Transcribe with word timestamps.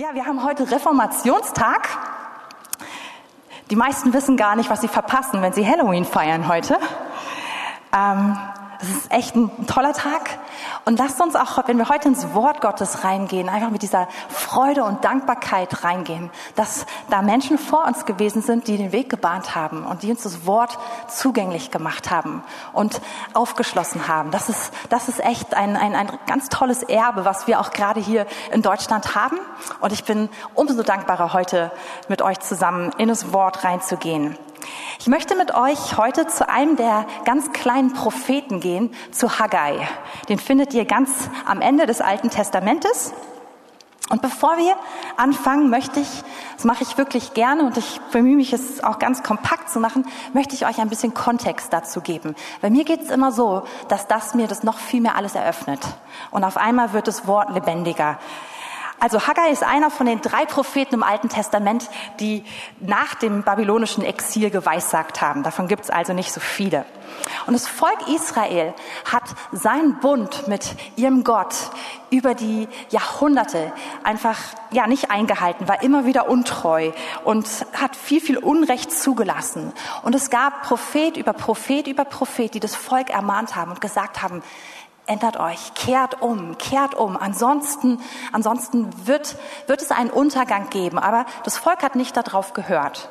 Ja, 0.00 0.14
wir 0.14 0.24
haben 0.24 0.42
heute 0.42 0.70
Reformationstag. 0.70 1.86
Die 3.68 3.76
meisten 3.76 4.14
wissen 4.14 4.38
gar 4.38 4.56
nicht, 4.56 4.70
was 4.70 4.80
sie 4.80 4.88
verpassen, 4.88 5.42
wenn 5.42 5.52
sie 5.52 5.66
Halloween 5.66 6.06
feiern 6.06 6.48
heute. 6.48 6.78
Ähm, 7.94 8.34
es 8.80 8.88
ist 8.88 9.12
echt 9.12 9.36
ein 9.36 9.66
toller 9.66 9.92
Tag. 9.92 10.38
Und 10.84 10.98
lasst 10.98 11.20
uns 11.20 11.36
auch, 11.36 11.66
wenn 11.68 11.78
wir 11.78 11.88
heute 11.88 12.08
ins 12.08 12.34
Wort 12.34 12.60
Gottes 12.60 13.04
reingehen, 13.04 13.48
einfach 13.48 13.70
mit 13.70 13.82
dieser 13.82 14.08
Freude 14.28 14.84
und 14.84 15.04
Dankbarkeit 15.04 15.84
reingehen, 15.84 16.30
dass 16.56 16.86
da 17.10 17.22
Menschen 17.22 17.58
vor 17.58 17.84
uns 17.86 18.06
gewesen 18.06 18.42
sind, 18.42 18.66
die 18.66 18.76
den 18.76 18.92
Weg 18.92 19.10
gebahnt 19.10 19.54
haben 19.54 19.84
und 19.84 20.02
die 20.02 20.10
uns 20.10 20.22
das 20.22 20.46
Wort 20.46 20.78
zugänglich 21.08 21.70
gemacht 21.70 22.10
haben 22.10 22.42
und 22.72 23.00
aufgeschlossen 23.34 24.08
haben. 24.08 24.30
Das 24.30 24.48
ist, 24.48 24.72
das 24.88 25.08
ist 25.08 25.20
echt 25.20 25.54
ein, 25.54 25.76
ein, 25.76 25.94
ein 25.94 26.10
ganz 26.26 26.48
tolles 26.48 26.82
Erbe, 26.82 27.24
was 27.24 27.46
wir 27.46 27.60
auch 27.60 27.70
gerade 27.70 28.00
hier 28.00 28.26
in 28.52 28.62
Deutschland 28.62 29.14
haben. 29.14 29.38
Und 29.80 29.92
ich 29.92 30.04
bin 30.04 30.28
umso 30.54 30.82
dankbarer, 30.82 31.32
heute 31.32 31.70
mit 32.08 32.22
euch 32.22 32.40
zusammen 32.40 32.90
in 32.98 33.08
das 33.08 33.32
Wort 33.32 33.64
reinzugehen. 33.64 34.36
Ich 34.98 35.06
möchte 35.06 35.36
mit 35.36 35.54
euch 35.54 35.96
heute 35.96 36.26
zu 36.26 36.48
einem 36.48 36.76
der 36.76 37.06
ganz 37.24 37.52
kleinen 37.52 37.92
Propheten 37.92 38.60
gehen, 38.60 38.94
zu 39.12 39.38
Haggai. 39.38 39.88
Den 40.28 40.38
findet 40.38 40.74
ihr 40.74 40.84
ganz 40.84 41.30
am 41.46 41.60
Ende 41.60 41.86
des 41.86 42.00
Alten 42.00 42.30
Testamentes. 42.30 43.12
Und 44.10 44.22
bevor 44.22 44.58
wir 44.58 44.74
anfangen, 45.16 45.70
möchte 45.70 46.00
ich, 46.00 46.08
das 46.56 46.64
mache 46.64 46.82
ich 46.82 46.98
wirklich 46.98 47.32
gerne 47.32 47.64
und 47.64 47.76
ich 47.76 48.00
bemühe 48.10 48.34
mich 48.34 48.52
es 48.52 48.82
auch 48.82 48.98
ganz 48.98 49.22
kompakt 49.22 49.70
zu 49.70 49.78
machen, 49.78 50.04
möchte 50.32 50.56
ich 50.56 50.66
euch 50.66 50.80
ein 50.80 50.88
bisschen 50.88 51.14
Kontext 51.14 51.72
dazu 51.72 52.00
geben. 52.00 52.34
Bei 52.60 52.70
mir 52.70 52.84
geht 52.84 53.02
es 53.02 53.10
immer 53.10 53.30
so, 53.30 53.62
dass 53.86 54.08
das 54.08 54.34
mir 54.34 54.48
das 54.48 54.64
noch 54.64 54.78
viel 54.78 55.00
mehr 55.00 55.14
alles 55.14 55.36
eröffnet. 55.36 55.80
Und 56.32 56.42
auf 56.42 56.56
einmal 56.56 56.92
wird 56.92 57.06
das 57.06 57.28
Wort 57.28 57.54
lebendiger. 57.54 58.18
Also 59.00 59.26
Haggai 59.26 59.50
ist 59.50 59.62
einer 59.62 59.90
von 59.90 60.04
den 60.04 60.20
drei 60.20 60.44
Propheten 60.44 60.96
im 60.96 61.02
Alten 61.02 61.30
Testament, 61.30 61.88
die 62.20 62.44
nach 62.80 63.14
dem 63.14 63.42
babylonischen 63.42 64.04
Exil 64.04 64.50
geweissagt 64.50 65.22
haben. 65.22 65.42
Davon 65.42 65.68
gibt 65.68 65.84
es 65.84 65.90
also 65.90 66.12
nicht 66.12 66.32
so 66.32 66.40
viele. 66.40 66.84
Und 67.46 67.54
das 67.54 67.66
Volk 67.66 68.08
Israel 68.08 68.74
hat 69.10 69.24
seinen 69.52 69.98
Bund 70.00 70.48
mit 70.48 70.76
ihrem 70.96 71.24
Gott 71.24 71.54
über 72.10 72.34
die 72.34 72.68
Jahrhunderte 72.90 73.72
einfach 74.02 74.36
ja 74.70 74.86
nicht 74.86 75.10
eingehalten, 75.10 75.66
war 75.66 75.82
immer 75.82 76.04
wieder 76.04 76.28
untreu 76.28 76.92
und 77.24 77.46
hat 77.72 77.96
viel 77.96 78.20
viel 78.20 78.36
Unrecht 78.36 78.92
zugelassen. 78.92 79.72
Und 80.02 80.14
es 80.14 80.28
gab 80.28 80.62
Prophet 80.62 81.16
über 81.16 81.32
Prophet 81.32 81.86
über 81.86 82.04
Prophet, 82.04 82.52
die 82.52 82.60
das 82.60 82.74
Volk 82.74 83.10
ermahnt 83.10 83.56
haben 83.56 83.70
und 83.70 83.80
gesagt 83.80 84.22
haben, 84.22 84.42
ändert 85.10 85.38
euch, 85.38 85.74
kehrt 85.74 86.22
um, 86.22 86.56
kehrt 86.56 86.94
um. 86.94 87.16
Ansonsten, 87.16 88.00
ansonsten 88.32 89.06
wird, 89.06 89.36
wird 89.66 89.82
es 89.82 89.90
einen 89.90 90.10
Untergang 90.10 90.70
geben. 90.70 90.98
Aber 90.98 91.26
das 91.44 91.58
Volk 91.58 91.82
hat 91.82 91.96
nicht 91.96 92.16
darauf 92.16 92.52
gehört. 92.52 93.10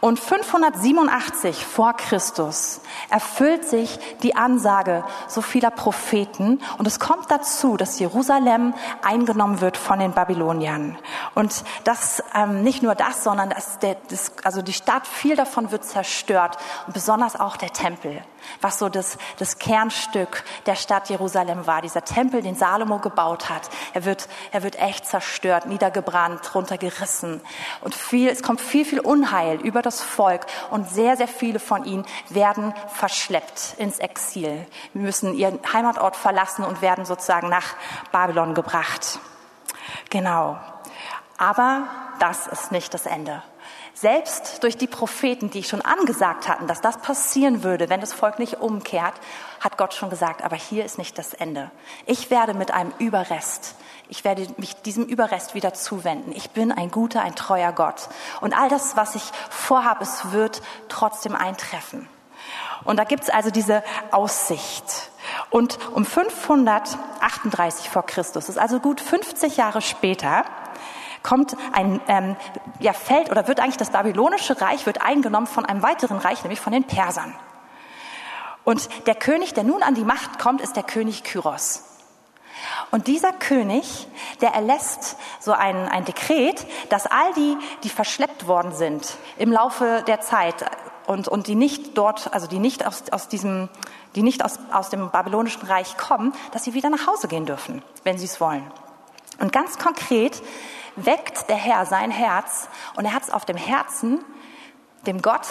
Und 0.00 0.20
587 0.20 1.64
vor 1.64 1.94
Christus 1.94 2.80
erfüllt 3.10 3.64
sich 3.64 3.98
die 4.22 4.36
Ansage 4.36 5.04
so 5.26 5.40
vieler 5.40 5.70
Propheten 5.70 6.60
und 6.78 6.86
es 6.86 7.00
kommt 7.00 7.30
dazu, 7.30 7.76
dass 7.76 7.98
Jerusalem 7.98 8.74
eingenommen 9.02 9.60
wird 9.60 9.76
von 9.76 9.98
den 9.98 10.12
Babyloniern. 10.12 10.98
Und 11.34 11.64
das 11.84 12.22
ähm, 12.34 12.62
nicht 12.62 12.82
nur 12.82 12.94
das, 12.94 13.24
sondern 13.24 13.50
dass 13.50 13.78
der, 13.78 13.96
das, 14.10 14.32
also 14.44 14.62
die 14.62 14.74
Stadt 14.74 15.06
viel 15.06 15.34
davon 15.34 15.70
wird 15.70 15.84
zerstört 15.84 16.58
und 16.86 16.92
besonders 16.92 17.38
auch 17.38 17.56
der 17.56 17.72
Tempel, 17.72 18.22
was 18.60 18.78
so 18.78 18.88
das, 18.88 19.16
das 19.38 19.58
Kernstück 19.58 20.44
der 20.66 20.76
Stadt 20.76 21.08
Jerusalem 21.08 21.66
war. 21.66 21.80
Dieser 21.82 22.04
Tempel, 22.04 22.42
den 22.42 22.54
Salomo 22.54 22.98
gebaut 22.98 23.48
hat, 23.48 23.70
er 23.94 24.04
wird, 24.04 24.28
er 24.52 24.62
wird 24.62 24.78
echt 24.78 25.06
zerstört, 25.06 25.66
niedergebrannt, 25.66 26.54
runtergerissen 26.54 27.40
und 27.80 27.94
viel, 27.94 28.28
es 28.28 28.42
kommt 28.42 28.60
viel, 28.60 28.84
viel 28.84 29.00
Unheil 29.00 29.45
über 29.54 29.82
das 29.82 30.02
Volk 30.02 30.46
und 30.70 30.88
sehr, 30.88 31.16
sehr 31.16 31.28
viele 31.28 31.58
von 31.58 31.84
ihnen 31.84 32.06
werden 32.28 32.74
verschleppt 32.88 33.74
ins 33.78 33.98
Exil. 33.98 34.66
Wir 34.92 35.02
müssen 35.02 35.34
ihren 35.34 35.60
Heimatort 35.72 36.16
verlassen 36.16 36.64
und 36.64 36.82
werden 36.82 37.04
sozusagen 37.04 37.48
nach 37.48 37.74
Babylon 38.12 38.54
gebracht. 38.54 39.18
Genau. 40.10 40.58
Aber 41.38 41.84
das 42.18 42.46
ist 42.46 42.72
nicht 42.72 42.94
das 42.94 43.06
Ende. 43.06 43.42
Selbst 43.94 44.62
durch 44.62 44.76
die 44.76 44.86
Propheten, 44.86 45.48
die 45.50 45.62
schon 45.62 45.80
angesagt 45.80 46.48
hatten, 46.48 46.66
dass 46.66 46.82
das 46.82 46.98
passieren 46.98 47.62
würde, 47.62 47.88
wenn 47.88 48.00
das 48.00 48.12
Volk 48.12 48.38
nicht 48.38 48.60
umkehrt, 48.60 49.14
hat 49.60 49.78
Gott 49.78 49.94
schon 49.94 50.10
gesagt, 50.10 50.42
aber 50.42 50.56
hier 50.56 50.84
ist 50.84 50.98
nicht 50.98 51.18
das 51.18 51.34
Ende. 51.34 51.70
Ich 52.06 52.30
werde 52.30 52.54
mit 52.54 52.70
einem 52.70 52.92
Überrest 52.98 53.74
ich 54.08 54.24
werde 54.24 54.46
mich 54.56 54.76
diesem 54.82 55.04
Überrest 55.04 55.54
wieder 55.54 55.74
zuwenden. 55.74 56.32
Ich 56.32 56.50
bin 56.50 56.70
ein 56.70 56.90
guter, 56.90 57.22
ein 57.22 57.34
treuer 57.34 57.72
Gott. 57.72 58.08
Und 58.40 58.56
all 58.56 58.68
das, 58.68 58.96
was 58.96 59.14
ich 59.14 59.22
vorhabe, 59.50 60.04
es 60.04 60.32
wird 60.32 60.62
trotzdem 60.88 61.34
eintreffen. 61.34 62.08
Und 62.84 62.98
da 62.98 63.04
gibt's 63.04 63.30
also 63.30 63.50
diese 63.50 63.82
Aussicht. 64.12 65.10
Und 65.50 65.78
um 65.92 66.04
538 66.04 67.90
vor 67.90 68.06
Christus, 68.06 68.48
ist 68.48 68.58
also 68.58 68.78
gut 68.78 69.00
50 69.00 69.56
Jahre 69.56 69.82
später, 69.82 70.44
kommt 71.24 71.56
ein 71.72 72.00
ähm, 72.06 72.36
ja, 72.78 72.92
fällt 72.92 73.30
oder 73.30 73.48
wird 73.48 73.58
eigentlich 73.58 73.76
das 73.76 73.90
babylonische 73.90 74.60
Reich 74.60 74.86
wird 74.86 75.02
eingenommen 75.02 75.48
von 75.48 75.66
einem 75.66 75.82
weiteren 75.82 76.18
Reich, 76.18 76.44
nämlich 76.44 76.60
von 76.60 76.72
den 76.72 76.84
Persern. 76.84 77.34
Und 78.66 78.88
der 79.06 79.14
König, 79.14 79.54
der 79.54 79.62
nun 79.62 79.84
an 79.84 79.94
die 79.94 80.02
Macht 80.02 80.40
kommt, 80.40 80.60
ist 80.60 80.74
der 80.74 80.82
König 80.82 81.22
Kyros. 81.22 81.84
Und 82.90 83.06
dieser 83.06 83.32
König, 83.32 84.08
der 84.40 84.54
erlässt 84.54 85.16
so 85.38 85.52
ein, 85.52 85.88
ein 85.88 86.04
Dekret, 86.04 86.66
dass 86.88 87.06
all 87.06 87.32
die, 87.34 87.56
die 87.84 87.88
verschleppt 87.88 88.48
worden 88.48 88.72
sind 88.74 89.18
im 89.38 89.52
Laufe 89.52 90.02
der 90.08 90.20
Zeit 90.20 90.68
und, 91.06 91.28
und 91.28 91.46
die 91.46 91.54
nicht 91.54 91.96
dort, 91.96 92.34
also 92.34 92.48
die 92.48 92.58
nicht 92.58 92.84
aus, 92.84 93.04
aus 93.12 93.28
diesem, 93.28 93.68
die 94.16 94.22
nicht 94.22 94.44
aus, 94.44 94.58
aus 94.72 94.90
dem 94.90 95.10
babylonischen 95.10 95.62
Reich 95.62 95.96
kommen, 95.96 96.32
dass 96.50 96.64
sie 96.64 96.74
wieder 96.74 96.90
nach 96.90 97.06
Hause 97.06 97.28
gehen 97.28 97.46
dürfen, 97.46 97.84
wenn 98.02 98.18
sie 98.18 98.24
es 98.24 98.40
wollen. 98.40 98.68
Und 99.38 99.52
ganz 99.52 99.78
konkret 99.78 100.42
weckt 100.96 101.48
der 101.48 101.56
Herr 101.56 101.86
sein 101.86 102.10
Herz 102.10 102.68
und 102.96 103.04
er 103.04 103.12
hat 103.12 103.22
es 103.22 103.30
auf 103.30 103.44
dem 103.44 103.56
Herzen, 103.56 104.24
dem 105.06 105.22
Gott, 105.22 105.46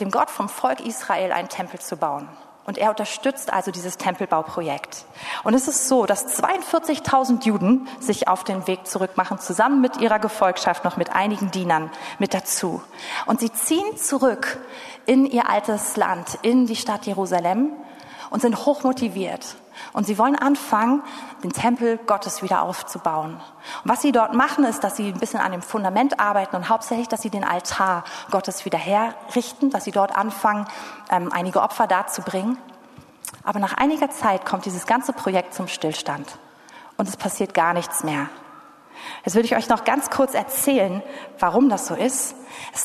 dem 0.00 0.10
Gott 0.10 0.30
vom 0.30 0.48
Volk 0.48 0.80
Israel 0.80 1.32
einen 1.32 1.48
Tempel 1.48 1.80
zu 1.80 1.96
bauen. 1.96 2.28
Und 2.68 2.76
er 2.76 2.90
unterstützt 2.90 3.50
also 3.50 3.70
dieses 3.70 3.96
Tempelbauprojekt. 3.96 5.06
Und 5.42 5.54
es 5.54 5.68
ist 5.68 5.88
so, 5.88 6.04
dass 6.04 6.38
42.000 6.38 7.46
Juden 7.46 7.88
sich 7.98 8.28
auf 8.28 8.44
den 8.44 8.66
Weg 8.66 8.86
zurückmachen, 8.86 9.38
zusammen 9.38 9.80
mit 9.80 9.96
ihrer 9.96 10.18
Gefolgschaft, 10.18 10.84
noch 10.84 10.98
mit 10.98 11.14
einigen 11.14 11.50
Dienern 11.50 11.90
mit 12.18 12.34
dazu. 12.34 12.82
Und 13.24 13.40
sie 13.40 13.50
ziehen 13.50 13.96
zurück 13.96 14.58
in 15.06 15.24
ihr 15.24 15.48
altes 15.48 15.96
Land, 15.96 16.40
in 16.42 16.66
die 16.66 16.76
Stadt 16.76 17.06
Jerusalem 17.06 17.72
und 18.28 18.42
sind 18.42 18.66
hochmotiviert. 18.66 19.56
Und 19.92 20.06
sie 20.06 20.18
wollen 20.18 20.36
anfangen, 20.36 21.02
den 21.42 21.52
Tempel 21.52 21.98
Gottes 21.98 22.42
wieder 22.42 22.62
aufzubauen. 22.62 23.34
Und 23.84 23.90
was 23.90 24.02
sie 24.02 24.12
dort 24.12 24.34
machen, 24.34 24.64
ist, 24.64 24.84
dass 24.84 24.96
sie 24.96 25.08
ein 25.08 25.18
bisschen 25.18 25.40
an 25.40 25.52
dem 25.52 25.62
Fundament 25.62 26.20
arbeiten 26.20 26.56
und 26.56 26.68
hauptsächlich, 26.68 27.08
dass 27.08 27.22
sie 27.22 27.30
den 27.30 27.44
Altar 27.44 28.04
Gottes 28.30 28.64
wieder 28.64 28.78
herrichten, 28.78 29.70
dass 29.70 29.84
sie 29.84 29.92
dort 29.92 30.16
anfangen, 30.16 30.66
ähm, 31.10 31.32
einige 31.32 31.62
Opfer 31.62 31.86
darzubringen. 31.86 32.58
Aber 33.44 33.58
nach 33.58 33.74
einiger 33.74 34.10
Zeit 34.10 34.44
kommt 34.44 34.64
dieses 34.64 34.86
ganze 34.86 35.12
Projekt 35.12 35.54
zum 35.54 35.68
Stillstand 35.68 36.38
und 36.96 37.08
es 37.08 37.16
passiert 37.16 37.54
gar 37.54 37.72
nichts 37.72 38.04
mehr. 38.04 38.28
Jetzt 39.24 39.34
will 39.34 39.44
ich 39.44 39.56
euch 39.56 39.68
noch 39.68 39.84
ganz 39.84 40.10
kurz 40.10 40.34
erzählen, 40.34 41.02
warum 41.38 41.68
das 41.68 41.86
so 41.86 41.94
ist. 41.94 42.34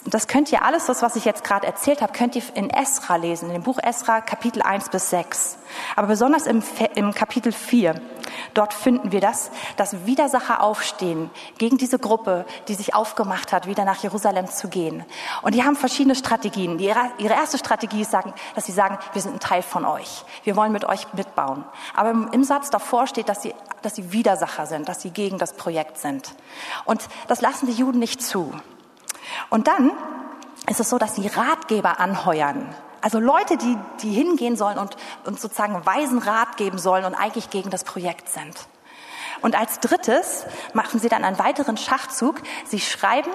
Das 0.06 0.28
könnt 0.28 0.52
ihr 0.52 0.64
alles, 0.64 0.86
das, 0.86 1.02
was 1.02 1.16
ich 1.16 1.26
jetzt 1.26 1.44
gerade 1.44 1.66
erzählt 1.68 2.02
habe, 2.02 2.14
könnt 2.14 2.36
ihr 2.36 2.44
in 2.54 2.70
Esra 2.70 3.16
lesen, 3.16 3.48
in 3.48 3.54
dem 3.54 3.64
Buch 3.64 3.80
Esra 3.82 4.22
Kapitel 4.22 4.62
1 4.62 4.90
bis 4.90 5.10
6. 5.10 5.58
Aber 5.96 6.08
besonders 6.08 6.46
im, 6.46 6.64
im 6.96 7.14
Kapitel 7.14 7.52
4, 7.52 7.96
dort 8.54 8.74
finden 8.74 9.12
wir 9.12 9.22
das, 9.22 9.52
dass 9.78 10.06
Widersacher 10.06 10.62
aufstehen 10.62 11.30
gegen 11.58 11.78
diese 11.78 12.00
Gruppe, 12.00 12.46
die 12.68 12.76
sich 12.76 12.94
aufgemacht 12.94 13.52
hat, 13.52 13.68
wieder 13.68 13.86
nach 13.86 14.02
Jerusalem 14.04 14.48
zu 14.48 14.68
gehen. 14.68 15.04
Und 15.42 15.56
die 15.56 15.64
haben 15.64 15.76
verschiedene 15.76 16.16
Strategien. 16.16 16.78
Die, 16.78 16.86
ihre 16.86 17.34
erste 17.34 17.58
Strategie 17.58 18.02
ist, 18.02 18.14
dass 18.14 18.66
sie 18.66 18.72
sagen, 18.72 18.98
wir 19.14 19.22
sind 19.22 19.36
ein 19.36 19.40
Teil 19.40 19.62
von 19.62 19.86
euch. 19.86 20.24
Wir 20.44 20.56
wollen 20.56 20.72
mit 20.72 20.86
euch 20.86 21.12
mitbauen. 21.14 21.64
Aber 21.96 22.12
im, 22.12 22.30
im 22.32 22.44
Satz 22.44 22.70
davor 22.70 23.08
steht, 23.08 23.30
dass 23.30 23.42
sie, 23.42 23.54
dass 23.82 23.96
sie 23.96 24.12
Widersacher 24.12 24.66
sind, 24.66 24.88
dass 24.88 25.02
sie 25.02 25.12
gegen 25.12 25.38
das 25.38 25.54
Projekt 25.54 25.98
sind. 25.98 26.03
Und 26.86 27.02
das 27.28 27.42
lassen 27.42 27.68
die 27.68 27.74
Juden 27.74 28.00
nicht 28.00 28.22
zu. 28.22 28.54
Und 29.50 29.68
dann 29.68 29.92
ist 30.70 30.80
es 30.80 30.90
so, 30.90 30.98
dass 30.98 31.16
sie 31.16 31.28
Ratgeber 31.28 32.00
anheuern. 32.00 32.74
Also 33.02 33.20
Leute, 33.20 33.58
die, 33.58 33.78
die 34.02 34.12
hingehen 34.14 34.56
sollen 34.56 34.78
und, 34.78 34.96
und 35.26 35.40
sozusagen 35.40 35.86
weisen 35.86 36.20
Rat 36.20 36.56
geben 36.56 36.78
sollen 36.78 37.04
und 37.04 37.16
eigentlich 37.16 37.50
gegen 37.50 37.70
das 37.70 37.84
Projekt 37.84 38.30
sind. 38.30 38.68
Und 39.44 39.60
als 39.60 39.80
drittes 39.82 40.46
machen 40.74 41.00
sie 41.00 41.10
dann 41.10 41.24
einen 41.24 41.38
weiteren 41.38 41.78
Schachzug. 41.78 42.42
Sie 42.66 42.80
schreiben 42.80 43.30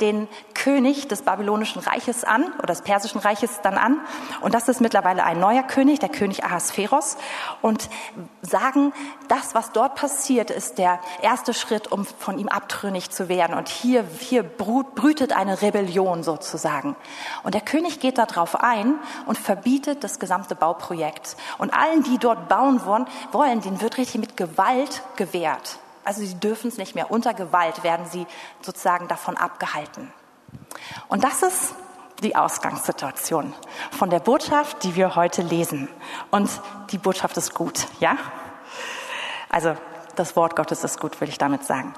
den 0.00 0.28
König 0.52 1.08
des 1.08 1.22
babylonischen 1.22 1.80
Reiches 1.80 2.22
an 2.22 2.52
oder 2.58 2.66
des 2.66 2.82
persischen 2.82 3.20
Reiches 3.20 3.60
dann 3.62 3.78
an. 3.78 3.98
Und 4.42 4.54
das 4.54 4.68
ist 4.68 4.82
mittlerweile 4.82 5.24
ein 5.24 5.40
neuer 5.40 5.62
König, 5.62 6.00
der 6.00 6.10
König 6.10 6.44
Ahasveros. 6.44 7.16
Und 7.62 7.88
sagen, 8.42 8.92
das, 9.28 9.54
was 9.54 9.72
dort 9.72 9.94
passiert, 9.94 10.50
ist 10.50 10.76
der 10.76 11.00
erste 11.22 11.54
Schritt, 11.54 11.90
um 11.90 12.04
von 12.04 12.38
ihm 12.38 12.48
abtrünnig 12.48 13.10
zu 13.10 13.30
werden. 13.30 13.56
Und 13.56 13.68
hier, 13.68 14.04
hier 14.20 14.42
brütet 14.42 15.32
eine 15.32 15.62
Rebellion 15.62 16.22
sozusagen. 16.22 16.94
Und 17.42 17.54
der 17.54 17.62
König 17.62 18.00
geht 18.00 18.18
darauf 18.18 18.62
ein 18.62 18.96
und 19.24 19.38
verbietet 19.38 20.04
das 20.04 20.18
gesamte 20.18 20.54
Bauprojekt. 20.54 21.38
Und 21.56 21.72
allen, 21.72 22.02
die 22.02 22.18
dort 22.18 22.50
bauen 22.50 22.84
wollen, 22.84 23.60
denen 23.62 23.80
wird 23.80 23.96
richtig 23.96 24.20
mit 24.20 24.36
Gewalt 24.36 25.02
gewährt. 25.16 25.53
Also 26.04 26.20
sie 26.20 26.34
dürfen 26.34 26.68
es 26.68 26.76
nicht 26.76 26.94
mehr. 26.94 27.10
Unter 27.10 27.34
Gewalt 27.34 27.82
werden 27.82 28.06
sie 28.06 28.26
sozusagen 28.60 29.08
davon 29.08 29.36
abgehalten. 29.36 30.12
Und 31.08 31.24
das 31.24 31.42
ist 31.42 31.74
die 32.22 32.36
Ausgangssituation 32.36 33.52
von 33.90 34.10
der 34.10 34.20
Botschaft, 34.20 34.82
die 34.84 34.94
wir 34.96 35.16
heute 35.16 35.42
lesen. 35.42 35.88
Und 36.30 36.50
die 36.90 36.98
Botschaft 36.98 37.36
ist 37.36 37.54
gut, 37.54 37.86
ja? 38.00 38.16
Also 39.48 39.76
das 40.14 40.36
Wort 40.36 40.56
Gottes 40.56 40.84
ist 40.84 41.00
gut, 41.00 41.20
will 41.20 41.28
ich 41.28 41.38
damit 41.38 41.64
sagen. 41.64 41.94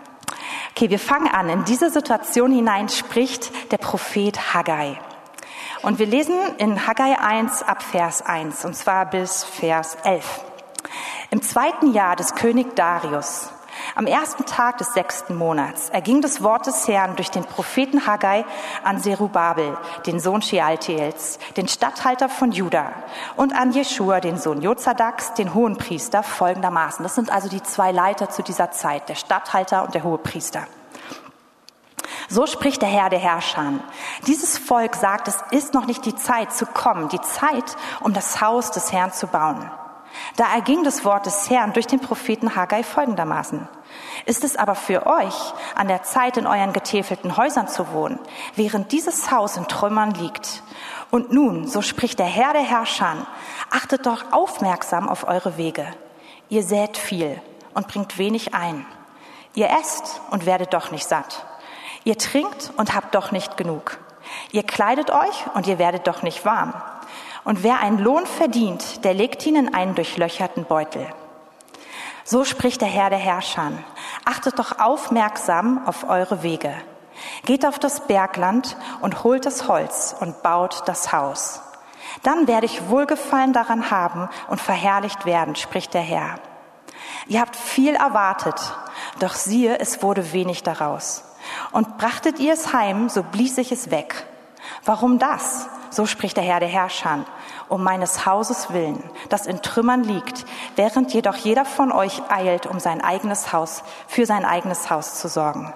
Okay, 0.71 0.91
wir 0.91 0.99
fangen 0.99 1.29
an. 1.29 1.49
In 1.49 1.65
diese 1.65 1.91
Situation 1.91 2.53
hinein 2.53 2.89
spricht 2.89 3.73
der 3.73 3.79
Prophet 3.79 4.55
Haggai. 4.55 4.99
Und 5.83 5.99
wir 5.99 6.07
lesen 6.07 6.37
in 6.59 6.87
Haggai 6.87 7.19
1 7.19 7.63
ab 7.63 7.83
Vers 7.83 8.23
1, 8.23 8.65
und 8.65 8.75
zwar 8.75 9.07
bis 9.07 9.45
Vers 9.45 9.97
11. 10.05 10.45
Im 11.31 11.43
zweiten 11.43 11.93
Jahr 11.93 12.17
des 12.17 12.35
König 12.35 12.77
Darius, 12.77 13.51
am 13.95 14.07
ersten 14.07 14.45
Tag 14.45 14.79
des 14.79 14.95
sechsten 14.95 15.35
Monats 15.35 15.89
erging 15.91 16.21
das 16.21 16.43
Wort 16.43 16.67
des 16.67 16.87
Herrn 16.89 17.17
durch 17.17 17.31
den 17.31 17.45
Propheten 17.45 18.07
Haggai 18.07 18.45
an 18.83 19.01
Zerubabel, 19.01 19.77
den 20.07 20.21
Sohn 20.21 20.43
Shealtiels, 20.43 21.39
den 21.57 21.69
Statthalter 21.69 22.29
von 22.29 22.53
Juda, 22.53 22.93
und 23.37 23.55
an 23.55 23.73
Jeschua, 23.73 24.21
den 24.21 24.39
Sohn 24.39 24.63
Jozadaks, 24.63 25.35
den 25.35 25.55
Hohenpriester, 25.55 26.23
folgendermaßen. 26.23 27.03
Das 27.03 27.15
sind 27.15 27.31
also 27.31 27.49
die 27.49 27.63
zwei 27.63 27.93
Leiter 27.93 28.31
zu 28.31 28.43
dieser 28.43 28.71
Zeit, 28.71 29.09
der 29.09 29.15
Statthalter 29.15 29.85
und 29.85 29.95
der 29.95 30.05
Hohepriester. 30.05 30.67
So 32.29 32.47
spricht 32.47 32.83
der 32.83 32.89
Herr 32.89 33.09
der 33.09 33.21
Herrscher. 33.21 33.75
Dieses 34.27 34.59
Volk 34.59 34.97
sagt, 34.97 35.29
es 35.29 35.39
ist 35.53 35.75
noch 35.75 35.87
nicht 35.87 36.05
die 36.05 36.17
Zeit 36.17 36.53
zu 36.53 36.67
kommen, 36.67 37.09
die 37.09 37.21
Zeit, 37.21 37.77
um 38.01 38.13
das 38.13 38.41
Haus 38.41 38.73
des 38.73 38.93
Herrn 38.93 39.13
zu 39.13 39.29
bauen. 39.29 39.71
Da 40.37 40.53
erging 40.55 40.85
das 40.85 41.05
Wort 41.05 41.27
des 41.27 41.49
Herrn 41.49 41.73
durch 41.73 41.87
den 41.87 42.01
Propheten 42.01 42.55
Haggai 42.55 42.83
folgendermaßen. 42.83 43.69
Ist 44.25 44.45
es 44.45 44.57
aber 44.57 44.75
für 44.75 45.07
euch 45.07 45.35
an 45.75 45.89
der 45.89 46.03
Zeit, 46.03 46.37
in 46.37 46.47
euren 46.47 46.73
getäfelten 46.73 47.37
Häusern 47.37 47.69
zu 47.69 47.93
wohnen, 47.93 48.19
während 48.55 48.93
dieses 48.93 49.31
Haus 49.31 49.57
in 49.57 49.69
Trümmern 49.69 50.13
liegt? 50.13 50.63
Und 51.11 51.33
nun, 51.33 51.67
so 51.67 51.83
spricht 51.83 52.19
der 52.19 52.27
Herr 52.27 52.53
der 52.53 52.63
Herrscher, 52.63 53.27
achtet 53.71 54.07
doch 54.07 54.33
aufmerksam 54.33 55.09
auf 55.09 55.29
eure 55.29 55.57
Wege. 55.57 55.87
Ihr 56.49 56.63
sät 56.63 56.97
viel 56.97 57.41
und 57.75 57.89
bringt 57.89 58.19
wenig 58.19 58.55
ein. 58.55 58.85
Ihr 59.55 59.71
esst 59.71 60.21
und 60.31 60.47
werdet 60.47 60.75
doch 60.75 60.91
nicht 60.91 61.09
satt. 61.09 61.47
Ihr 62.05 62.19
trinkt 62.19 62.73
und 62.77 62.95
habt 62.95 63.15
doch 63.15 63.33
nicht 63.33 63.57
genug. 63.57 63.99
Ihr 64.53 64.63
kleidet 64.63 65.11
euch 65.11 65.47
und 65.55 65.67
ihr 65.67 65.79
werdet 65.79 66.07
doch 66.07 66.23
nicht 66.23 66.45
warm. 66.45 66.75
Und 67.47 67.63
wer 67.63 67.79
einen 67.79 68.01
Lohn 68.01 68.27
verdient, 68.27 69.05
der 69.05 69.15
legt 69.15 69.47
ihn 69.47 69.55
in 69.55 69.73
einen 69.73 69.95
durchlöcherten 69.95 70.65
Beutel. 70.65 71.07
So 72.25 72.45
spricht 72.45 72.81
der 72.81 72.89
Herr 72.89 73.09
der 73.09 73.21
Herrscher. 73.21 73.71
Achtet 74.25 74.59
doch 74.59 74.81
aufmerksam 74.81 75.87
auf 75.87 76.09
eure 76.09 76.43
Wege. 76.43 76.75
Geht 77.45 77.65
auf 77.65 77.79
das 77.79 78.09
Bergland 78.09 78.77
und 79.01 79.23
holt 79.23 79.47
das 79.47 79.69
Holz 79.69 80.17
und 80.19 80.43
baut 80.43 80.83
das 80.87 81.13
Haus. 81.13 81.63
Dann 82.25 82.49
werde 82.49 82.67
ich 82.67 82.89
Wohlgefallen 82.89 83.53
daran 83.53 83.93
haben 83.93 84.29
und 84.49 84.61
verherrlicht 84.61 85.25
werden, 85.25 85.55
spricht 85.55 85.95
der 85.95 86.03
Herr. 86.03 86.41
Ihr 87.29 87.41
habt 87.41 87.55
viel 87.55 87.95
erwartet, 87.95 88.61
doch 89.21 89.35
siehe, 89.35 89.79
es 89.79 90.03
wurde 90.03 90.33
wenig 90.33 90.65
daraus. 90.65 91.23
Und 91.71 91.97
brachtet 91.97 92.41
ihr 92.41 92.55
es 92.55 92.73
heim, 92.73 93.09
so 93.09 93.23
blies 93.23 93.57
ich 93.57 93.71
es 93.71 93.93
weg. 93.93 94.27
Warum 94.85 95.21
das? 95.21 95.69
So 95.91 96.07
spricht 96.07 96.37
der 96.37 96.45
Herr 96.45 96.61
der 96.61 96.69
Herrscher, 96.69 97.25
um 97.69 97.83
meines 97.83 98.27
Hauses 98.27 98.73
willen, 98.73 99.03
das 99.29 99.47
in 99.47 99.63
Trümmern 99.63 100.05
liegt, 100.05 100.45
während 100.75 101.13
jedoch 101.15 101.37
jeder 101.37 101.65
von 101.65 101.93
euch 101.93 102.23
eilt, 102.29 102.67
um 102.67 102.81
sein 102.81 103.01
eigenes 103.01 103.53
Haus, 103.53 103.83
für 104.07 104.27
sein 104.27 104.45
eigenes 104.45 104.91
Haus 104.91 105.19
zu 105.19 105.29
sorgen. 105.29 105.73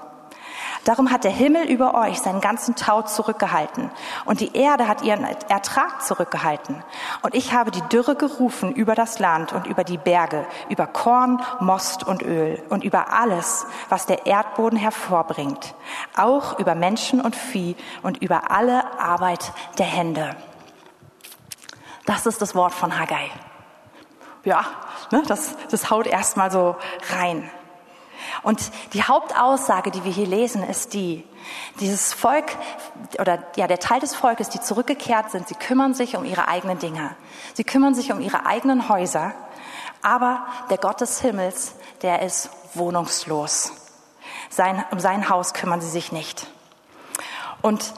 Darum 0.84 1.10
hat 1.10 1.24
der 1.24 1.30
Himmel 1.30 1.68
über 1.68 1.94
euch 1.94 2.20
seinen 2.20 2.40
ganzen 2.40 2.74
Tau 2.74 3.02
zurückgehalten 3.02 3.90
und 4.24 4.40
die 4.40 4.56
Erde 4.56 4.88
hat 4.88 5.02
ihren 5.02 5.24
Ertrag 5.24 6.02
zurückgehalten. 6.02 6.82
Und 7.22 7.34
ich 7.34 7.52
habe 7.52 7.70
die 7.70 7.82
Dürre 7.82 8.14
gerufen 8.14 8.72
über 8.72 8.94
das 8.94 9.18
Land 9.18 9.52
und 9.52 9.66
über 9.66 9.84
die 9.84 9.98
Berge, 9.98 10.46
über 10.70 10.86
Korn, 10.86 11.42
Most 11.60 12.06
und 12.06 12.22
Öl 12.22 12.62
und 12.70 12.82
über 12.82 13.12
alles, 13.12 13.66
was 13.90 14.06
der 14.06 14.26
Erdboden 14.26 14.78
hervorbringt, 14.78 15.74
auch 16.16 16.58
über 16.58 16.74
Menschen 16.74 17.20
und 17.20 17.36
Vieh 17.36 17.76
und 18.02 18.22
über 18.22 18.50
alle 18.50 18.98
Arbeit 18.98 19.52
der 19.78 19.86
Hände. 19.86 20.34
Das 22.06 22.24
ist 22.24 22.40
das 22.40 22.54
Wort 22.54 22.72
von 22.72 22.98
Haggai. 22.98 23.30
Ja, 24.44 24.64
ne, 25.10 25.22
das, 25.26 25.54
das 25.70 25.90
haut 25.90 26.06
erstmal 26.06 26.50
so 26.50 26.76
rein. 27.14 27.50
Und 28.42 28.70
die 28.92 29.02
Hauptaussage, 29.02 29.90
die 29.90 30.04
wir 30.04 30.12
hier 30.12 30.26
lesen, 30.26 30.62
ist 30.62 30.94
die, 30.94 31.24
dieses 31.80 32.12
Volk 32.12 32.56
oder 33.18 33.44
ja, 33.56 33.66
der 33.66 33.78
Teil 33.78 34.00
des 34.00 34.14
Volkes, 34.14 34.48
die 34.48 34.60
zurückgekehrt 34.60 35.30
sind, 35.30 35.48
sie 35.48 35.54
kümmern 35.54 35.94
sich 35.94 36.16
um 36.16 36.24
ihre 36.24 36.48
eigenen 36.48 36.78
Dinge. 36.78 37.14
Sie 37.54 37.64
kümmern 37.64 37.94
sich 37.94 38.12
um 38.12 38.20
ihre 38.20 38.46
eigenen 38.46 38.88
Häuser. 38.88 39.32
Aber 40.02 40.46
der 40.70 40.78
Gott 40.78 41.00
des 41.00 41.20
Himmels, 41.20 41.74
der 42.02 42.22
ist 42.22 42.50
wohnungslos. 42.74 43.72
Sein, 44.48 44.84
um 44.90 44.98
sein 44.98 45.28
Haus 45.28 45.52
kümmern 45.52 45.80
sie 45.80 45.90
sich 45.90 46.12
nicht. 46.12 46.46
Und 47.62 47.92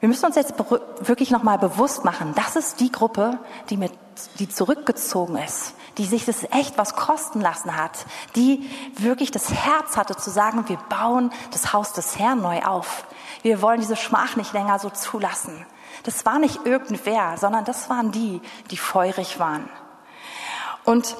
wir 0.00 0.08
müssen 0.08 0.26
uns 0.26 0.36
jetzt 0.36 0.54
wirklich 1.00 1.30
nochmal 1.30 1.58
bewusst 1.58 2.04
machen, 2.04 2.34
das 2.34 2.56
ist 2.56 2.80
die 2.80 2.92
Gruppe, 2.92 3.38
die, 3.70 3.76
mit, 3.76 3.92
die 4.38 4.48
zurückgezogen 4.48 5.36
ist, 5.36 5.74
die 5.98 6.04
sich 6.04 6.24
das 6.24 6.44
echt 6.50 6.76
was 6.78 6.94
kosten 6.94 7.40
lassen 7.40 7.76
hat, 7.76 8.06
die 8.34 8.68
wirklich 8.98 9.30
das 9.30 9.52
Herz 9.52 9.96
hatte 9.96 10.16
zu 10.16 10.30
sagen, 10.30 10.68
wir 10.68 10.76
bauen 10.76 11.32
das 11.52 11.72
Haus 11.72 11.92
des 11.92 12.18
Herrn 12.18 12.42
neu 12.42 12.62
auf. 12.62 13.06
Wir 13.42 13.62
wollen 13.62 13.80
diese 13.80 13.96
Schmach 13.96 14.36
nicht 14.36 14.52
länger 14.52 14.78
so 14.78 14.90
zulassen. 14.90 15.64
Das 16.02 16.26
war 16.26 16.38
nicht 16.38 16.66
irgendwer, 16.66 17.36
sondern 17.38 17.64
das 17.64 17.88
waren 17.88 18.12
die, 18.12 18.40
die 18.70 18.76
feurig 18.76 19.38
waren. 19.40 19.68
Und 20.84 21.16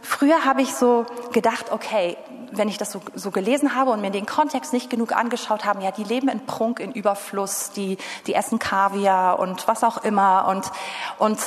früher 0.00 0.44
habe 0.44 0.62
ich 0.62 0.74
so 0.74 1.06
gedacht, 1.32 1.72
okay, 1.72 2.16
wenn 2.52 2.68
ich 2.68 2.78
das 2.78 2.90
so, 2.90 3.00
so 3.14 3.30
gelesen 3.30 3.74
habe 3.74 3.90
und 3.90 4.00
mir 4.00 4.10
den 4.10 4.26
Kontext 4.26 4.72
nicht 4.72 4.90
genug 4.90 5.12
angeschaut 5.12 5.64
habe, 5.64 5.82
ja, 5.82 5.90
die 5.90 6.04
leben 6.04 6.28
in 6.28 6.46
Prunk, 6.46 6.80
in 6.80 6.92
Überfluss, 6.92 7.70
die, 7.72 7.98
die 8.26 8.34
essen 8.34 8.58
Kaviar 8.58 9.38
und 9.38 9.68
was 9.68 9.84
auch 9.84 9.98
immer 10.04 10.48
und, 10.48 10.70
und 11.18 11.38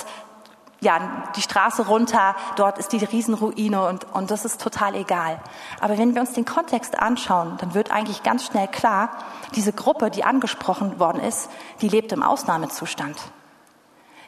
ja, 0.83 0.99
die 1.35 1.41
Straße 1.41 1.87
runter, 1.87 2.35
dort 2.55 2.77
ist 2.77 2.91
die 2.91 3.03
Riesenruine 3.03 3.87
und, 3.87 4.05
und 4.13 4.29
das 4.29 4.45
ist 4.45 4.61
total 4.61 4.95
egal. 4.95 5.39
Aber 5.79 5.97
wenn 5.97 6.13
wir 6.13 6.21
uns 6.21 6.33
den 6.33 6.45
Kontext 6.45 6.99
anschauen, 6.99 7.57
dann 7.59 7.73
wird 7.73 7.91
eigentlich 7.91 8.23
ganz 8.23 8.45
schnell 8.45 8.67
klar, 8.67 9.09
diese 9.55 9.73
Gruppe, 9.73 10.11
die 10.11 10.23
angesprochen 10.23 10.99
worden 10.99 11.21
ist, 11.21 11.49
die 11.81 11.89
lebt 11.89 12.11
im 12.11 12.23
Ausnahmezustand. 12.23 13.17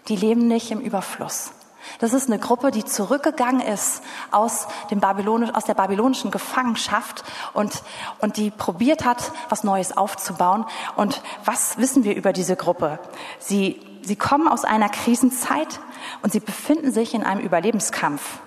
Die 0.08 0.16
leben 0.16 0.48
nicht 0.48 0.72
im 0.72 0.80
Überfluss. 0.80 1.52
Das 2.00 2.14
ist 2.14 2.28
eine 2.28 2.40
Gruppe, 2.40 2.72
die 2.72 2.84
zurückgegangen 2.84 3.62
ist 3.62 4.02
aus, 4.32 4.68
dem 4.92 5.00
Babylonisch, 5.00 5.54
aus 5.54 5.66
der 5.66 5.76
babylonischen 5.76 6.32
Gefangenschaft 6.32 7.24
und, 7.54 7.84
und 8.20 8.38
die 8.38 8.52
probiert 8.52 9.06
hat, 9.06 9.32
was 9.50 9.64
Neues 9.64 9.96
aufzubauen. 9.96 10.66
Und 10.96 11.22
was 11.46 11.78
wissen 11.78 12.04
wir 12.04 12.16
über 12.16 12.34
diese 12.34 12.56
Gruppe? 12.56 13.00
Sie, 13.40 13.80
sie 14.06 14.16
kommen 14.16 14.48
aus 14.48 14.64
einer 14.64 14.90
Krisenzeit 14.90 15.80
und 16.22 16.32
sie 16.32 16.40
befinden 16.40 16.92
sich 16.92 17.14
in 17.14 17.24
einem 17.24 17.42
Überlebenskampf 17.42 18.40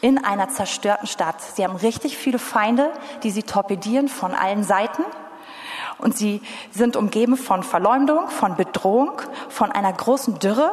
in 0.00 0.22
einer 0.22 0.50
zerstörten 0.50 1.06
Stadt. 1.06 1.40
Sie 1.40 1.64
haben 1.64 1.76
richtig 1.76 2.16
viele 2.16 2.38
Feinde, 2.38 2.92
die 3.22 3.30
sie 3.30 3.42
torpedieren 3.42 4.08
von 4.08 4.34
allen 4.34 4.62
Seiten. 4.62 5.02
Und 5.98 6.16
sie 6.16 6.42
sind 6.70 6.96
umgeben 6.96 7.36
von 7.36 7.62
Verleumdung, 7.62 8.28
von 8.28 8.56
Bedrohung, 8.56 9.12
von 9.48 9.72
einer 9.72 9.92
großen 9.92 10.38
Dürre 10.38 10.70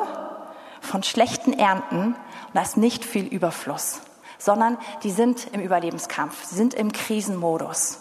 von 0.83 1.01
schlechten 1.01 1.53
Ernten 1.53 2.07
und 2.07 2.55
da 2.55 2.61
ist 2.61 2.77
nicht 2.77 3.05
viel 3.05 3.25
Überfluss, 3.25 4.01
sondern 4.37 4.77
die 5.03 5.11
sind 5.11 5.47
im 5.53 5.61
Überlebenskampf, 5.61 6.43
sie 6.43 6.55
sind 6.55 6.73
im 6.73 6.91
Krisenmodus. 6.91 7.99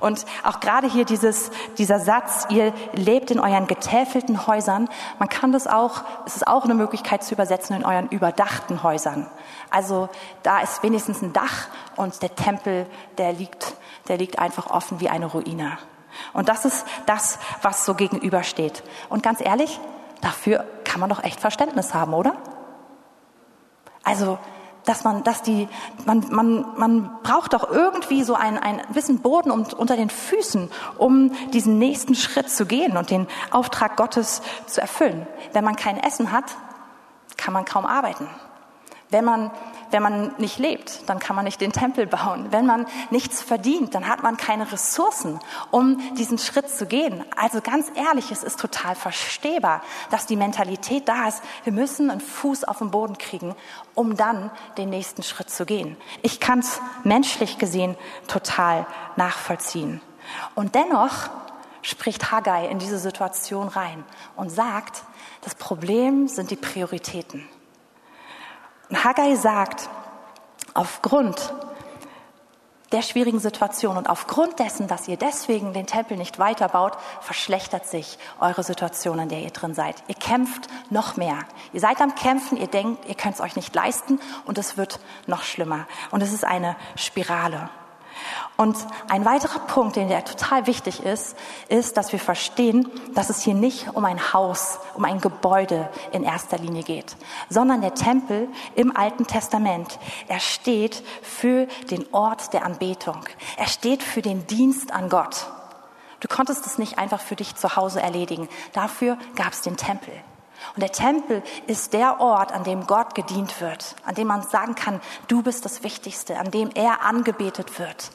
Und 0.00 0.24
auch 0.42 0.60
gerade 0.60 0.88
hier 0.88 1.04
dieses, 1.04 1.50
dieser 1.78 2.00
Satz, 2.00 2.46
ihr 2.50 2.72
lebt 2.92 3.30
in 3.30 3.40
euren 3.40 3.66
getäfelten 3.66 4.46
Häusern, 4.46 4.88
man 5.18 5.28
kann 5.28 5.52
das 5.52 5.66
auch, 5.66 6.02
es 6.26 6.36
ist 6.36 6.46
auch 6.46 6.64
eine 6.64 6.74
Möglichkeit 6.74 7.22
zu 7.22 7.34
übersetzen 7.34 7.76
in 7.76 7.84
euren 7.84 8.08
überdachten 8.08 8.82
Häusern. 8.82 9.26
Also 9.70 10.08
da 10.42 10.60
ist 10.60 10.82
wenigstens 10.82 11.22
ein 11.22 11.32
Dach 11.32 11.68
und 11.96 12.22
der 12.22 12.34
Tempel, 12.34 12.86
der 13.18 13.32
liegt, 13.32 13.74
der 14.08 14.18
liegt 14.18 14.38
einfach 14.38 14.70
offen 14.70 15.00
wie 15.00 15.08
eine 15.08 15.26
Ruine. 15.26 15.78
Und 16.32 16.48
das 16.48 16.64
ist 16.64 16.86
das, 17.06 17.38
was 17.62 17.84
so 17.84 17.94
gegenübersteht. 17.94 18.82
Und 19.08 19.22
ganz 19.22 19.40
ehrlich, 19.40 19.80
dafür 20.20 20.64
kann 20.84 21.00
man 21.00 21.10
doch 21.10 21.22
echt 21.22 21.40
Verständnis 21.40 21.94
haben, 21.94 22.14
oder? 22.14 22.36
Also, 24.04 24.38
dass 24.84 25.04
man, 25.04 25.24
dass 25.24 25.42
die, 25.42 25.68
man, 26.04 26.26
man, 26.30 26.66
man 26.76 27.10
braucht 27.22 27.54
doch 27.54 27.70
irgendwie 27.70 28.22
so 28.22 28.34
einen, 28.34 28.58
einen 28.58 28.80
gewissen 28.88 29.20
Boden 29.20 29.50
unter 29.50 29.96
den 29.96 30.10
Füßen, 30.10 30.70
um 30.98 31.32
diesen 31.52 31.78
nächsten 31.78 32.14
Schritt 32.14 32.50
zu 32.50 32.66
gehen 32.66 32.96
und 32.96 33.10
den 33.10 33.26
Auftrag 33.50 33.96
Gottes 33.96 34.42
zu 34.66 34.80
erfüllen. 34.80 35.26
Wenn 35.52 35.64
man 35.64 35.76
kein 35.76 35.98
Essen 35.98 36.32
hat, 36.32 36.44
kann 37.36 37.54
man 37.54 37.64
kaum 37.64 37.86
arbeiten. 37.86 38.28
Wenn 39.10 39.24
man, 39.24 39.50
wenn 39.94 40.02
man 40.02 40.34
nicht 40.38 40.58
lebt, 40.58 41.08
dann 41.08 41.20
kann 41.20 41.36
man 41.36 41.44
nicht 41.44 41.60
den 41.60 41.72
Tempel 41.72 42.08
bauen. 42.08 42.48
Wenn 42.50 42.66
man 42.66 42.86
nichts 43.10 43.40
verdient, 43.40 43.94
dann 43.94 44.08
hat 44.08 44.24
man 44.24 44.36
keine 44.36 44.72
Ressourcen, 44.72 45.38
um 45.70 46.00
diesen 46.16 46.36
Schritt 46.38 46.68
zu 46.68 46.86
gehen. 46.86 47.24
Also 47.36 47.60
ganz 47.60 47.92
ehrlich, 47.94 48.32
es 48.32 48.42
ist 48.42 48.58
total 48.58 48.96
verstehbar, 48.96 49.82
dass 50.10 50.26
die 50.26 50.34
Mentalität 50.34 51.08
da 51.08 51.28
ist, 51.28 51.44
wir 51.62 51.72
müssen 51.72 52.10
einen 52.10 52.20
Fuß 52.20 52.64
auf 52.64 52.78
den 52.78 52.90
Boden 52.90 53.18
kriegen, 53.18 53.54
um 53.94 54.16
dann 54.16 54.50
den 54.78 54.90
nächsten 54.90 55.22
Schritt 55.22 55.48
zu 55.48 55.64
gehen. 55.64 55.96
Ich 56.22 56.40
kann 56.40 56.58
es 56.58 56.80
menschlich 57.04 57.58
gesehen 57.58 57.94
total 58.26 58.88
nachvollziehen. 59.14 60.00
Und 60.56 60.74
dennoch 60.74 61.30
spricht 61.82 62.32
Haggai 62.32 62.66
in 62.66 62.80
diese 62.80 62.98
Situation 62.98 63.68
rein 63.68 64.02
und 64.34 64.50
sagt, 64.50 65.04
das 65.42 65.54
Problem 65.54 66.26
sind 66.26 66.50
die 66.50 66.56
Prioritäten. 66.56 67.48
Haggai 68.92 69.34
sagt, 69.36 69.88
aufgrund 70.74 71.52
der 72.92 73.02
schwierigen 73.02 73.40
Situation 73.40 73.96
und 73.96 74.08
aufgrund 74.08 74.60
dessen, 74.60 74.86
dass 74.86 75.08
ihr 75.08 75.16
deswegen 75.16 75.72
den 75.72 75.86
Tempel 75.86 76.16
nicht 76.16 76.38
weiterbaut, 76.38 76.96
verschlechtert 77.20 77.86
sich 77.86 78.18
eure 78.38 78.62
Situation, 78.62 79.18
in 79.18 79.28
der 79.28 79.40
ihr 79.40 79.50
drin 79.50 79.74
seid. 79.74 79.96
Ihr 80.06 80.14
kämpft 80.14 80.68
noch 80.90 81.16
mehr. 81.16 81.38
Ihr 81.72 81.80
seid 81.80 82.00
am 82.00 82.14
Kämpfen, 82.14 82.56
ihr 82.56 82.68
denkt, 82.68 83.04
ihr 83.08 83.16
könnt 83.16 83.34
es 83.34 83.40
euch 83.40 83.56
nicht 83.56 83.74
leisten 83.74 84.20
und 84.44 84.58
es 84.58 84.76
wird 84.76 85.00
noch 85.26 85.42
schlimmer. 85.42 85.86
Und 86.12 86.22
es 86.22 86.32
ist 86.32 86.44
eine 86.44 86.76
Spirale. 86.94 87.68
Und 88.56 88.76
ein 89.08 89.24
weiterer 89.24 89.58
Punkt, 89.60 89.96
der 89.96 90.24
total 90.24 90.66
wichtig 90.66 91.02
ist, 91.02 91.36
ist, 91.68 91.96
dass 91.96 92.12
wir 92.12 92.18
verstehen, 92.18 92.88
dass 93.14 93.30
es 93.30 93.42
hier 93.42 93.54
nicht 93.54 93.94
um 93.94 94.04
ein 94.04 94.32
Haus, 94.32 94.78
um 94.94 95.04
ein 95.04 95.20
Gebäude 95.20 95.88
in 96.12 96.22
erster 96.22 96.58
Linie 96.58 96.82
geht, 96.82 97.16
sondern 97.48 97.80
der 97.80 97.94
Tempel 97.94 98.48
im 98.74 98.96
Alten 98.96 99.26
Testament, 99.26 99.98
er 100.28 100.40
steht 100.40 101.02
für 101.22 101.66
den 101.90 102.06
Ort 102.12 102.52
der 102.52 102.64
Anbetung. 102.64 103.24
Er 103.56 103.66
steht 103.66 104.02
für 104.02 104.22
den 104.22 104.46
Dienst 104.46 104.92
an 104.92 105.08
Gott. 105.08 105.46
Du 106.20 106.28
konntest 106.28 106.64
es 106.66 106.78
nicht 106.78 106.98
einfach 106.98 107.20
für 107.20 107.36
dich 107.36 107.54
zu 107.54 107.76
Hause 107.76 108.00
erledigen. 108.00 108.48
Dafür 108.72 109.18
gab 109.36 109.52
es 109.52 109.60
den 109.60 109.76
Tempel. 109.76 110.14
Und 110.74 110.82
der 110.82 110.92
Tempel 110.92 111.42
ist 111.66 111.92
der 111.92 112.20
Ort, 112.20 112.52
an 112.52 112.64
dem 112.64 112.86
Gott 112.86 113.14
gedient 113.14 113.60
wird, 113.60 113.96
an 114.04 114.14
dem 114.14 114.28
man 114.28 114.42
sagen 114.42 114.74
kann, 114.74 115.00
du 115.28 115.42
bist 115.42 115.64
das 115.64 115.82
Wichtigste, 115.82 116.38
an 116.38 116.50
dem 116.50 116.70
er 116.74 117.02
angebetet 117.02 117.78
wird. 117.78 118.10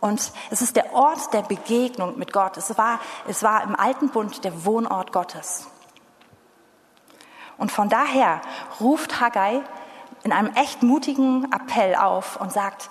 Und 0.00 0.32
es 0.50 0.62
ist 0.62 0.76
der 0.76 0.92
Ort 0.92 1.32
der 1.34 1.42
Begegnung 1.42 2.18
mit 2.18 2.32
Gott. 2.32 2.56
Es 2.56 2.78
war, 2.78 3.00
es 3.26 3.42
war 3.42 3.64
im 3.64 3.74
alten 3.74 4.10
Bund 4.10 4.44
der 4.44 4.64
Wohnort 4.64 5.12
Gottes. 5.12 5.66
Und 7.56 7.72
von 7.72 7.88
daher 7.88 8.40
ruft 8.80 9.20
Haggai 9.20 9.62
in 10.22 10.32
einem 10.32 10.54
echt 10.54 10.82
mutigen 10.82 11.52
Appell 11.52 11.96
auf 11.96 12.40
und 12.40 12.52
sagt, 12.52 12.88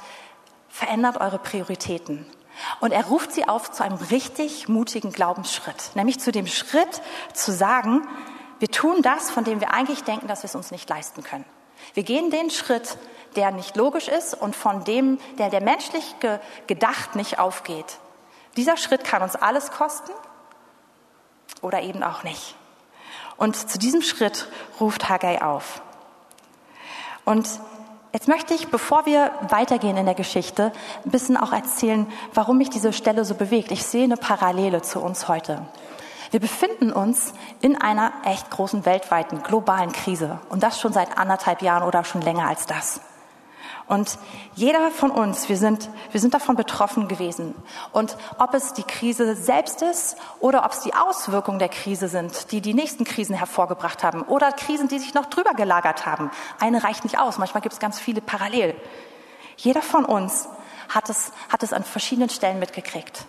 verändert 0.67 1.21
eure 1.21 1.39
Prioritäten. 1.39 2.25
Und 2.79 2.91
er 2.91 3.05
ruft 3.05 3.31
sie 3.31 3.47
auf 3.47 3.71
zu 3.71 3.83
einem 3.83 3.97
richtig 3.97 4.67
mutigen 4.67 5.11
Glaubensschritt, 5.11 5.91
nämlich 5.95 6.19
zu 6.19 6.31
dem 6.31 6.47
Schritt 6.47 7.01
zu 7.33 7.51
sagen, 7.51 8.07
wir 8.59 8.69
tun 8.69 9.01
das, 9.01 9.29
von 9.29 9.43
dem 9.43 9.59
wir 9.59 9.73
eigentlich 9.73 10.03
denken, 10.03 10.27
dass 10.27 10.43
wir 10.43 10.45
es 10.47 10.55
uns 10.55 10.71
nicht 10.71 10.89
leisten 10.89 11.23
können. 11.23 11.45
Wir 11.93 12.03
gehen 12.03 12.31
den 12.31 12.49
Schritt, 12.49 12.97
der 13.35 13.51
nicht 13.51 13.75
logisch 13.75 14.07
ist 14.07 14.33
und 14.33 14.55
von 14.55 14.83
dem, 14.83 15.19
der, 15.37 15.49
der 15.49 15.61
menschlich 15.61 16.19
ge 16.19 16.39
gedacht 16.65 17.15
nicht 17.15 17.39
aufgeht. 17.39 17.99
Dieser 18.55 18.77
Schritt 18.77 19.03
kann 19.03 19.21
uns 19.21 19.35
alles 19.35 19.71
kosten 19.71 20.11
oder 21.61 21.81
eben 21.81 22.03
auch 22.03 22.23
nicht. 22.23 22.55
Und 23.37 23.55
zu 23.69 23.77
diesem 23.77 24.01
Schritt 24.01 24.47
ruft 24.79 25.09
Haggai 25.09 25.41
auf. 25.41 25.81
Und 27.23 27.47
jetzt 28.13 28.27
möchte 28.27 28.55
ich, 28.55 28.69
bevor 28.69 29.05
wir 29.05 29.31
weitergehen 29.49 29.97
in 29.97 30.05
der 30.05 30.15
Geschichte, 30.15 30.71
ein 31.05 31.11
bisschen 31.11 31.37
auch 31.37 31.53
erzählen, 31.53 32.11
warum 32.33 32.57
mich 32.57 32.71
diese 32.71 32.93
Stelle 32.93 33.25
so 33.25 33.35
bewegt. 33.35 33.71
Ich 33.71 33.83
sehe 33.83 34.05
eine 34.05 34.17
Parallele 34.17 34.81
zu 34.81 34.99
uns 34.99 35.27
heute. 35.27 35.61
Wir 36.31 36.39
befinden 36.39 36.91
uns 36.91 37.33
in 37.61 37.79
einer 37.79 38.11
echt 38.25 38.49
großen 38.49 38.85
weltweiten, 38.85 39.43
globalen 39.43 39.91
Krise. 39.91 40.39
Und 40.49 40.63
das 40.63 40.79
schon 40.79 40.93
seit 40.93 41.17
anderthalb 41.17 41.61
Jahren 41.61 41.83
oder 41.83 42.03
schon 42.03 42.21
länger 42.21 42.47
als 42.47 42.65
das. 42.65 43.01
Und 43.87 44.19
jeder 44.53 44.91
von 44.91 45.11
uns, 45.11 45.47
wir 45.47 45.55
sind, 45.55 45.89
wir 46.11 46.19
sind 46.19 46.33
davon 46.33 46.57
betroffen 46.57 47.07
gewesen. 47.07 47.55
Und 47.93 48.17
ob 48.37 48.53
es 48.53 48.73
die 48.73 48.83
Krise 48.83 49.35
selbst 49.35 49.81
ist 49.81 50.17
oder 50.41 50.65
ob 50.65 50.73
es 50.73 50.81
die 50.81 50.93
Auswirkungen 50.93 51.59
der 51.59 51.69
Krise 51.69 52.09
sind, 52.09 52.51
die 52.51 52.59
die 52.59 52.73
nächsten 52.73 53.05
Krisen 53.05 53.33
hervorgebracht 53.33 54.03
haben 54.03 54.23
oder 54.23 54.51
Krisen, 54.51 54.89
die 54.89 54.99
sich 54.99 55.13
noch 55.13 55.27
drüber 55.27 55.53
gelagert 55.53 56.05
haben. 56.05 56.31
Eine 56.59 56.83
reicht 56.83 57.05
nicht 57.05 57.17
aus. 57.17 57.37
Manchmal 57.37 57.61
gibt 57.61 57.73
es 57.73 57.79
ganz 57.79 57.97
viele 57.97 58.19
parallel. 58.19 58.75
Jeder 59.55 59.81
von 59.81 60.03
uns 60.03 60.49
hat 60.89 61.09
es, 61.09 61.31
hat 61.49 61.63
es 61.63 61.71
an 61.71 61.83
verschiedenen 61.83 62.29
Stellen 62.29 62.59
mitgekriegt. 62.59 63.25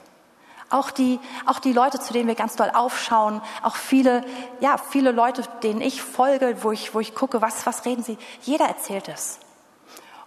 Auch 0.71 0.91
die, 0.91 1.19
auch 1.47 1.61
die 1.61 1.73
Leute, 1.73 1.99
zu 1.99 2.13
denen 2.13 2.29
wir 2.29 2.35
ganz 2.35 2.57
doll 2.57 2.71
aufschauen, 2.73 3.41
auch 3.63 3.77
viele, 3.77 4.23
ja, 4.61 4.77
viele 4.77 5.13
Leute, 5.13 5.43
denen 5.63 5.81
ich 5.81 6.03
folge, 6.03 6.57
wo 6.63 6.73
ich, 6.73 6.95
wo 6.95 7.01
ich 7.01 7.15
gucke, 7.15 7.41
was, 7.41 7.65
was 7.65 7.87
reden 7.87 8.03
sie. 8.03 8.19
Jeder 8.43 8.67
erzählt 8.67 9.09
es. 9.09 9.39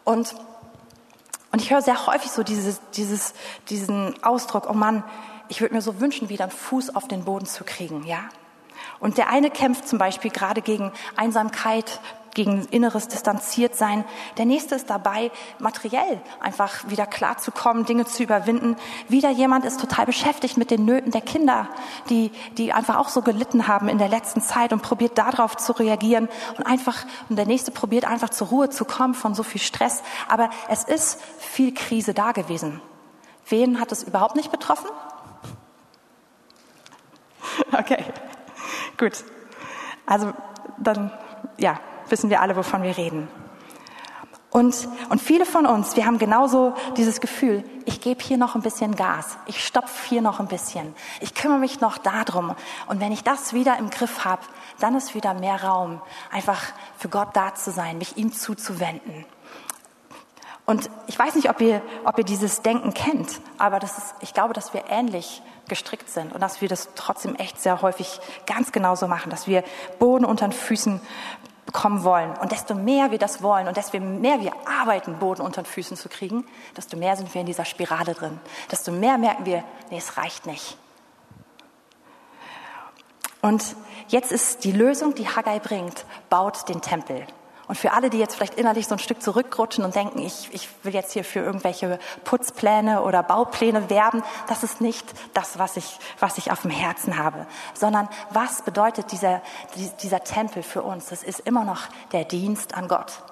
Und, 0.03 0.35
und 1.51 1.61
ich 1.61 1.69
höre 1.69 1.81
sehr 1.81 2.07
häufig 2.07 2.31
so 2.31 2.41
dieses, 2.41 2.81
dieses, 2.95 3.33
diesen 3.69 4.23
Ausdruck, 4.23 4.67
oh 4.67 4.73
Mann, 4.73 5.03
ich 5.47 5.61
würde 5.61 5.75
mir 5.75 5.81
so 5.81 5.99
wünschen, 5.99 6.29
wieder 6.29 6.45
einen 6.45 6.51
Fuß 6.51 6.95
auf 6.95 7.07
den 7.07 7.23
Boden 7.23 7.45
zu 7.45 7.63
kriegen, 7.63 8.05
ja. 8.05 8.21
Und 8.99 9.17
der 9.17 9.29
eine 9.29 9.51
kämpft 9.51 9.87
zum 9.87 9.99
Beispiel 9.99 10.31
gerade 10.31 10.61
gegen 10.61 10.91
Einsamkeit, 11.15 11.99
gegen 12.33 12.65
inneres 12.71 13.07
Distanziertsein. 13.07 14.05
Der 14.37 14.45
nächste 14.45 14.75
ist 14.75 14.89
dabei, 14.89 15.31
materiell 15.59 16.21
einfach 16.39 16.89
wieder 16.89 17.05
klarzukommen, 17.05 17.85
Dinge 17.85 18.05
zu 18.05 18.23
überwinden. 18.23 18.75
Wieder 19.07 19.29
jemand 19.29 19.65
ist 19.65 19.79
total 19.79 20.05
beschäftigt 20.05 20.57
mit 20.57 20.71
den 20.71 20.85
Nöten 20.85 21.11
der 21.11 21.21
Kinder, 21.21 21.67
die, 22.09 22.31
die 22.57 22.73
einfach 22.73 22.97
auch 22.97 23.09
so 23.09 23.21
gelitten 23.21 23.67
haben 23.67 23.89
in 23.89 23.97
der 23.97 24.09
letzten 24.09 24.41
Zeit 24.41 24.73
und 24.73 24.81
probiert 24.81 25.17
darauf 25.17 25.57
zu 25.57 25.73
reagieren 25.73 26.29
und 26.57 26.65
einfach, 26.65 27.05
und 27.29 27.35
der 27.35 27.45
nächste 27.45 27.71
probiert 27.71 28.05
einfach 28.05 28.29
zur 28.29 28.47
Ruhe 28.47 28.69
zu 28.69 28.85
kommen 28.85 29.13
von 29.13 29.35
so 29.35 29.43
viel 29.43 29.61
Stress. 29.61 30.03
Aber 30.27 30.49
es 30.69 30.83
ist 30.83 31.21
viel 31.39 31.73
Krise 31.73 32.13
da 32.13 32.31
gewesen. 32.31 32.81
Wen 33.47 33.79
hat 33.79 33.91
es 33.91 34.03
überhaupt 34.03 34.35
nicht 34.35 34.51
betroffen? 34.51 34.89
Okay, 37.73 38.03
gut. 38.97 39.23
Also 40.05 40.33
dann, 40.77 41.11
ja, 41.57 41.79
wissen 42.11 42.29
wir 42.29 42.41
alle, 42.41 42.55
wovon 42.55 42.83
wir 42.83 42.97
reden. 42.97 43.27
Und, 44.51 44.89
und 45.09 45.21
viele 45.21 45.45
von 45.45 45.65
uns, 45.65 45.95
wir 45.95 46.05
haben 46.05 46.17
genauso 46.17 46.73
dieses 46.97 47.21
Gefühl, 47.21 47.63
ich 47.85 48.01
gebe 48.01 48.21
hier 48.21 48.35
noch 48.35 48.55
ein 48.55 48.61
bisschen 48.61 48.97
Gas, 48.97 49.37
ich 49.45 49.65
stopfe 49.65 50.09
hier 50.09 50.21
noch 50.21 50.41
ein 50.41 50.47
bisschen, 50.47 50.93
ich 51.21 51.33
kümmere 51.33 51.59
mich 51.59 51.79
noch 51.79 51.97
darum. 51.97 52.53
Und 52.87 52.99
wenn 52.99 53.13
ich 53.13 53.23
das 53.23 53.53
wieder 53.53 53.77
im 53.77 53.89
Griff 53.89 54.25
habe, 54.25 54.41
dann 54.79 54.95
ist 54.95 55.15
wieder 55.15 55.33
mehr 55.33 55.63
Raum, 55.63 56.01
einfach 56.31 56.61
für 56.97 57.07
Gott 57.07 57.29
da 57.33 57.55
zu 57.55 57.71
sein, 57.71 57.97
mich 57.97 58.17
ihm 58.17 58.33
zuzuwenden. 58.33 59.25
Und 60.65 60.89
ich 61.07 61.17
weiß 61.17 61.35
nicht, 61.35 61.49
ob 61.49 61.61
ihr, 61.61 61.81
ob 62.03 62.17
ihr 62.17 62.25
dieses 62.25 62.61
Denken 62.61 62.93
kennt, 62.93 63.39
aber 63.57 63.79
das 63.79 63.97
ist, 63.97 64.15
ich 64.19 64.33
glaube, 64.33 64.53
dass 64.53 64.73
wir 64.73 64.83
ähnlich 64.89 65.41
gestrickt 65.69 66.09
sind 66.09 66.33
und 66.33 66.41
dass 66.41 66.59
wir 66.59 66.67
das 66.67 66.89
trotzdem 66.95 67.35
echt 67.35 67.61
sehr 67.61 67.81
häufig 67.81 68.19
ganz 68.45 68.73
genauso 68.73 69.07
machen, 69.07 69.29
dass 69.29 69.47
wir 69.47 69.63
Boden 69.99 70.25
unter 70.25 70.45
den 70.45 70.51
Füßen 70.51 70.99
bekommen 71.71 72.03
wollen. 72.03 72.31
Und 72.37 72.51
desto 72.51 72.75
mehr 72.75 73.11
wir 73.11 73.17
das 73.17 73.41
wollen 73.41 73.67
und 73.67 73.77
desto 73.77 73.99
mehr 73.99 74.41
wir 74.41 74.51
arbeiten, 74.67 75.19
Boden 75.19 75.41
unter 75.41 75.61
den 75.61 75.67
Füßen 75.67 75.95
zu 75.95 76.09
kriegen, 76.09 76.45
desto 76.75 76.97
mehr 76.97 77.15
sind 77.15 77.33
wir 77.33 77.41
in 77.41 77.47
dieser 77.47 77.65
Spirale 77.65 78.13
drin. 78.13 78.39
Desto 78.69 78.91
mehr 78.91 79.17
merken 79.17 79.45
wir, 79.45 79.63
nee, 79.89 79.97
es 79.97 80.17
reicht 80.17 80.45
nicht. 80.45 80.77
Und 83.41 83.75
jetzt 84.09 84.31
ist 84.31 84.63
die 84.65 84.71
Lösung, 84.71 85.15
die 85.15 85.27
Haggai 85.27 85.59
bringt, 85.59 86.05
baut 86.29 86.69
den 86.69 86.81
Tempel. 86.81 87.25
Und 87.71 87.77
für 87.77 87.93
alle, 87.93 88.09
die 88.09 88.17
jetzt 88.17 88.35
vielleicht 88.35 88.55
innerlich 88.55 88.85
so 88.85 88.95
ein 88.95 88.99
Stück 88.99 89.21
zurückrutschen 89.21 89.85
und 89.85 89.95
denken, 89.95 90.19
ich, 90.19 90.49
ich 90.51 90.67
will 90.83 90.93
jetzt 90.93 91.13
hier 91.13 91.23
für 91.23 91.39
irgendwelche 91.39 91.99
Putzpläne 92.25 93.01
oder 93.01 93.23
Baupläne 93.23 93.89
werben, 93.89 94.23
das 94.49 94.63
ist 94.63 94.81
nicht 94.81 95.05
das, 95.33 95.57
was 95.57 95.77
ich, 95.77 95.97
was 96.19 96.37
ich 96.37 96.51
auf 96.51 96.63
dem 96.63 96.71
Herzen 96.71 97.17
habe, 97.17 97.47
sondern 97.73 98.09
was 98.31 98.63
bedeutet 98.63 99.13
dieser, 99.13 99.41
dieser 100.03 100.21
Tempel 100.25 100.63
für 100.63 100.81
uns? 100.81 101.05
Das 101.05 101.23
ist 101.23 101.39
immer 101.39 101.63
noch 101.63 101.83
der 102.11 102.25
Dienst 102.25 102.75
an 102.75 102.89
Gott. 102.89 103.23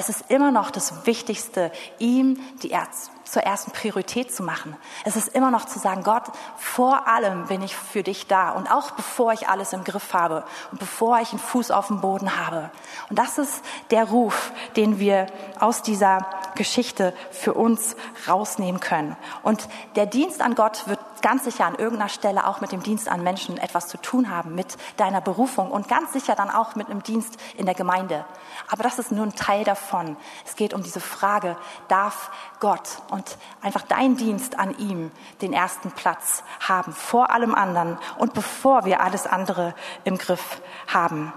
Es 0.00 0.08
ist 0.08 0.26
immer 0.28 0.52
noch 0.52 0.70
das 0.70 1.06
Wichtigste, 1.06 1.72
ihm 1.98 2.38
die 2.62 2.70
Erz 2.70 3.10
zur 3.24 3.42
ersten 3.42 3.72
Priorität 3.72 4.32
zu 4.32 4.44
machen. 4.44 4.76
Es 5.04 5.16
ist 5.16 5.34
immer 5.34 5.50
noch 5.50 5.64
zu 5.64 5.80
sagen, 5.80 6.04
Gott, 6.04 6.22
vor 6.56 7.08
allem 7.08 7.46
bin 7.46 7.62
ich 7.62 7.76
für 7.76 8.04
dich 8.04 8.28
da 8.28 8.52
und 8.52 8.70
auch 8.70 8.92
bevor 8.92 9.32
ich 9.32 9.48
alles 9.48 9.72
im 9.72 9.82
Griff 9.82 10.14
habe 10.14 10.44
und 10.70 10.78
bevor 10.78 11.18
ich 11.18 11.30
einen 11.30 11.40
Fuß 11.40 11.72
auf 11.72 11.88
dem 11.88 12.00
Boden 12.00 12.36
habe. 12.36 12.70
Und 13.10 13.18
das 13.18 13.38
ist 13.38 13.60
der 13.90 14.04
Ruf, 14.04 14.52
den 14.76 15.00
wir 15.00 15.26
aus 15.58 15.82
dieser 15.82 16.24
Geschichte 16.54 17.12
für 17.32 17.54
uns 17.54 17.96
rausnehmen 18.28 18.80
können. 18.80 19.16
Und 19.42 19.68
der 19.96 20.06
Dienst 20.06 20.40
an 20.42 20.54
Gott 20.54 20.86
wird 20.86 21.00
ganz 21.22 21.44
sicher 21.44 21.66
an 21.66 21.74
irgendeiner 21.74 22.08
Stelle 22.08 22.46
auch 22.46 22.60
mit 22.60 22.72
dem 22.72 22.82
Dienst 22.82 23.08
an 23.08 23.22
Menschen 23.22 23.58
etwas 23.58 23.88
zu 23.88 23.98
tun 23.98 24.30
haben, 24.30 24.54
mit 24.54 24.76
deiner 24.96 25.20
Berufung 25.20 25.70
und 25.70 25.88
ganz 25.88 26.12
sicher 26.12 26.34
dann 26.34 26.50
auch 26.50 26.74
mit 26.74 26.88
einem 26.88 27.02
Dienst 27.02 27.38
in 27.56 27.66
der 27.66 27.74
Gemeinde. 27.74 28.24
Aber 28.70 28.82
das 28.82 28.98
ist 28.98 29.12
nur 29.12 29.24
ein 29.24 29.34
Teil 29.34 29.64
davon. 29.64 30.16
Es 30.46 30.56
geht 30.56 30.74
um 30.74 30.82
diese 30.82 31.00
Frage, 31.00 31.56
darf 31.88 32.30
Gott 32.60 33.02
und 33.10 33.38
einfach 33.62 33.82
dein 33.82 34.16
Dienst 34.16 34.58
an 34.58 34.76
ihm 34.78 35.10
den 35.42 35.52
ersten 35.52 35.90
Platz 35.90 36.42
haben, 36.66 36.92
vor 36.92 37.30
allem 37.30 37.54
anderen 37.54 37.98
und 38.18 38.34
bevor 38.34 38.84
wir 38.84 39.00
alles 39.00 39.26
andere 39.26 39.74
im 40.04 40.18
Griff 40.18 40.60
haben. 40.86 41.32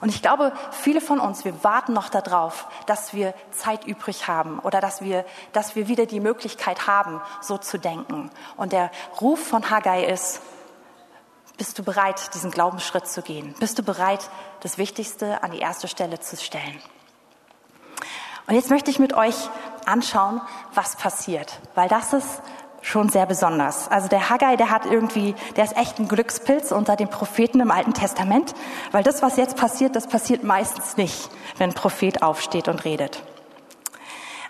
Und 0.00 0.10
ich 0.10 0.22
glaube, 0.22 0.52
viele 0.70 1.00
von 1.00 1.18
uns, 1.18 1.44
wir 1.44 1.64
warten 1.64 1.92
noch 1.92 2.08
darauf, 2.08 2.68
dass 2.86 3.14
wir 3.14 3.34
Zeit 3.50 3.84
übrig 3.84 4.28
haben 4.28 4.60
oder 4.60 4.80
dass 4.80 5.00
wir, 5.02 5.24
dass 5.52 5.74
wir 5.74 5.88
wieder 5.88 6.06
die 6.06 6.20
Möglichkeit 6.20 6.86
haben, 6.86 7.20
so 7.40 7.58
zu 7.58 7.78
denken. 7.78 8.30
Und 8.56 8.72
der 8.72 8.90
Ruf 9.20 9.44
von 9.48 9.70
Haggai 9.70 10.04
ist, 10.04 10.40
bist 11.56 11.76
du 11.76 11.82
bereit, 11.82 12.32
diesen 12.34 12.52
Glaubensschritt 12.52 13.08
zu 13.08 13.22
gehen? 13.22 13.54
Bist 13.58 13.78
du 13.78 13.82
bereit, 13.82 14.30
das 14.60 14.78
Wichtigste 14.78 15.42
an 15.42 15.50
die 15.50 15.58
erste 15.58 15.88
Stelle 15.88 16.20
zu 16.20 16.36
stellen? 16.36 16.80
Und 18.46 18.54
jetzt 18.54 18.70
möchte 18.70 18.90
ich 18.90 19.00
mit 19.00 19.12
euch 19.12 19.34
anschauen, 19.84 20.40
was 20.72 20.96
passiert, 20.96 21.58
weil 21.74 21.88
das 21.88 22.12
ist 22.12 22.40
schon 22.82 23.08
sehr 23.08 23.26
besonders. 23.26 23.88
Also 23.88 24.08
der 24.08 24.30
Haggai, 24.30 24.56
der 24.56 24.70
hat 24.70 24.86
irgendwie, 24.86 25.34
der 25.56 25.64
ist 25.64 25.76
echt 25.76 25.98
ein 25.98 26.08
Glückspilz 26.08 26.72
unter 26.72 26.96
den 26.96 27.08
Propheten 27.08 27.60
im 27.60 27.70
Alten 27.70 27.94
Testament, 27.94 28.54
weil 28.92 29.02
das, 29.02 29.22
was 29.22 29.36
jetzt 29.36 29.56
passiert, 29.56 29.96
das 29.96 30.06
passiert 30.06 30.44
meistens 30.44 30.96
nicht, 30.96 31.30
wenn 31.56 31.70
ein 31.70 31.74
Prophet 31.74 32.22
aufsteht 32.22 32.68
und 32.68 32.84
redet. 32.84 33.22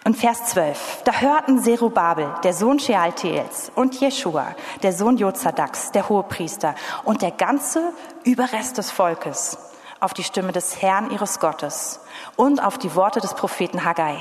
Und 0.05 0.17
Vers 0.17 0.47
12. 0.47 1.03
Da 1.05 1.13
hörten 1.21 1.59
Zerubabel, 1.59 2.33
der 2.43 2.55
Sohn 2.55 2.79
Shealtiels, 2.79 3.71
und 3.75 4.01
Jeschua, 4.01 4.55
der 4.83 4.93
Sohn 4.93 5.19
Jozadaks, 5.19 5.91
der 5.91 6.09
Hohepriester, 6.09 6.75
und 7.05 7.21
der 7.21 7.33
ganze 7.33 7.93
Überrest 8.25 8.79
des 8.79 8.91
Volkes 8.91 9.59
auf 10.01 10.15
die 10.15 10.25
Stimme 10.25 10.53
des 10.53 10.81
Herrn 10.81 11.11
ihres 11.11 11.41
Gottes 11.41 12.01
und 12.37 12.63
auf 12.63 12.79
die 12.79 12.95
Worte 12.95 13.21
des 13.21 13.35
Propheten 13.35 13.85
Haggai, 13.85 14.17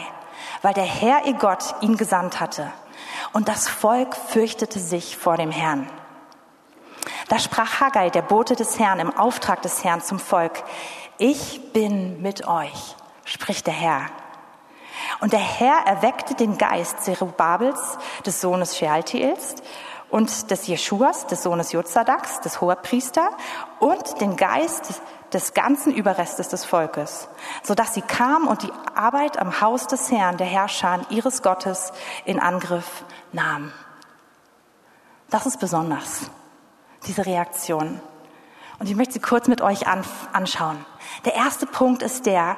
weil 0.61 0.73
der 0.73 0.83
Herr 0.83 1.25
ihr 1.25 1.33
Gott 1.33 1.75
ihn 1.81 1.97
gesandt 1.97 2.39
hatte 2.39 2.71
und 3.33 3.47
das 3.47 3.67
Volk 3.67 4.15
fürchtete 4.15 4.79
sich 4.79 5.17
vor 5.17 5.37
dem 5.37 5.51
Herrn. 5.51 5.89
Da 7.29 7.39
sprach 7.39 7.79
Haggai, 7.79 8.09
der 8.09 8.21
Bote 8.21 8.55
des 8.55 8.79
Herrn, 8.79 8.99
im 8.99 9.15
Auftrag 9.15 9.61
des 9.61 9.83
Herrn 9.83 10.01
zum 10.01 10.19
Volk, 10.19 10.63
ich 11.17 11.73
bin 11.73 12.21
mit 12.21 12.47
euch, 12.47 12.95
spricht 13.25 13.67
der 13.67 13.73
Herr. 13.73 14.01
Und 15.19 15.33
der 15.33 15.39
Herr 15.39 15.85
erweckte 15.85 16.35
den 16.35 16.57
Geist 16.57 17.01
Zerubabels, 17.01 17.97
des 18.25 18.41
Sohnes 18.41 18.77
Shealtiels, 18.77 19.55
und 20.09 20.51
des 20.51 20.67
Jeschuas, 20.67 21.27
des 21.27 21.43
Sohnes 21.43 21.73
Jozadaks, 21.73 22.39
des 22.39 22.61
Hoherpriester, 22.61 23.29
und 23.79 24.21
den 24.21 24.37
Geist 24.37 24.89
des 24.89 25.01
ganzen 25.53 25.93
Überrestes 25.93 26.47
des 26.47 26.65
Volkes, 26.65 27.27
so 27.63 27.75
dass 27.75 27.93
sie 27.93 28.01
kamen 28.01 28.47
und 28.47 28.63
die 28.63 28.71
Arbeit 28.95 29.37
am 29.37 29.61
Haus 29.61 29.87
des 29.87 30.11
Herrn, 30.11 30.37
der 30.37 30.47
Herrscher 30.47 31.01
ihres 31.09 31.41
Gottes, 31.41 31.91
in 32.25 32.39
Angriff 32.39 33.03
nahmen. 33.33 33.73
Das 35.29 35.45
ist 35.45 35.59
besonders, 35.59 36.29
diese 37.05 37.25
Reaktion. 37.25 37.99
Und 38.79 38.89
ich 38.89 38.95
möchte 38.95 39.13
sie 39.13 39.19
kurz 39.19 39.47
mit 39.47 39.61
euch 39.61 39.87
anschauen. 39.87 40.85
Der 41.25 41.33
erste 41.33 41.65
Punkt 41.65 42.03
ist 42.03 42.25
der, 42.25 42.57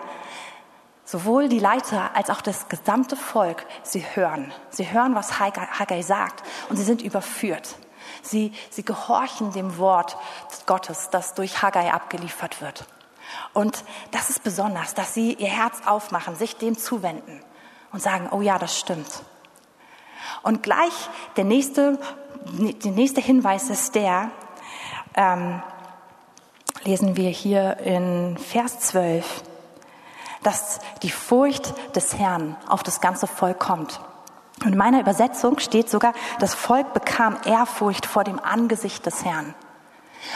sowohl 1.05 1.49
die 1.49 1.59
Leiter 1.59 2.15
als 2.15 2.29
auch 2.29 2.41
das 2.41 2.67
gesamte 2.69 3.15
Volk, 3.15 3.65
sie 3.81 4.05
hören. 4.13 4.53
Sie 4.69 4.91
hören, 4.91 5.15
was 5.15 5.39
Haggai 5.39 6.01
sagt 6.03 6.43
und 6.69 6.75
sie 6.75 6.83
sind 6.83 7.01
überführt. 7.01 7.77
Sie, 8.29 8.53
sie 8.69 8.83
gehorchen 8.83 9.51
dem 9.51 9.77
Wort 9.77 10.17
Gottes, 10.65 11.09
das 11.09 11.33
durch 11.33 11.61
Haggai 11.61 11.91
abgeliefert 11.91 12.61
wird. 12.61 12.85
Und 13.53 13.83
das 14.11 14.29
ist 14.29 14.43
besonders, 14.43 14.93
dass 14.93 15.13
sie 15.13 15.33
ihr 15.33 15.49
Herz 15.49 15.81
aufmachen, 15.85 16.35
sich 16.35 16.55
dem 16.57 16.77
zuwenden 16.77 17.41
und 17.91 18.01
sagen, 18.01 18.29
oh 18.31 18.41
ja, 18.41 18.59
das 18.59 18.77
stimmt. 18.77 19.23
Und 20.43 20.63
gleich 20.63 20.93
der 21.35 21.43
nächste, 21.43 21.99
der 22.45 22.91
nächste 22.91 23.21
Hinweis 23.21 23.69
ist 23.69 23.95
der, 23.95 24.31
ähm, 25.15 25.61
lesen 26.83 27.17
wir 27.17 27.29
hier 27.29 27.77
in 27.79 28.37
Vers 28.37 28.79
12, 28.79 29.43
dass 30.43 30.79
die 31.01 31.09
Furcht 31.09 31.73
des 31.95 32.17
Herrn 32.17 32.55
auf 32.67 32.83
das 32.83 33.01
ganze 33.01 33.27
Volk 33.27 33.59
kommt. 33.59 33.99
In 34.65 34.77
meiner 34.77 34.99
Übersetzung 34.99 35.59
steht 35.59 35.89
sogar, 35.89 36.13
das 36.39 36.53
Volk 36.53 36.93
bekam 36.93 37.37
Ehrfurcht 37.45 38.05
vor 38.05 38.23
dem 38.23 38.39
Angesicht 38.39 39.05
des 39.05 39.23
Herrn. 39.23 39.53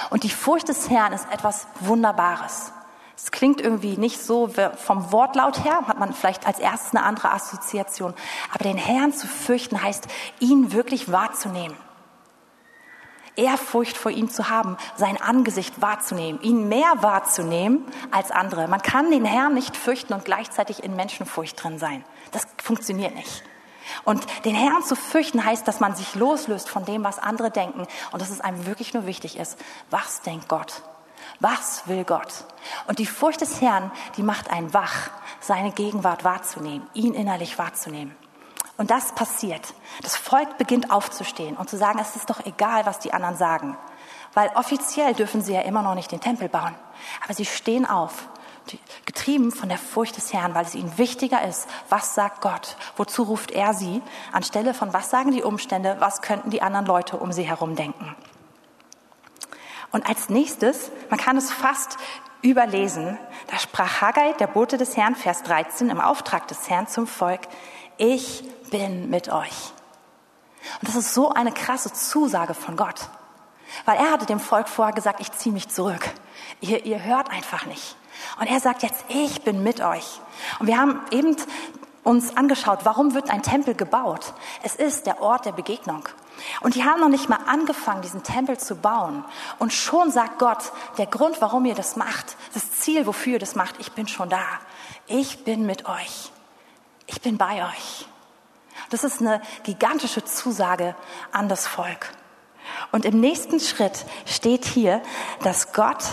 Und 0.09 0.23
die 0.23 0.29
Furcht 0.29 0.69
des 0.69 0.89
Herrn 0.89 1.13
ist 1.13 1.27
etwas 1.31 1.67
Wunderbares. 1.81 2.71
Es 3.15 3.31
klingt 3.31 3.61
irgendwie 3.61 3.97
nicht 3.97 4.21
so 4.21 4.49
vom 4.77 5.11
Wortlaut 5.11 5.63
her, 5.63 5.87
hat 5.87 5.99
man 5.99 6.13
vielleicht 6.13 6.47
als 6.47 6.59
erstes 6.59 6.95
eine 6.95 7.05
andere 7.05 7.31
Assoziation. 7.31 8.13
Aber 8.53 8.63
den 8.63 8.77
Herrn 8.77 9.13
zu 9.13 9.27
fürchten 9.27 9.81
heißt, 9.81 10.07
ihn 10.39 10.71
wirklich 10.73 11.11
wahrzunehmen. 11.11 11.77
Ehrfurcht 13.35 13.97
vor 13.97 14.11
ihm 14.11 14.29
zu 14.29 14.49
haben, 14.49 14.77
sein 14.95 15.19
Angesicht 15.19 15.81
wahrzunehmen, 15.81 16.41
ihn 16.41 16.67
mehr 16.69 17.01
wahrzunehmen 17.01 17.83
als 18.11 18.29
andere. 18.31 18.67
Man 18.67 18.81
kann 18.81 19.09
den 19.09 19.25
Herrn 19.25 19.53
nicht 19.53 19.75
fürchten 19.75 20.13
und 20.13 20.25
gleichzeitig 20.25 20.83
in 20.83 20.95
Menschenfurcht 20.95 21.61
drin 21.63 21.79
sein. 21.79 22.03
Das 22.31 22.45
funktioniert 22.61 23.15
nicht. 23.15 23.43
Und 24.03 24.25
den 24.45 24.55
Herrn 24.55 24.83
zu 24.83 24.95
fürchten 24.95 25.43
heißt, 25.43 25.67
dass 25.67 25.79
man 25.79 25.95
sich 25.95 26.15
loslöst 26.15 26.69
von 26.69 26.85
dem, 26.85 27.03
was 27.03 27.19
andere 27.19 27.51
denken 27.51 27.85
und 28.11 28.21
dass 28.21 28.29
es 28.29 28.41
einem 28.41 28.65
wirklich 28.65 28.93
nur 28.93 29.05
wichtig 29.05 29.37
ist, 29.37 29.57
was 29.89 30.21
denkt 30.21 30.47
Gott? 30.47 30.83
Was 31.39 31.87
will 31.87 32.03
Gott? 32.03 32.45
Und 32.87 32.99
die 32.99 33.05
Furcht 33.05 33.41
des 33.41 33.61
Herrn, 33.61 33.91
die 34.17 34.23
macht 34.23 34.49
einen 34.49 34.73
wach, 34.73 35.09
seine 35.39 35.71
Gegenwart 35.71 36.23
wahrzunehmen, 36.23 36.87
ihn 36.93 37.13
innerlich 37.13 37.57
wahrzunehmen. 37.57 38.15
Und 38.77 38.91
das 38.91 39.13
passiert. 39.13 39.73
Das 40.01 40.15
Volk 40.15 40.57
beginnt 40.57 40.91
aufzustehen 40.91 41.57
und 41.57 41.69
zu 41.69 41.77
sagen, 41.77 41.99
es 41.99 42.15
ist 42.15 42.29
doch 42.29 42.45
egal, 42.45 42.85
was 42.85 42.99
die 42.99 43.13
anderen 43.13 43.37
sagen. 43.37 43.77
Weil 44.33 44.49
offiziell 44.55 45.13
dürfen 45.13 45.41
sie 45.41 45.53
ja 45.53 45.61
immer 45.61 45.83
noch 45.83 45.95
nicht 45.95 46.11
den 46.11 46.21
Tempel 46.21 46.49
bauen. 46.49 46.73
Aber 47.23 47.33
sie 47.33 47.45
stehen 47.45 47.85
auf 47.85 48.27
getrieben 49.05 49.51
von 49.51 49.69
der 49.69 49.77
Furcht 49.77 50.17
des 50.17 50.33
Herrn, 50.33 50.55
weil 50.55 50.65
es 50.65 50.75
ihnen 50.75 50.97
wichtiger 50.97 51.43
ist, 51.43 51.67
was 51.89 52.15
sagt 52.15 52.41
Gott, 52.41 52.77
wozu 52.95 53.23
ruft 53.23 53.51
er 53.51 53.73
sie, 53.73 54.01
anstelle 54.31 54.73
von 54.73 54.93
was 54.93 55.09
sagen 55.09 55.31
die 55.31 55.43
Umstände, 55.43 55.97
was 55.99 56.21
könnten 56.21 56.49
die 56.49 56.61
anderen 56.61 56.85
Leute 56.85 57.17
um 57.17 57.31
sie 57.31 57.43
herum 57.43 57.75
denken. 57.75 58.15
Und 59.91 60.07
als 60.07 60.29
nächstes, 60.29 60.91
man 61.09 61.19
kann 61.19 61.37
es 61.37 61.51
fast 61.51 61.97
überlesen, 62.41 63.17
da 63.47 63.59
sprach 63.59 64.01
Haggai, 64.01 64.33
der 64.33 64.47
Bote 64.47 64.77
des 64.77 64.97
Herrn, 64.97 65.15
Vers 65.15 65.43
13, 65.43 65.89
im 65.89 66.01
Auftrag 66.01 66.47
des 66.47 66.69
Herrn 66.69 66.87
zum 66.87 67.07
Volk, 67.07 67.41
ich 67.97 68.43
bin 68.71 69.09
mit 69.09 69.29
euch. 69.29 69.73
Und 70.79 70.87
das 70.87 70.95
ist 70.95 71.13
so 71.13 71.29
eine 71.29 71.51
krasse 71.51 71.93
Zusage 71.93 72.53
von 72.53 72.75
Gott. 72.75 73.09
Weil 73.85 73.97
er 73.97 74.11
hatte 74.11 74.25
dem 74.25 74.39
Volk 74.39 74.69
vorher 74.69 74.93
gesagt, 74.93 75.19
ich 75.19 75.31
ziehe 75.31 75.53
mich 75.53 75.69
zurück. 75.69 76.09
Ihr, 76.61 76.85
ihr 76.85 77.03
hört 77.03 77.29
einfach 77.29 77.65
nicht. 77.65 77.95
Und 78.39 78.47
er 78.47 78.59
sagt 78.59 78.83
jetzt, 78.83 79.03
ich 79.09 79.41
bin 79.41 79.63
mit 79.63 79.81
euch. 79.81 80.19
Und 80.59 80.67
wir 80.67 80.77
haben 80.77 81.01
eben 81.11 81.35
uns 82.03 82.35
angeschaut, 82.35 82.79
warum 82.83 83.13
wird 83.13 83.29
ein 83.29 83.43
Tempel 83.43 83.75
gebaut? 83.75 84.33
Es 84.61 84.75
ist 84.75 85.05
der 85.05 85.21
Ort 85.21 85.45
der 85.45 85.51
Begegnung. 85.53 86.07
Und 86.61 86.75
die 86.75 86.83
haben 86.83 86.99
noch 86.99 87.09
nicht 87.09 87.29
mal 87.29 87.39
angefangen, 87.47 88.01
diesen 88.01 88.23
Tempel 88.23 88.57
zu 88.57 88.75
bauen. 88.75 89.23
Und 89.59 89.71
schon 89.71 90.11
sagt 90.11 90.39
Gott, 90.39 90.71
der 90.97 91.05
Grund, 91.05 91.41
warum 91.41 91.65
ihr 91.65 91.75
das 91.75 91.95
macht, 91.95 92.35
das 92.53 92.71
Ziel, 92.71 93.05
wofür 93.05 93.33
ihr 93.33 93.39
das 93.39 93.55
macht, 93.55 93.75
ich 93.79 93.91
bin 93.93 94.07
schon 94.07 94.29
da. 94.29 94.43
Ich 95.07 95.43
bin 95.43 95.65
mit 95.65 95.87
euch. 95.87 96.31
Ich 97.07 97.21
bin 97.21 97.37
bei 97.37 97.63
euch. 97.63 98.07
Das 98.89 99.03
ist 99.03 99.21
eine 99.21 99.41
gigantische 99.63 100.23
Zusage 100.23 100.95
an 101.31 101.47
das 101.47 101.67
Volk. 101.67 102.11
Und 102.91 103.05
im 103.05 103.19
nächsten 103.19 103.59
Schritt 103.59 104.05
steht 104.25 104.65
hier, 104.65 105.01
dass 105.43 105.73
Gott 105.73 106.03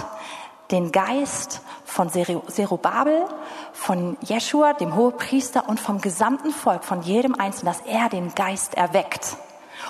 den 0.71 0.93
Geist 0.93 1.61
von 1.85 2.11
Zerubabel, 2.11 3.25
von 3.73 4.17
Jeschua, 4.23 4.75
dem 4.75 4.95
Hohepriester 4.95 5.69
und 5.69 5.81
vom 5.81 6.01
gesamten 6.01 6.53
Volk, 6.53 6.85
von 6.85 7.03
jedem 7.03 7.35
Einzelnen, 7.35 7.75
dass 7.75 7.87
er 7.87 8.09
den 8.09 8.35
Geist 8.35 8.75
erweckt 8.75 9.37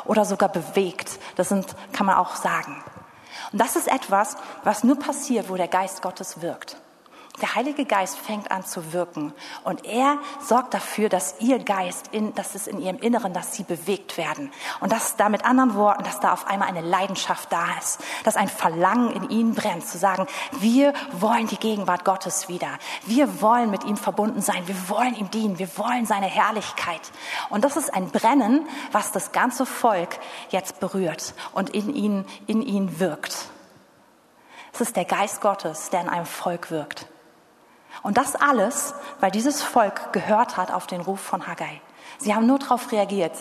oder 0.07 0.25
sogar 0.25 0.49
bewegt. 0.49 1.19
Das 1.37 1.49
sind, 1.49 1.67
kann 1.93 2.07
man 2.07 2.17
auch 2.17 2.37
sagen. 2.37 2.83
Und 3.53 3.61
das 3.61 3.77
ist 3.77 3.89
etwas, 3.89 4.37
was 4.65 4.85
nur 4.85 4.99
passiert, 4.99 5.49
wo 5.51 5.57
der 5.57 5.69
Geist 5.69 6.03
Gottes 6.03 6.41
wirkt. 6.41 6.77
Der 7.41 7.55
Heilige 7.55 7.87
Geist 7.87 8.19
fängt 8.19 8.51
an 8.51 8.65
zu 8.67 8.93
wirken 8.93 9.33
und 9.65 9.87
er 9.87 10.19
sorgt 10.41 10.75
dafür, 10.75 11.09
dass 11.09 11.37
ihr 11.41 11.59
Geist, 11.59 12.09
in, 12.13 12.35
dass 12.35 12.55
es 12.55 12.67
in 12.67 12.81
ihrem 12.81 12.99
Inneren, 12.99 13.33
dass 13.33 13.55
sie 13.55 13.63
bewegt 13.63 14.19
werden. 14.19 14.53
Und 14.81 14.93
dass 14.93 15.17
da 15.17 15.31
mit 15.31 15.45
anderen 15.45 15.75
Worten, 15.75 16.05
dass 16.05 16.21
da 16.21 16.33
auf 16.33 16.47
einmal 16.47 16.69
eine 16.69 16.83
Leidenschaft 16.83 17.51
da 17.51 17.65
ist, 17.79 18.01
dass 18.25 18.37
ein 18.37 18.49
Verlangen 18.49 19.11
in 19.13 19.31
ihnen 19.31 19.55
brennt, 19.55 19.87
zu 19.87 19.97
sagen, 19.97 20.27
wir 20.59 20.93
wollen 21.13 21.47
die 21.47 21.57
Gegenwart 21.57 22.05
Gottes 22.05 22.49
wieder. 22.49 22.79
Wir 23.07 23.41
wollen 23.41 23.71
mit 23.71 23.85
ihm 23.85 23.97
verbunden 23.97 24.43
sein. 24.43 24.69
Wir 24.69 24.89
wollen 24.91 25.15
ihm 25.15 25.31
dienen. 25.31 25.59
Wir 25.59 25.79
wollen 25.79 26.05
seine 26.05 26.27
Herrlichkeit. 26.27 27.11
Und 27.49 27.65
das 27.65 27.77
ist 27.77 27.93
ein 27.95 28.11
Brennen, 28.11 28.69
was 28.93 29.13
das 29.13 29.33
ganze 29.33 29.65
Volk 29.65 30.19
jetzt 30.51 30.79
berührt 30.81 31.35
und 31.53 31.71
in 31.71 31.95
ihnen, 31.95 32.27
in 32.47 32.61
ihnen 32.61 33.01
wirkt. 33.01 33.49
Es 34.73 34.81
ist 34.81 34.97
der 34.97 35.05
Geist 35.05 35.41
Gottes, 35.41 35.91
der 35.91 36.03
in 36.03 36.09
einem 36.09 36.27
Volk 36.27 36.71
wirkt. 36.71 37.07
Und 38.03 38.17
das 38.17 38.35
alles, 38.35 38.95
weil 39.21 39.31
dieses 39.31 39.63
Volk 39.63 40.13
gehört 40.13 40.57
hat 40.57 40.73
auf 40.73 40.87
den 40.87 41.01
Ruf 41.01 41.21
von 41.21 41.47
Haggai. 41.47 41.81
Sie 42.19 42.35
haben 42.35 42.47
nur 42.47 42.59
darauf 42.59 42.93
reagiert. 42.93 43.35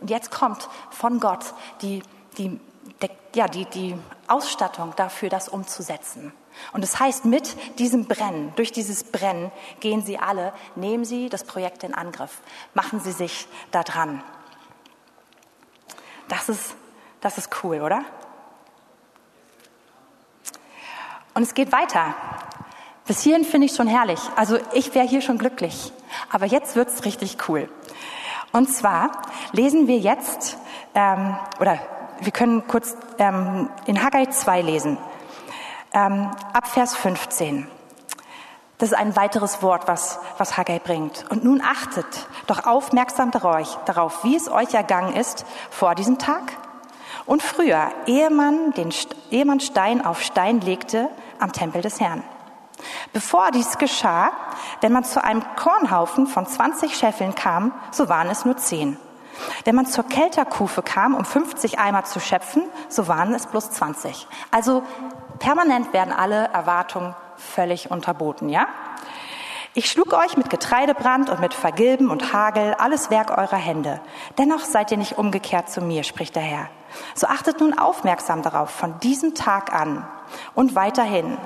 Und 0.00 0.10
jetzt 0.10 0.30
kommt 0.30 0.68
von 0.90 1.20
Gott 1.20 1.54
die, 1.82 2.02
die, 2.38 2.60
der, 3.00 3.10
ja, 3.34 3.48
die, 3.48 3.64
die 3.66 3.96
Ausstattung 4.26 4.94
dafür, 4.96 5.28
das 5.28 5.48
umzusetzen. 5.48 6.32
Und 6.72 6.82
das 6.82 7.00
heißt, 7.00 7.24
mit 7.24 7.78
diesem 7.78 8.06
Brennen, 8.06 8.52
durch 8.56 8.72
dieses 8.72 9.04
Brennen 9.04 9.50
gehen 9.80 10.04
Sie 10.04 10.18
alle, 10.18 10.52
nehmen 10.74 11.04
Sie 11.04 11.28
das 11.28 11.44
Projekt 11.44 11.82
in 11.82 11.94
Angriff, 11.94 12.40
machen 12.74 13.00
Sie 13.00 13.12
sich 13.12 13.46
da 13.70 13.82
dran. 13.82 14.22
Das 16.28 16.48
ist, 16.48 16.74
das 17.20 17.38
ist 17.38 17.50
cool, 17.62 17.80
oder? 17.80 18.04
Und 21.34 21.42
es 21.42 21.54
geht 21.54 21.72
weiter. 21.72 22.14
Bis 23.12 23.20
hierhin 23.20 23.44
finde 23.44 23.66
ich 23.66 23.74
schon 23.74 23.88
herrlich. 23.88 24.18
Also 24.36 24.56
ich 24.72 24.94
wäre 24.94 25.06
hier 25.06 25.20
schon 25.20 25.36
glücklich. 25.36 25.92
Aber 26.30 26.46
jetzt 26.46 26.76
wird's 26.76 27.04
richtig 27.04 27.46
cool. 27.46 27.68
Und 28.52 28.72
zwar 28.72 29.12
lesen 29.52 29.86
wir 29.86 29.98
jetzt, 29.98 30.56
ähm, 30.94 31.36
oder 31.60 31.78
wir 32.20 32.32
können 32.32 32.66
kurz 32.66 32.96
ähm, 33.18 33.68
in 33.84 34.02
Haggai 34.02 34.24
2 34.24 34.62
lesen, 34.62 34.96
ähm, 35.92 36.30
ab 36.54 36.66
Vers 36.66 36.96
15. 36.96 37.68
Das 38.78 38.92
ist 38.92 38.94
ein 38.96 39.14
weiteres 39.14 39.60
Wort, 39.60 39.88
was, 39.88 40.18
was 40.38 40.56
Haggai 40.56 40.78
bringt. 40.78 41.26
Und 41.28 41.44
nun 41.44 41.60
achtet 41.60 42.06
doch 42.46 42.64
aufmerksam 42.64 43.30
darauf, 43.30 44.24
wie 44.24 44.36
es 44.36 44.50
euch 44.50 44.72
ergangen 44.72 45.14
ist 45.14 45.44
vor 45.68 45.94
diesem 45.94 46.16
Tag 46.16 46.56
und 47.26 47.42
früher, 47.42 47.90
ehe 48.06 48.30
man, 48.30 48.72
den, 48.72 48.88
ehe 49.30 49.44
man 49.44 49.60
Stein 49.60 50.02
auf 50.02 50.22
Stein 50.22 50.62
legte 50.62 51.10
am 51.38 51.52
Tempel 51.52 51.82
des 51.82 52.00
Herrn. 52.00 52.24
Bevor 53.12 53.50
dies 53.50 53.78
geschah, 53.78 54.30
wenn 54.80 54.92
man 54.92 55.04
zu 55.04 55.22
einem 55.22 55.42
Kornhaufen 55.56 56.26
von 56.26 56.46
20 56.46 56.96
Scheffeln 56.96 57.34
kam, 57.34 57.72
so 57.90 58.08
waren 58.08 58.28
es 58.28 58.44
nur 58.44 58.56
10. 58.56 58.96
Wenn 59.64 59.74
man 59.74 59.86
zur 59.86 60.04
Kelterkufe 60.04 60.82
kam, 60.82 61.14
um 61.14 61.24
50 61.24 61.78
Eimer 61.78 62.04
zu 62.04 62.20
schöpfen, 62.20 62.62
so 62.88 63.08
waren 63.08 63.34
es 63.34 63.46
bloß 63.46 63.70
20. 63.70 64.26
Also 64.50 64.82
permanent 65.38 65.92
werden 65.92 66.12
alle 66.12 66.48
Erwartungen 66.52 67.14
völlig 67.36 67.90
unterboten, 67.90 68.48
ja? 68.48 68.66
Ich 69.74 69.90
schlug 69.90 70.12
euch 70.12 70.36
mit 70.36 70.50
Getreidebrand 70.50 71.30
und 71.30 71.40
mit 71.40 71.54
Vergilben 71.54 72.10
und 72.10 72.34
Hagel, 72.34 72.74
alles 72.74 73.08
Werk 73.08 73.30
eurer 73.30 73.56
Hände. 73.56 74.02
Dennoch 74.36 74.60
seid 74.60 74.90
ihr 74.90 74.98
nicht 74.98 75.16
umgekehrt 75.16 75.70
zu 75.70 75.80
mir, 75.80 76.04
spricht 76.04 76.36
der 76.36 76.42
Herr. 76.42 76.68
So 77.14 77.26
achtet 77.26 77.60
nun 77.60 77.78
aufmerksam 77.78 78.42
darauf, 78.42 78.68
von 78.68 79.00
diesem 79.00 79.34
Tag 79.34 79.72
an 79.72 80.06
und 80.54 80.74
weiterhin, 80.74 81.38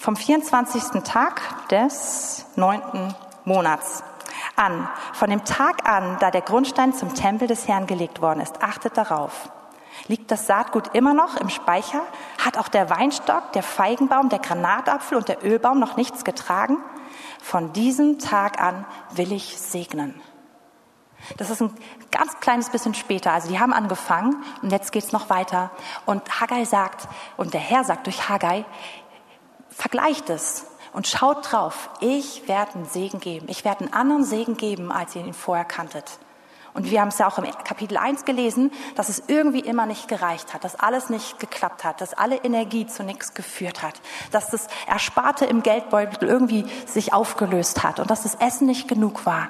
vom 0.00 0.16
24. 0.16 1.02
Tag 1.04 1.68
des 1.68 2.46
neunten 2.56 3.14
Monats 3.44 4.02
an, 4.56 4.88
von 5.12 5.28
dem 5.28 5.44
Tag 5.44 5.86
an, 5.86 6.16
da 6.20 6.30
der 6.30 6.40
Grundstein 6.40 6.94
zum 6.94 7.14
Tempel 7.14 7.46
des 7.46 7.68
Herrn 7.68 7.86
gelegt 7.86 8.22
worden 8.22 8.40
ist, 8.40 8.62
achtet 8.62 8.96
darauf. 8.96 9.50
Liegt 10.08 10.30
das 10.30 10.46
Saatgut 10.46 10.94
immer 10.94 11.12
noch 11.12 11.36
im 11.36 11.50
Speicher? 11.50 12.00
Hat 12.42 12.56
auch 12.56 12.68
der 12.68 12.88
Weinstock, 12.88 13.52
der 13.52 13.62
Feigenbaum, 13.62 14.30
der 14.30 14.38
Granatapfel 14.38 15.18
und 15.18 15.28
der 15.28 15.44
Ölbaum 15.44 15.78
noch 15.78 15.98
nichts 15.98 16.24
getragen? 16.24 16.78
Von 17.42 17.74
diesem 17.74 18.18
Tag 18.18 18.58
an 18.58 18.86
will 19.10 19.32
ich 19.32 19.58
segnen. 19.58 20.18
Das 21.36 21.50
ist 21.50 21.60
ein 21.60 21.74
ganz 22.10 22.40
kleines 22.40 22.70
bisschen 22.70 22.94
später. 22.94 23.32
Also 23.32 23.50
die 23.50 23.60
haben 23.60 23.74
angefangen 23.74 24.42
und 24.62 24.72
jetzt 24.72 24.92
geht's 24.92 25.12
noch 25.12 25.28
weiter. 25.28 25.70
Und 26.06 26.40
Haggai 26.40 26.64
sagt, 26.64 27.06
und 27.36 27.52
der 27.52 27.60
Herr 27.60 27.84
sagt 27.84 28.06
durch 28.06 28.30
Haggai, 28.30 28.64
Vergleicht 29.80 30.28
es 30.28 30.66
und 30.92 31.06
schaut 31.06 31.50
drauf. 31.50 31.88
Ich 32.00 32.46
werde 32.48 32.74
einen 32.74 32.84
Segen 32.84 33.18
geben. 33.18 33.46
Ich 33.48 33.64
werde 33.64 33.86
einen 33.86 33.94
anderen 33.94 34.24
Segen 34.24 34.58
geben, 34.58 34.92
als 34.92 35.16
ihr 35.16 35.24
ihn 35.24 35.32
vorher 35.32 35.64
kanntet. 35.64 36.18
Und 36.74 36.90
wir 36.90 37.00
haben 37.00 37.08
es 37.08 37.16
ja 37.16 37.26
auch 37.26 37.38
im 37.38 37.46
Kapitel 37.64 37.96
1 37.96 38.26
gelesen, 38.26 38.72
dass 38.94 39.08
es 39.08 39.22
irgendwie 39.28 39.60
immer 39.60 39.86
nicht 39.86 40.06
gereicht 40.06 40.52
hat, 40.52 40.64
dass 40.64 40.78
alles 40.78 41.08
nicht 41.08 41.40
geklappt 41.40 41.82
hat, 41.82 42.02
dass 42.02 42.12
alle 42.12 42.36
Energie 42.36 42.86
zu 42.86 43.04
nichts 43.04 43.32
geführt 43.32 43.82
hat, 43.82 43.94
dass 44.32 44.50
das 44.50 44.66
Ersparte 44.86 45.46
im 45.46 45.62
Geldbeutel 45.62 46.28
irgendwie 46.28 46.66
sich 46.84 47.14
aufgelöst 47.14 47.82
hat 47.82 48.00
und 48.00 48.10
dass 48.10 48.24
das 48.24 48.34
Essen 48.34 48.66
nicht 48.66 48.86
genug 48.86 49.24
war. 49.24 49.48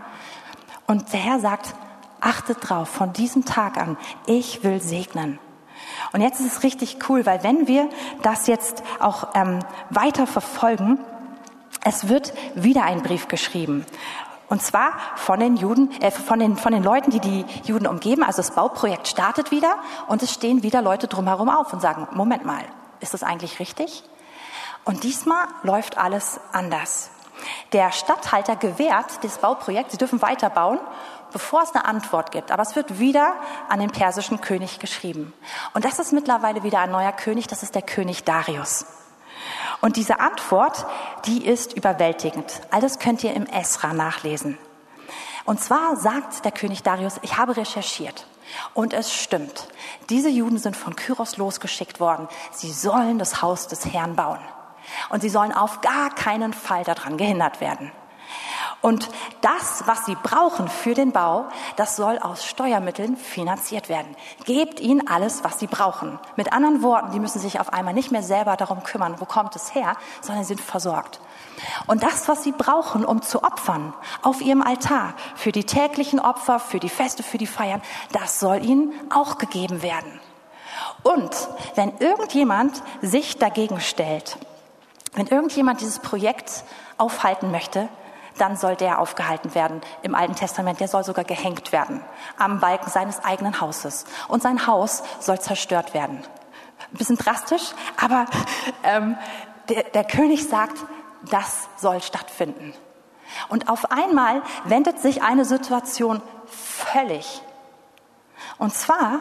Und 0.86 1.12
der 1.12 1.18
Herr 1.18 1.40
sagt, 1.40 1.74
achtet 2.20 2.58
drauf, 2.68 2.88
von 2.88 3.12
diesem 3.12 3.44
Tag 3.44 3.78
an, 3.78 3.96
ich 4.26 4.62
will 4.62 4.80
segnen. 4.80 5.40
Und 6.12 6.20
jetzt 6.20 6.40
ist 6.40 6.52
es 6.52 6.62
richtig 6.62 6.98
cool, 7.08 7.26
weil 7.26 7.42
wenn 7.42 7.66
wir 7.66 7.88
das 8.22 8.46
jetzt 8.46 8.82
auch 8.98 9.28
ähm, 9.34 9.60
weiter 9.90 10.26
verfolgen, 10.26 10.98
es 11.84 12.08
wird 12.08 12.32
wieder 12.54 12.84
ein 12.84 13.02
Brief 13.02 13.28
geschrieben. 13.28 13.86
Und 14.48 14.62
zwar 14.62 14.92
von 15.14 15.38
den 15.38 15.56
Juden, 15.56 15.90
äh, 16.00 16.10
von 16.10 16.40
den, 16.40 16.56
von 16.56 16.72
den 16.72 16.82
Leuten, 16.82 17.10
die 17.10 17.20
die 17.20 17.44
Juden 17.64 17.86
umgeben. 17.86 18.24
Also 18.24 18.38
das 18.38 18.50
Bauprojekt 18.50 19.06
startet 19.06 19.52
wieder 19.52 19.76
und 20.08 20.22
es 20.22 20.32
stehen 20.34 20.62
wieder 20.62 20.82
Leute 20.82 21.06
drumherum 21.06 21.48
auf 21.48 21.72
und 21.72 21.80
sagen, 21.80 22.08
Moment 22.12 22.44
mal, 22.44 22.64
ist 22.98 23.14
das 23.14 23.22
eigentlich 23.22 23.60
richtig? 23.60 24.02
Und 24.84 25.04
diesmal 25.04 25.46
läuft 25.62 25.98
alles 25.98 26.40
anders. 26.52 27.10
Der 27.72 27.92
Stadthalter 27.92 28.56
gewährt 28.56 29.22
das 29.22 29.38
Bauprojekt, 29.38 29.92
sie 29.92 29.98
dürfen 29.98 30.20
weiterbauen 30.20 30.80
bevor 31.32 31.62
es 31.62 31.74
eine 31.74 31.84
Antwort 31.84 32.32
gibt. 32.32 32.50
Aber 32.50 32.62
es 32.62 32.76
wird 32.76 32.98
wieder 32.98 33.34
an 33.68 33.80
den 33.80 33.90
persischen 33.90 34.40
König 34.40 34.78
geschrieben. 34.78 35.32
Und 35.74 35.84
das 35.84 35.98
ist 35.98 36.12
mittlerweile 36.12 36.62
wieder 36.62 36.80
ein 36.80 36.90
neuer 36.90 37.12
König, 37.12 37.46
das 37.46 37.62
ist 37.62 37.74
der 37.74 37.82
König 37.82 38.24
Darius. 38.24 38.86
Und 39.80 39.96
diese 39.96 40.20
Antwort, 40.20 40.86
die 41.24 41.46
ist 41.46 41.72
überwältigend. 41.72 42.60
All 42.70 42.80
das 42.80 42.98
könnt 42.98 43.24
ihr 43.24 43.34
im 43.34 43.46
Esra 43.46 43.92
nachlesen. 43.92 44.58
Und 45.44 45.60
zwar 45.60 45.96
sagt 45.96 46.44
der 46.44 46.52
König 46.52 46.82
Darius, 46.82 47.16
ich 47.22 47.38
habe 47.38 47.56
recherchiert. 47.56 48.26
Und 48.74 48.92
es 48.92 49.12
stimmt. 49.12 49.68
Diese 50.08 50.28
Juden 50.28 50.58
sind 50.58 50.76
von 50.76 50.96
Kyros 50.96 51.36
losgeschickt 51.36 52.00
worden. 52.00 52.28
Sie 52.52 52.72
sollen 52.72 53.18
das 53.18 53.42
Haus 53.42 53.68
des 53.68 53.86
Herrn 53.86 54.16
bauen. 54.16 54.40
Und 55.08 55.20
sie 55.22 55.28
sollen 55.28 55.52
auf 55.52 55.80
gar 55.80 56.10
keinen 56.10 56.52
Fall 56.52 56.84
daran 56.84 57.16
gehindert 57.16 57.60
werden. 57.60 57.92
Und 58.82 59.10
das, 59.42 59.82
was 59.86 60.06
sie 60.06 60.14
brauchen 60.14 60.68
für 60.68 60.94
den 60.94 61.12
Bau, 61.12 61.46
das 61.76 61.96
soll 61.96 62.18
aus 62.18 62.46
Steuermitteln 62.46 63.16
finanziert 63.16 63.90
werden. 63.90 64.16
Gebt 64.44 64.80
ihnen 64.80 65.06
alles, 65.06 65.44
was 65.44 65.58
sie 65.58 65.66
brauchen. 65.66 66.18
Mit 66.36 66.54
anderen 66.54 66.82
Worten, 66.82 67.12
die 67.12 67.20
müssen 67.20 67.40
sich 67.40 67.60
auf 67.60 67.74
einmal 67.74 67.92
nicht 67.92 68.10
mehr 68.10 68.22
selber 68.22 68.56
darum 68.56 68.82
kümmern, 68.82 69.16
wo 69.18 69.26
kommt 69.26 69.54
es 69.54 69.74
her, 69.74 69.96
sondern 70.22 70.44
sind 70.44 70.60
versorgt. 70.62 71.20
Und 71.86 72.02
das, 72.02 72.26
was 72.26 72.42
sie 72.42 72.52
brauchen, 72.52 73.04
um 73.04 73.20
zu 73.20 73.44
opfern 73.44 73.92
auf 74.22 74.40
ihrem 74.40 74.62
Altar, 74.62 75.12
für 75.34 75.52
die 75.52 75.64
täglichen 75.64 76.18
Opfer, 76.18 76.58
für 76.58 76.80
die 76.80 76.88
Feste, 76.88 77.22
für 77.22 77.38
die 77.38 77.46
Feiern, 77.46 77.82
das 78.12 78.40
soll 78.40 78.64
ihnen 78.64 78.94
auch 79.10 79.36
gegeben 79.36 79.82
werden. 79.82 80.20
Und 81.02 81.30
wenn 81.74 81.96
irgendjemand 81.98 82.82
sich 83.02 83.38
dagegen 83.38 83.80
stellt, 83.80 84.38
wenn 85.14 85.26
irgendjemand 85.26 85.80
dieses 85.80 85.98
Projekt 85.98 86.64
aufhalten 86.96 87.50
möchte, 87.50 87.88
dann 88.40 88.56
soll 88.56 88.76
der 88.76 88.98
aufgehalten 88.98 89.54
werden 89.54 89.80
im 90.02 90.14
Alten 90.14 90.34
Testament. 90.34 90.80
Der 90.80 90.88
soll 90.88 91.04
sogar 91.04 91.24
gehängt 91.24 91.72
werden 91.72 92.02
am 92.38 92.60
Balken 92.60 92.90
seines 92.90 93.22
eigenen 93.24 93.60
Hauses. 93.60 94.04
Und 94.28 94.42
sein 94.42 94.66
Haus 94.66 95.02
soll 95.20 95.40
zerstört 95.40 95.94
werden. 95.94 96.22
Ein 96.92 96.96
bisschen 96.96 97.16
drastisch, 97.16 97.72
aber 98.00 98.26
ähm, 98.82 99.16
der, 99.68 99.84
der 99.84 100.04
König 100.04 100.48
sagt, 100.48 100.78
das 101.30 101.68
soll 101.76 102.00
stattfinden. 102.00 102.72
Und 103.48 103.68
auf 103.68 103.90
einmal 103.92 104.42
wendet 104.64 105.00
sich 105.00 105.22
eine 105.22 105.44
Situation 105.44 106.22
völlig. 106.46 107.42
Und 108.58 108.74
zwar, 108.74 109.20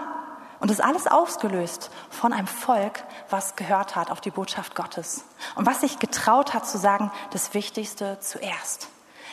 und 0.60 0.72
das 0.72 0.80
ist 0.80 0.86
alles 0.86 1.08
ausgelöst 1.08 1.92
von 2.10 2.34
einem 2.34 2.48
Volk, 2.48 3.04
was 3.30 3.56
gehört 3.56 3.96
hat 3.96 4.10
auf 4.10 4.22
die 4.22 4.32
Botschaft 4.32 4.76
Gottes 4.76 5.26
und 5.56 5.66
was 5.66 5.82
sich 5.82 6.00
getraut 6.00 6.54
hat 6.54 6.66
zu 6.66 6.78
sagen, 6.78 7.12
das 7.32 7.54
Wichtigste 7.54 8.20
zuerst 8.20 8.88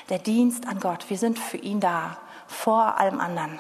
der 0.09 0.19
Dienst 0.19 0.67
an 0.67 0.81
Gott. 0.81 1.09
Wir 1.09 1.19
sind 1.19 1.39
für 1.39 1.57
ihn 1.57 1.81
da, 1.81 2.19
vor 2.47 2.99
allem 2.99 3.21
anderen. 3.21 3.59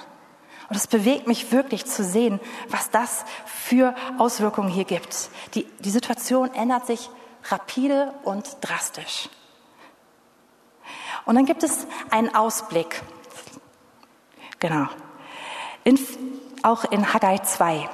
Und 0.68 0.76
es 0.76 0.86
bewegt 0.86 1.26
mich 1.26 1.52
wirklich 1.52 1.86
zu 1.86 2.02
sehen, 2.04 2.40
was 2.68 2.90
das 2.90 3.24
für 3.44 3.94
Auswirkungen 4.18 4.68
hier 4.68 4.84
gibt. 4.84 5.30
Die, 5.54 5.64
die 5.80 5.90
Situation 5.90 6.52
ändert 6.54 6.86
sich 6.86 7.08
rapide 7.44 8.12
und 8.24 8.56
drastisch. 8.60 9.28
Und 11.24 11.36
dann 11.36 11.46
gibt 11.46 11.62
es 11.62 11.86
einen 12.10 12.34
Ausblick. 12.34 13.02
Genau. 14.58 14.86
In, 15.84 15.98
auch 16.62 16.84
in 16.84 17.12
Haggai 17.12 17.38
2. 17.38 17.88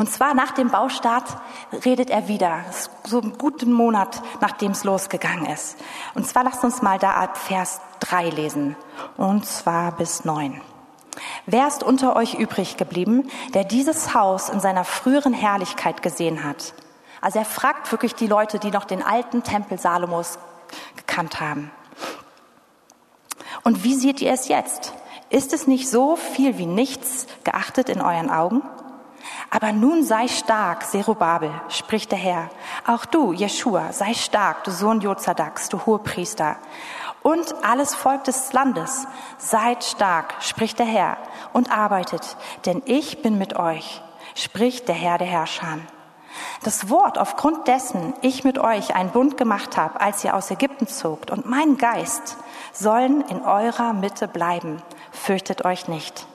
Und 0.00 0.10
zwar 0.10 0.32
nach 0.32 0.52
dem 0.52 0.70
Baustart 0.70 1.26
redet 1.84 2.08
er 2.08 2.26
wieder, 2.26 2.64
so 3.04 3.20
einen 3.20 3.36
guten 3.36 3.70
Monat, 3.70 4.22
nachdem 4.40 4.72
es 4.72 4.82
losgegangen 4.82 5.44
ist. 5.44 5.76
Und 6.14 6.26
zwar 6.26 6.42
lasst 6.42 6.64
uns 6.64 6.80
mal 6.80 6.98
da 6.98 7.10
ab 7.10 7.36
Vers 7.36 7.82
3 8.00 8.30
lesen, 8.30 8.76
und 9.18 9.44
zwar 9.44 9.92
bis 9.92 10.24
9. 10.24 10.58
Wer 11.44 11.68
ist 11.68 11.82
unter 11.82 12.16
euch 12.16 12.32
übrig 12.32 12.78
geblieben, 12.78 13.30
der 13.52 13.64
dieses 13.64 14.14
Haus 14.14 14.48
in 14.48 14.60
seiner 14.60 14.84
früheren 14.84 15.34
Herrlichkeit 15.34 16.00
gesehen 16.00 16.44
hat? 16.44 16.72
Also 17.20 17.38
er 17.38 17.44
fragt 17.44 17.92
wirklich 17.92 18.14
die 18.14 18.26
Leute, 18.26 18.58
die 18.58 18.70
noch 18.70 18.86
den 18.86 19.02
alten 19.02 19.42
Tempel 19.42 19.78
Salomos 19.78 20.38
gekannt 20.96 21.42
haben. 21.42 21.70
Und 23.64 23.84
wie 23.84 23.96
seht 23.96 24.22
ihr 24.22 24.32
es 24.32 24.48
jetzt? 24.48 24.94
Ist 25.28 25.52
es 25.52 25.66
nicht 25.66 25.90
so 25.90 26.16
viel 26.16 26.56
wie 26.56 26.64
nichts 26.64 27.26
geachtet 27.44 27.90
in 27.90 28.00
euren 28.00 28.30
Augen? 28.30 28.62
Aber 29.50 29.72
nun 29.72 30.04
sei 30.04 30.28
stark, 30.28 30.86
Zerubabel, 30.86 31.50
spricht 31.68 32.12
der 32.12 32.18
Herr. 32.18 32.50
Auch 32.86 33.04
du, 33.04 33.32
Jeschua, 33.32 33.92
sei 33.92 34.14
stark, 34.14 34.64
du 34.64 34.70
Sohn 34.70 35.00
Jozadaks, 35.00 35.68
du 35.68 35.84
Hohepriester. 35.86 36.56
Und 37.22 37.54
alles 37.64 37.94
Volk 37.94 38.24
des 38.24 38.52
Landes, 38.52 39.06
seid 39.38 39.84
stark, 39.84 40.34
spricht 40.40 40.78
der 40.78 40.86
Herr, 40.86 41.18
und 41.52 41.70
arbeitet, 41.70 42.36
denn 42.64 42.82
ich 42.86 43.22
bin 43.22 43.38
mit 43.38 43.56
euch, 43.56 44.00
spricht 44.34 44.88
der 44.88 44.94
Herr 44.94 45.18
der 45.18 45.26
Herrscher. 45.26 45.78
Das 46.62 46.88
Wort, 46.88 47.18
aufgrund 47.18 47.66
dessen 47.68 48.14
ich 48.22 48.44
mit 48.44 48.58
euch 48.58 48.94
einen 48.94 49.10
Bund 49.10 49.36
gemacht 49.36 49.76
habe, 49.76 50.00
als 50.00 50.24
ihr 50.24 50.34
aus 50.34 50.50
Ägypten 50.50 50.86
zogt, 50.86 51.30
und 51.30 51.44
mein 51.44 51.76
Geist 51.76 52.36
sollen 52.72 53.22
in 53.22 53.42
eurer 53.42 53.92
Mitte 53.92 54.28
bleiben, 54.28 54.80
fürchtet 55.10 55.64
euch 55.64 55.88
nicht. 55.88 56.26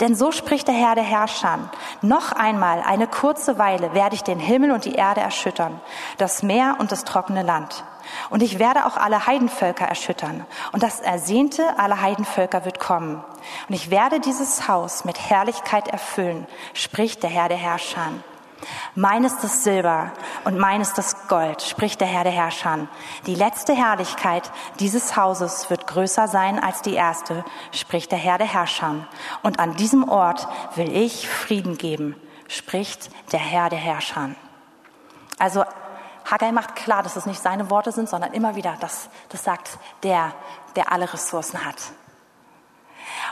Denn 0.00 0.14
so 0.14 0.30
spricht 0.32 0.68
der 0.68 0.74
Herr 0.74 0.94
der 0.94 1.04
Herrscher. 1.04 1.70
Noch 2.02 2.32
einmal 2.32 2.82
eine 2.82 3.06
kurze 3.06 3.58
Weile 3.58 3.94
werde 3.94 4.14
ich 4.14 4.22
den 4.22 4.38
Himmel 4.38 4.72
und 4.72 4.84
die 4.84 4.94
Erde 4.94 5.20
erschüttern, 5.20 5.80
das 6.18 6.42
Meer 6.42 6.76
und 6.78 6.92
das 6.92 7.04
trockene 7.04 7.42
Land. 7.42 7.84
Und 8.30 8.42
ich 8.42 8.58
werde 8.58 8.86
auch 8.86 8.96
alle 8.96 9.26
Heidenvölker 9.26 9.86
erschüttern. 9.86 10.46
Und 10.72 10.82
das 10.82 11.00
Ersehnte 11.00 11.78
aller 11.78 12.00
Heidenvölker 12.00 12.64
wird 12.64 12.78
kommen. 12.78 13.24
Und 13.68 13.74
ich 13.74 13.90
werde 13.90 14.20
dieses 14.20 14.68
Haus 14.68 15.04
mit 15.04 15.18
Herrlichkeit 15.30 15.88
erfüllen, 15.88 16.46
spricht 16.74 17.22
der 17.22 17.30
Herr 17.30 17.48
der 17.48 17.58
Herrscher. 17.58 18.12
Mein 18.94 19.24
ist 19.24 19.40
das 19.42 19.64
Silber 19.64 20.12
und 20.46 20.58
mein 20.58 20.80
ist 20.80 20.96
das 20.96 21.26
Gold, 21.26 21.60
spricht 21.60 22.00
der 22.00 22.06
Herr 22.06 22.22
der 22.22 22.32
Herrscher. 22.32 22.86
Die 23.26 23.34
letzte 23.34 23.74
Herrlichkeit 23.74 24.48
dieses 24.78 25.16
Hauses 25.16 25.68
wird 25.70 25.88
größer 25.88 26.28
sein 26.28 26.62
als 26.62 26.82
die 26.82 26.94
erste, 26.94 27.44
spricht 27.72 28.12
der 28.12 28.20
Herr 28.20 28.38
der 28.38 28.46
Herrscher. 28.46 29.08
Und 29.42 29.58
an 29.58 29.74
diesem 29.74 30.08
Ort 30.08 30.46
will 30.76 30.96
ich 30.96 31.28
Frieden 31.28 31.78
geben, 31.78 32.14
spricht 32.46 33.10
der 33.32 33.40
Herr 33.40 33.70
der 33.70 33.80
Herrscher. 33.80 34.36
Also 35.36 35.64
Haggai 36.30 36.52
macht 36.52 36.76
klar, 36.76 37.02
dass 37.02 37.16
es 37.16 37.26
nicht 37.26 37.42
seine 37.42 37.68
Worte 37.68 37.90
sind, 37.90 38.08
sondern 38.08 38.32
immer 38.32 38.54
wieder, 38.54 38.76
das, 38.78 39.08
das 39.30 39.42
sagt 39.42 39.80
der, 40.04 40.32
der 40.76 40.92
alle 40.92 41.12
Ressourcen 41.12 41.64
hat. 41.64 41.76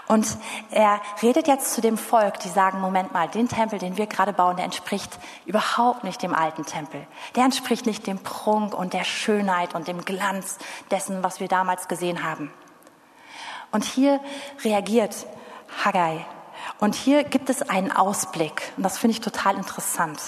Und 0.06 0.36
er 0.70 1.00
redet 1.22 1.48
jetzt 1.48 1.72
zu 1.72 1.80
dem 1.80 1.96
Volk, 1.98 2.40
die 2.40 2.48
sagen, 2.48 2.80
Moment 2.80 3.12
mal, 3.12 3.28
den 3.28 3.48
Tempel, 3.48 3.78
den 3.78 3.96
wir 3.96 4.06
gerade 4.06 4.32
bauen, 4.32 4.56
der 4.56 4.64
entspricht 4.64 5.18
überhaupt 5.46 6.04
nicht 6.04 6.22
dem 6.22 6.34
alten 6.34 6.64
Tempel. 6.64 7.06
Der 7.34 7.44
entspricht 7.44 7.86
nicht 7.86 8.06
dem 8.06 8.18
Prunk 8.18 8.74
und 8.74 8.92
der 8.92 9.04
Schönheit 9.04 9.74
und 9.74 9.88
dem 9.88 10.04
Glanz 10.04 10.58
dessen, 10.90 11.22
was 11.22 11.40
wir 11.40 11.48
damals 11.48 11.88
gesehen 11.88 12.22
haben. 12.22 12.52
Und 13.70 13.84
hier 13.84 14.20
reagiert 14.62 15.26
Haggai. 15.84 16.24
Und 16.78 16.94
hier 16.94 17.24
gibt 17.24 17.50
es 17.50 17.68
einen 17.68 17.92
Ausblick. 17.92 18.72
Und 18.76 18.82
das 18.82 18.98
finde 18.98 19.12
ich 19.12 19.20
total 19.20 19.56
interessant. 19.56 20.20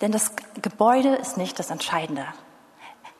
Denn 0.00 0.12
das 0.12 0.32
Gebäude 0.60 1.14
ist 1.16 1.36
nicht 1.36 1.58
das 1.58 1.70
Entscheidende. 1.70 2.26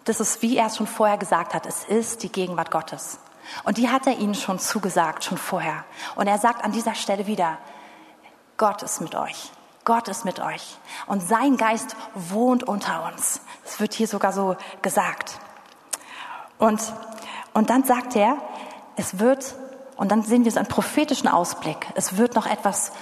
Das 0.04 0.20
ist, 0.20 0.42
wie 0.42 0.56
er 0.56 0.66
es 0.66 0.76
schon 0.76 0.86
vorher 0.86 1.18
gesagt 1.18 1.54
hat, 1.54 1.66
es 1.66 1.84
ist 1.84 2.22
die 2.22 2.32
Gegenwart 2.32 2.70
Gottes. 2.70 3.18
Und 3.64 3.78
die 3.78 3.88
hat 3.88 4.06
er 4.06 4.18
ihnen 4.18 4.34
schon 4.34 4.58
zugesagt, 4.58 5.24
schon 5.24 5.38
vorher. 5.38 5.84
Und 6.16 6.26
er 6.26 6.38
sagt 6.38 6.64
an 6.64 6.72
dieser 6.72 6.94
Stelle 6.94 7.26
wieder, 7.26 7.58
Gott 8.56 8.82
ist 8.82 9.00
mit 9.00 9.14
euch. 9.14 9.50
Gott 9.84 10.08
ist 10.08 10.24
mit 10.24 10.40
euch. 10.40 10.76
Und 11.06 11.26
sein 11.26 11.56
Geist 11.56 11.96
wohnt 12.14 12.64
unter 12.64 13.06
uns. 13.06 13.40
Das 13.64 13.80
wird 13.80 13.94
hier 13.94 14.06
sogar 14.06 14.32
so 14.32 14.56
gesagt. 14.82 15.38
Und, 16.58 16.80
und 17.54 17.70
dann 17.70 17.84
sagt 17.84 18.14
er, 18.16 18.36
es 18.96 19.18
wird, 19.18 19.54
und 19.96 20.10
dann 20.10 20.22
sehen 20.22 20.44
wir 20.44 20.52
so 20.52 20.58
einen 20.58 20.68
prophetischen 20.68 21.28
Ausblick. 21.28 21.86
Es 21.94 22.16
wird 22.16 22.34
noch 22.34 22.46
etwas 22.46 22.92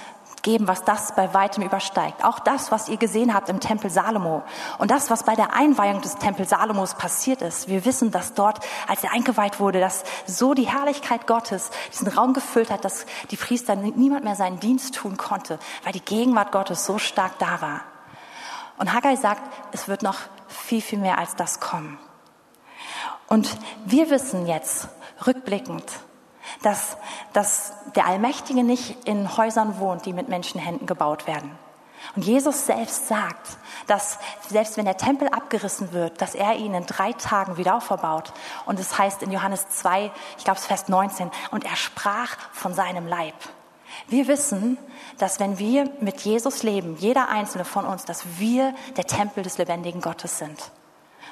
geben, 0.47 0.65
was 0.69 0.85
das 0.85 1.13
bei 1.13 1.33
weitem 1.33 1.61
übersteigt. 1.61 2.23
Auch 2.23 2.39
das, 2.39 2.71
was 2.71 2.87
ihr 2.87 2.95
gesehen 2.95 3.33
habt 3.33 3.49
im 3.49 3.59
Tempel 3.59 3.89
Salomo 3.89 4.43
und 4.77 4.91
das, 4.91 5.09
was 5.09 5.23
bei 5.23 5.35
der 5.35 5.53
Einweihung 5.53 5.99
des 5.99 6.15
Tempels 6.15 6.51
Salomos 6.51 6.93
passiert 6.93 7.41
ist. 7.41 7.67
Wir 7.67 7.83
wissen, 7.83 8.11
dass 8.11 8.33
dort, 8.33 8.61
als 8.87 9.03
er 9.03 9.11
eingeweiht 9.11 9.59
wurde, 9.59 9.81
dass 9.81 10.05
so 10.25 10.53
die 10.53 10.69
Herrlichkeit 10.69 11.27
Gottes 11.27 11.69
diesen 11.91 12.07
Raum 12.07 12.31
gefüllt 12.31 12.71
hat, 12.71 12.85
dass 12.85 13.05
die 13.29 13.35
Priester 13.35 13.75
niemand 13.75 14.23
mehr 14.23 14.35
seinen 14.35 14.61
Dienst 14.61 14.95
tun 14.95 15.17
konnte, 15.17 15.59
weil 15.83 15.91
die 15.91 15.99
Gegenwart 15.99 16.53
Gottes 16.53 16.85
so 16.85 16.97
stark 16.97 17.37
da 17.39 17.59
war. 17.59 17.81
Und 18.77 18.93
Haggai 18.93 19.17
sagt, 19.17 19.41
es 19.73 19.89
wird 19.89 20.01
noch 20.01 20.19
viel, 20.47 20.81
viel 20.81 20.99
mehr 20.99 21.17
als 21.17 21.35
das 21.35 21.59
kommen. 21.59 21.99
Und 23.27 23.49
wir 23.83 24.09
wissen 24.09 24.47
jetzt, 24.47 24.87
rückblickend, 25.25 25.83
dass, 26.61 26.97
dass 27.33 27.73
der 27.95 28.05
Allmächtige 28.05 28.63
nicht 28.63 29.07
in 29.07 29.37
Häusern 29.37 29.79
wohnt, 29.79 30.05
die 30.05 30.13
mit 30.13 30.29
Menschenhänden 30.29 30.87
gebaut 30.87 31.27
werden. 31.27 31.51
Und 32.15 32.23
Jesus 32.23 32.65
selbst 32.65 33.07
sagt, 33.07 33.57
dass 33.87 34.19
selbst 34.47 34.77
wenn 34.77 34.85
der 34.85 34.97
Tempel 34.97 35.27
abgerissen 35.29 35.91
wird, 35.93 36.21
dass 36.21 36.35
er 36.35 36.55
ihn 36.55 36.73
in 36.73 36.85
drei 36.85 37.13
Tagen 37.13 37.57
wieder 37.57 37.75
aufbaut. 37.75 38.33
Und 38.65 38.79
es 38.79 38.89
das 38.89 38.99
heißt 38.99 39.23
in 39.23 39.31
Johannes 39.31 39.67
2, 39.69 40.11
ich 40.37 40.43
glaube 40.43 40.59
es 40.59 40.65
Vers 40.65 40.87
19, 40.87 41.31
und 41.51 41.65
er 41.65 41.75
sprach 41.75 42.37
von 42.51 42.73
seinem 42.73 43.07
Leib. 43.07 43.35
Wir 44.07 44.27
wissen, 44.27 44.77
dass 45.17 45.39
wenn 45.39 45.57
wir 45.57 45.89
mit 45.99 46.21
Jesus 46.21 46.63
leben, 46.63 46.97
jeder 46.97 47.29
einzelne 47.29 47.65
von 47.65 47.85
uns, 47.85 48.05
dass 48.05 48.39
wir 48.39 48.73
der 48.95 49.05
Tempel 49.05 49.43
des 49.43 49.57
lebendigen 49.57 50.01
Gottes 50.01 50.37
sind. 50.37 50.71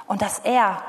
Und 0.08 0.22
dass 0.22 0.40
er 0.40 0.82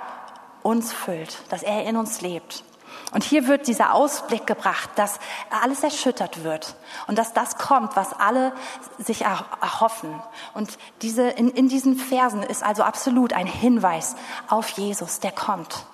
uns 0.63 0.93
füllt, 0.93 1.43
dass 1.51 1.63
er 1.63 1.85
in 1.85 1.97
uns 1.97 2.21
lebt. 2.23 2.65
Und 3.13 3.23
hier 3.23 3.47
wird 3.47 3.69
dieser 3.69 3.95
Ausblick 3.95 4.47
gebracht, 4.47 4.91
dass 4.97 5.21
alles 5.63 5.83
erschüttert 5.85 6.43
wird 6.43 6.75
und 7.07 7.17
dass 7.17 7.33
das 7.33 7.57
kommt, 7.57 7.95
was 7.95 8.13
alle 8.13 8.53
sich 8.99 9.23
erhoffen. 9.23 10.21
Und 10.55 10.77
diese, 11.03 11.29
in, 11.29 11.51
in 11.51 11.69
diesen 11.69 11.97
Versen 11.97 12.43
ist 12.43 12.65
also 12.65 12.83
absolut 12.83 13.33
ein 13.33 13.47
Hinweis 13.47 14.17
auf 14.49 14.69
Jesus, 14.71 15.21
der 15.21 15.33
kommt. 15.33 15.87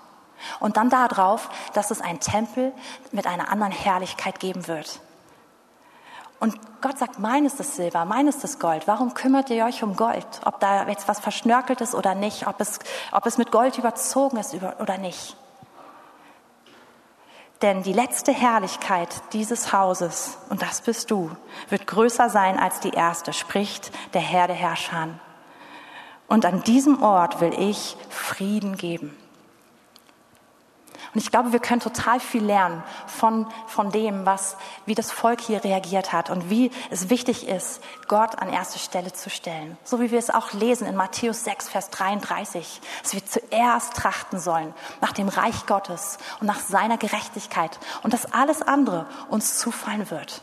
Und 0.59 0.77
dann 0.77 0.91
darauf, 0.91 1.49
dass 1.75 1.91
es 1.91 2.01
einen 2.01 2.19
Tempel 2.19 2.73
mit 3.13 3.27
einer 3.27 3.51
anderen 3.51 3.73
Herrlichkeit 3.73 4.41
geben 4.41 4.67
wird. 4.67 5.01
Und 6.41 6.59
Gott 6.81 6.99
sagt, 6.99 7.21
mein 7.21 7.45
ist 7.45 7.61
das 7.61 7.77
Silber, 7.77 8.05
mein 8.05 8.27
ist 8.27 8.43
das 8.43 8.59
Gold. 8.59 8.89
Warum 8.89 9.15
kümmert 9.15 9.49
ihr 9.51 9.65
euch 9.65 9.85
um 9.85 9.95
Gold? 9.95 10.27
Ob 10.45 10.59
da 10.59 10.89
jetzt 10.89 11.07
was 11.07 11.21
verschnörkelt 11.21 11.81
ist 11.81 11.95
oder 11.95 12.17
nicht, 12.17 12.49
ob 12.49 12.61
es, 12.61 12.81
ob 13.13 13.27
es 13.27 13.39
mit 13.39 13.53
Gold 13.53 13.79
überzogen 13.79 14.39
ist 14.39 14.57
oder 14.81 14.99
nicht. 14.99 15.37
Denn 17.63 17.85
die 17.85 17.93
letzte 17.93 18.33
Herrlichkeit 18.33 19.09
dieses 19.33 19.73
Hauses, 19.73 20.37
und 20.51 20.63
das 20.63 20.81
bist 20.81 21.13
du, 21.13 21.31
wird 21.69 21.87
größer 21.87 22.29
sein 22.29 22.59
als 22.59 22.81
die 22.81 22.91
erste, 22.91 23.33
spricht 23.33 23.93
der 24.15 24.21
Herr 24.21 24.49
der 24.49 24.57
Herrscher. 24.57 25.09
Und 26.27 26.45
an 26.45 26.65
diesem 26.65 27.03
Ort 27.03 27.41
will 27.41 27.55
ich 27.57 27.97
Frieden 28.11 28.77
geben. 28.77 29.17
Und 31.15 31.21
ich 31.21 31.31
glaube, 31.31 31.53
wir 31.53 31.61
können 31.61 31.81
total 31.81 32.21
viel 32.21 32.43
lernen 32.43 32.83
von, 33.07 33.47
von 33.67 33.91
dem, 33.91 34.25
was, 34.25 34.57
wie 34.87 34.95
das 34.95 35.13
Volk 35.13 35.43
hier 35.43 35.63
reagiert 35.63 36.13
hat 36.13 36.31
und 36.31 36.49
wie 36.49 36.71
es 36.91 37.11
wichtig 37.11 37.47
ist, 37.49 37.83
Gott 38.09 38.39
an 38.39 38.49
erste 38.49 38.79
Stelle 38.79 39.13
zu 39.13 39.29
stellen. 39.29 39.77
So 39.85 40.01
wie 40.01 40.11
wir 40.11 40.19
es 40.19 40.31
auch 40.31 40.53
lesen 40.55 40.87
in 40.87 40.97
Matthäus 40.97 41.45
6, 41.45 41.69
Vers 41.69 41.91
33, 41.91 42.81
dass 43.03 43.13
wir 43.13 43.27
zuerst 43.27 43.95
trachten 43.95 44.41
sollen 44.41 44.73
nach 45.03 45.13
dem 45.13 45.29
Reich 45.29 45.67
Gottes 45.67 46.17
und 46.41 46.47
nach 46.47 46.61
seiner 46.61 46.97
Gerechtigkeit 46.97 47.79
und 48.03 48.15
dass 48.15 48.33
alles 48.33 48.63
andere 48.63 49.07
uns 49.29 49.59
zufallen 49.59 50.11
wird. 50.11 50.43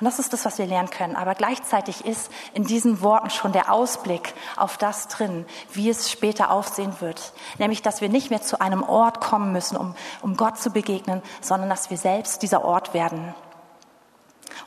Und 0.00 0.04
das 0.04 0.18
ist 0.18 0.32
das, 0.32 0.44
was 0.44 0.58
wir 0.58 0.66
lernen 0.66 0.90
können. 0.90 1.16
Aber 1.16 1.34
gleichzeitig 1.34 2.04
ist 2.04 2.30
in 2.54 2.64
diesen 2.64 3.02
Worten 3.02 3.30
schon 3.30 3.52
der 3.52 3.72
Ausblick 3.72 4.34
auf 4.56 4.76
das 4.76 5.08
drin, 5.08 5.46
wie 5.72 5.90
es 5.90 6.10
später 6.10 6.50
aufsehen 6.50 7.00
wird. 7.00 7.32
Nämlich, 7.58 7.82
dass 7.82 8.00
wir 8.00 8.08
nicht 8.08 8.30
mehr 8.30 8.42
zu 8.42 8.60
einem 8.60 8.82
Ort 8.82 9.20
kommen 9.20 9.52
müssen, 9.52 9.76
um, 9.76 9.94
um 10.22 10.36
Gott 10.36 10.58
zu 10.58 10.70
begegnen, 10.70 11.22
sondern 11.40 11.68
dass 11.68 11.90
wir 11.90 11.98
selbst 11.98 12.42
dieser 12.42 12.64
Ort 12.64 12.94
werden. 12.94 13.34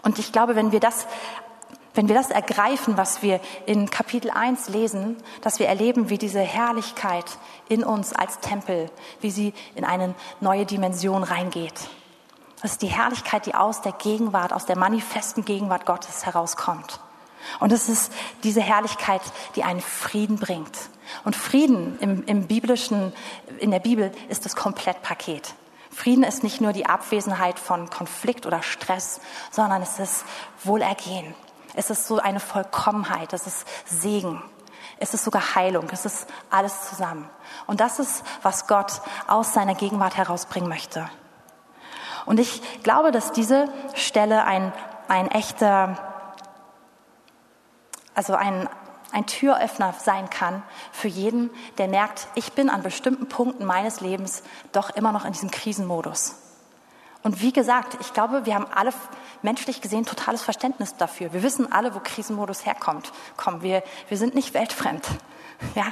Und 0.04 0.20
ich 0.20 0.32
glaube, 0.32 0.56
wenn 0.56 0.72
wir 0.72 0.80
das 0.80 1.08
wenn 1.96 2.10
wir 2.10 2.16
das 2.16 2.30
ergreifen, 2.30 2.98
was 2.98 3.22
wir 3.22 3.40
in 3.66 3.90
Kapitel 3.90 4.30
1 4.30 4.68
lesen, 4.70 5.16
dass 5.42 5.60
wir 5.60 5.68
erleben, 5.68 6.10
wie 6.10 6.18
diese 6.18 6.42
Herrlichkeit 6.42 7.26
in 7.70 7.86
uns 7.86 8.12
als 8.12 8.40
Tempel, 8.40 8.92
wie 9.22 9.32
sie 9.32 9.54
in 9.76 9.86
eine 9.86 10.14
neue 10.42 10.66
Dimension 10.66 11.24
reingeht. 11.24 11.90
Das 12.62 12.72
ist 12.72 12.82
die 12.82 12.88
Herrlichkeit, 12.88 13.46
die 13.46 13.56
aus 13.56 13.82
der 13.82 13.92
Gegenwart, 13.92 14.54
aus 14.54 14.66
der 14.66 14.78
manifesten 14.78 15.46
Gegenwart 15.46 15.86
Gottes 15.86 16.26
herauskommt. 16.26 17.00
Und 17.60 17.72
es 17.72 17.90
ist 17.90 18.12
diese 18.44 18.62
Herrlichkeit, 18.62 19.22
die 19.56 19.64
einen 19.64 19.82
Frieden 19.82 20.38
bringt. 20.38 20.90
Und 21.24 21.36
Frieden 21.36 22.00
im, 22.00 22.24
im 22.26 22.48
biblischen, 22.48 23.14
in 23.60 23.72
der 23.72 23.80
Bibel 23.80 24.12
ist 24.30 24.46
das 24.46 24.56
Komplettpaket. 24.56 25.54
Frieden 25.92 26.24
ist 26.24 26.44
nicht 26.44 26.60
nur 26.60 26.74
die 26.74 26.88
Abwesenheit 26.88 27.60
von 27.60 27.90
Konflikt 27.90 28.46
oder 28.46 28.64
Stress, 28.64 29.22
sondern 29.52 29.82
es 29.82 30.00
ist 30.00 30.26
Wohlergehen. 30.64 31.36
Es 31.74 31.90
ist 31.90 32.08
so 32.08 32.20
eine 32.20 32.40
Vollkommenheit, 32.40 33.32
es 33.34 33.48
ist 33.48 33.66
Segen. 33.86 34.42
Es 34.98 35.14
ist 35.14 35.26
sogar 35.26 35.56
Heilung, 35.56 35.88
es 35.92 36.06
ist 36.06 36.28
alles 36.50 36.90
zusammen. 36.90 37.30
Und 37.68 37.80
das 37.80 38.00
ist, 38.00 38.24
was 38.42 38.68
Gott 38.68 39.02
aus 39.28 39.54
seiner 39.54 39.76
Gegenwart 39.76 40.16
herausbringen 40.16 40.70
möchte. 40.70 41.10
Und 42.26 42.40
ich 42.40 42.62
glaube, 42.84 43.12
dass 43.12 43.32
diese 43.32 43.70
Stelle 43.94 44.46
ein, 44.46 44.74
ein 45.08 45.30
echter, 45.30 45.98
also 48.14 48.36
ein, 48.36 48.68
ein 49.12 49.26
Türöffner 49.26 49.94
sein 49.94 50.30
kann 50.30 50.64
für 50.92 51.08
jeden, 51.08 51.50
der 51.78 51.88
merkt, 51.88 52.28
ich 52.36 52.54
bin 52.54 52.70
an 52.70 52.84
bestimmten 52.84 53.28
Punkten 53.28 53.66
meines 53.66 54.02
Lebens 54.02 54.44
doch 54.72 54.90
immer 54.90 55.12
noch 55.12 55.26
in 55.26 55.34
diesem 55.34 55.52
Krisenmodus. 55.52 56.36
Und 57.24 57.42
wie 57.42 57.54
gesagt, 57.54 57.98
ich 58.02 58.14
glaube, 58.14 58.46
wir 58.46 58.54
haben 58.54 58.68
alle 58.74 58.94
menschlich 59.42 59.82
gesehen 59.82 60.06
totales 60.06 60.44
Verständnis 60.44 60.96
dafür. 60.96 61.34
Wir 61.34 61.42
wissen 61.42 61.72
alle, 61.72 61.96
wo 61.96 62.00
Krisenmodus 62.00 62.66
herkommt. 62.68 63.12
Komm, 63.36 63.64
wir, 63.64 63.82
wir 64.10 64.18
sind 64.18 64.36
nicht 64.36 64.54
weltfremd. 64.54 65.04
Ja? 65.74 65.86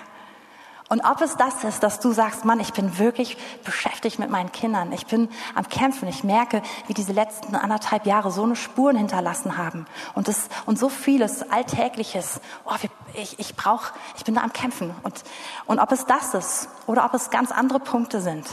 Und 0.94 1.02
ob 1.06 1.22
es 1.22 1.36
das 1.38 1.64
ist, 1.64 1.82
dass 1.82 2.00
du 2.00 2.12
sagst, 2.12 2.46
Mann, 2.46 2.60
ich 2.60 2.72
bin 2.72 3.00
wirklich 3.00 3.36
beschäftigt 3.64 4.20
mit 4.20 4.30
meinen 4.30 4.52
Kindern. 4.52 4.92
Ich 4.92 5.08
bin 5.08 5.28
am 5.56 5.68
Kämpfen. 5.68 6.08
Ich 6.08 6.24
merke, 6.24 6.62
wie 6.86 6.94
diese 6.94 7.14
letzten 7.14 7.56
anderthalb 7.56 8.06
Jahre 8.06 8.30
so 8.30 8.44
eine 8.44 8.56
Spuren 8.56 8.96
hinterlassen 8.96 9.58
haben. 9.58 9.88
Und, 10.14 10.28
das, 10.28 10.50
und 10.68 10.78
so 10.78 10.90
vieles 10.90 11.50
Alltägliches. 11.50 12.40
Oh, 12.66 12.76
ich, 13.16 13.40
ich 13.40 13.56
brauche, 13.56 13.92
ich 14.18 14.24
bin 14.24 14.36
da 14.36 14.42
am 14.42 14.54
Kämpfen. 14.54 14.94
Und, 15.02 15.24
und 15.66 15.80
ob 15.80 15.92
es 15.92 16.06
das 16.06 16.36
ist 16.36 16.70
oder 16.86 17.06
ob 17.06 17.16
es 17.16 17.32
ganz 17.32 17.52
andere 17.52 17.80
Punkte 17.80 18.22
sind. 18.22 18.46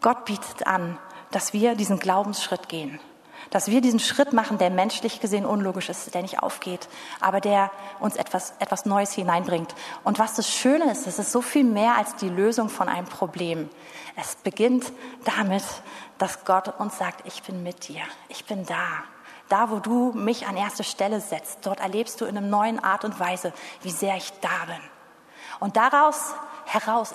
Gott 0.00 0.24
bietet 0.24 0.66
an, 0.66 0.98
dass 1.30 1.52
wir 1.52 1.76
diesen 1.76 2.00
Glaubensschritt 2.00 2.68
gehen. 2.68 2.98
Dass 3.50 3.68
wir 3.68 3.80
diesen 3.80 4.00
Schritt 4.00 4.32
machen, 4.32 4.58
der 4.58 4.70
menschlich 4.70 5.20
gesehen 5.20 5.46
unlogisch 5.46 5.88
ist, 5.88 6.14
der 6.14 6.22
nicht 6.22 6.40
aufgeht, 6.40 6.88
aber 7.20 7.40
der 7.40 7.70
uns 8.00 8.16
etwas, 8.16 8.54
etwas 8.58 8.86
Neues 8.86 9.12
hineinbringt. 9.12 9.74
Und 10.04 10.18
was 10.18 10.34
das 10.34 10.50
Schöne 10.50 10.90
ist, 10.90 11.06
es 11.06 11.18
ist 11.18 11.32
so 11.32 11.40
viel 11.40 11.64
mehr 11.64 11.96
als 11.96 12.16
die 12.16 12.28
Lösung 12.28 12.68
von 12.68 12.88
einem 12.88 13.06
Problem. 13.06 13.68
Es 14.16 14.36
beginnt 14.36 14.92
damit, 15.24 15.64
dass 16.18 16.44
Gott 16.44 16.80
uns 16.80 16.98
sagt, 16.98 17.26
ich 17.26 17.42
bin 17.42 17.62
mit 17.62 17.88
dir, 17.88 18.02
ich 18.28 18.44
bin 18.44 18.64
da. 18.66 19.04
Da, 19.48 19.70
wo 19.70 19.78
du 19.78 20.12
mich 20.12 20.46
an 20.48 20.56
erste 20.56 20.82
Stelle 20.82 21.20
setzt, 21.20 21.58
dort 21.62 21.80
erlebst 21.80 22.20
du 22.20 22.24
in 22.24 22.36
einer 22.36 22.46
neuen 22.46 22.82
Art 22.82 23.04
und 23.04 23.20
Weise, 23.20 23.52
wie 23.82 23.90
sehr 23.90 24.16
ich 24.16 24.32
da 24.40 24.48
bin. 24.66 24.80
Und 25.60 25.76
daraus 25.76 26.34
heraus 26.66 27.14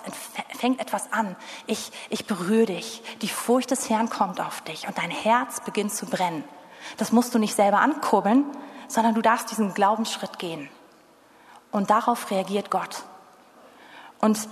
fängt 0.58 0.80
etwas 0.80 1.12
an. 1.12 1.36
Ich, 1.68 1.92
ich 2.10 2.26
berühre 2.26 2.68
dich. 2.68 3.04
Die 3.22 3.28
Furcht 3.28 3.72
des 3.72 3.90
Herrn 3.90 4.10
kommt 4.10 4.42
auf 4.42 4.62
dich 4.62 4.88
und 4.88 4.98
dein 4.98 5.12
Herz 5.12 5.60
beginnt 5.62 5.94
zu 5.94 6.06
brennen. 6.06 6.44
Das 6.98 7.12
musst 7.12 7.36
du 7.36 7.40
nicht 7.40 7.56
selber 7.56 7.80
ankurbeln, 7.80 8.46
sondern 8.88 9.14
du 9.14 9.22
darfst 9.22 9.52
diesen 9.52 9.74
Glaubensschritt 9.74 10.40
gehen. 10.40 10.70
Und 11.72 11.90
darauf 11.90 12.32
reagiert 12.32 12.72
Gott. 12.72 13.04
Und, 14.20 14.48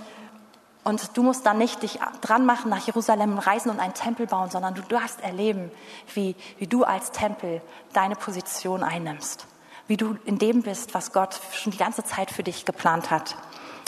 und 0.84 1.16
du 1.16 1.22
musst 1.22 1.44
dann 1.44 1.58
nicht 1.58 1.82
dich 1.82 1.98
dran 2.20 2.46
machen, 2.46 2.70
nach 2.70 2.84
Jerusalem 2.86 3.38
reisen 3.38 3.70
und 3.70 3.80
einen 3.80 3.94
Tempel 3.94 4.26
bauen, 4.26 4.50
sondern 4.50 4.74
du 4.74 4.82
darfst 4.82 5.20
erleben, 5.20 5.70
wie, 6.14 6.34
wie 6.58 6.66
du 6.66 6.84
als 6.84 7.10
Tempel 7.10 7.60
deine 7.92 8.16
Position 8.16 8.82
einnimmst. 8.82 9.46
Wie 9.86 9.96
du 9.96 10.16
in 10.24 10.38
dem 10.38 10.62
bist, 10.62 10.94
was 10.94 11.12
Gott 11.12 11.40
schon 11.52 11.72
die 11.72 11.78
ganze 11.78 12.04
Zeit 12.04 12.30
für 12.30 12.42
dich 12.42 12.64
geplant 12.64 13.10
hat. 13.10 13.36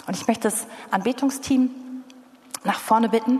Und 0.07 0.15
ich 0.15 0.27
möchte 0.27 0.43
das 0.43 0.67
Anbetungsteam 0.91 1.71
nach 2.63 2.79
vorne 2.79 3.09
bitten. 3.09 3.39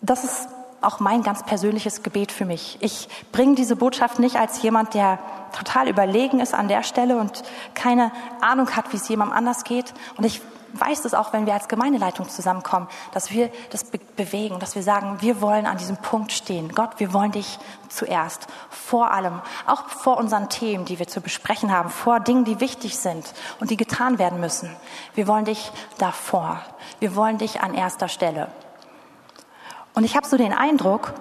Das 0.00 0.24
ist 0.24 0.48
auch 0.80 1.00
mein 1.00 1.22
ganz 1.22 1.42
persönliches 1.42 2.02
Gebet 2.02 2.30
für 2.30 2.44
mich. 2.44 2.78
Ich 2.80 3.08
bringe 3.32 3.54
diese 3.54 3.76
Botschaft 3.76 4.18
nicht 4.18 4.36
als 4.36 4.62
jemand, 4.62 4.94
der 4.94 5.18
total 5.52 5.88
überlegen 5.88 6.40
ist 6.40 6.54
an 6.54 6.68
der 6.68 6.82
Stelle 6.82 7.16
und 7.16 7.42
keine 7.74 8.12
Ahnung 8.40 8.70
hat, 8.76 8.92
wie 8.92 8.96
es 8.96 9.08
jemandem 9.08 9.36
anders 9.36 9.64
geht. 9.64 9.92
Und 10.16 10.24
ich 10.24 10.40
weiß 10.74 11.04
es 11.04 11.14
auch, 11.14 11.32
wenn 11.32 11.46
wir 11.46 11.54
als 11.54 11.68
Gemeindeleitung 11.68 12.28
zusammenkommen, 12.28 12.88
dass 13.12 13.30
wir 13.30 13.50
das 13.70 13.84
be 13.84 13.98
bewegen, 14.16 14.58
dass 14.58 14.74
wir 14.74 14.82
sagen, 14.82 15.18
wir 15.20 15.40
wollen 15.40 15.66
an 15.66 15.78
diesem 15.78 15.96
Punkt 15.96 16.32
stehen. 16.32 16.74
Gott, 16.74 16.98
wir 16.98 17.12
wollen 17.12 17.30
dich 17.30 17.60
zuerst, 17.88 18.48
vor 18.68 19.12
allem, 19.12 19.40
auch 19.66 19.88
vor 19.88 20.16
unseren 20.16 20.48
Themen, 20.48 20.84
die 20.84 20.98
wir 20.98 21.06
zu 21.06 21.20
besprechen 21.20 21.72
haben, 21.72 21.88
vor 21.88 22.18
Dingen, 22.18 22.44
die 22.44 22.58
wichtig 22.58 22.98
sind 22.98 23.32
und 23.60 23.70
die 23.70 23.76
getan 23.76 24.18
werden 24.18 24.40
müssen. 24.40 24.74
Wir 25.14 25.28
wollen 25.28 25.44
dich 25.44 25.70
davor. 25.98 26.60
Wir 26.98 27.14
wollen 27.14 27.38
dich 27.38 27.60
an 27.60 27.74
erster 27.74 28.08
Stelle. 28.08 28.48
Und 29.94 30.04
ich 30.04 30.16
habe 30.16 30.26
so 30.26 30.36
den 30.36 30.52
Eindruck, 30.52 31.14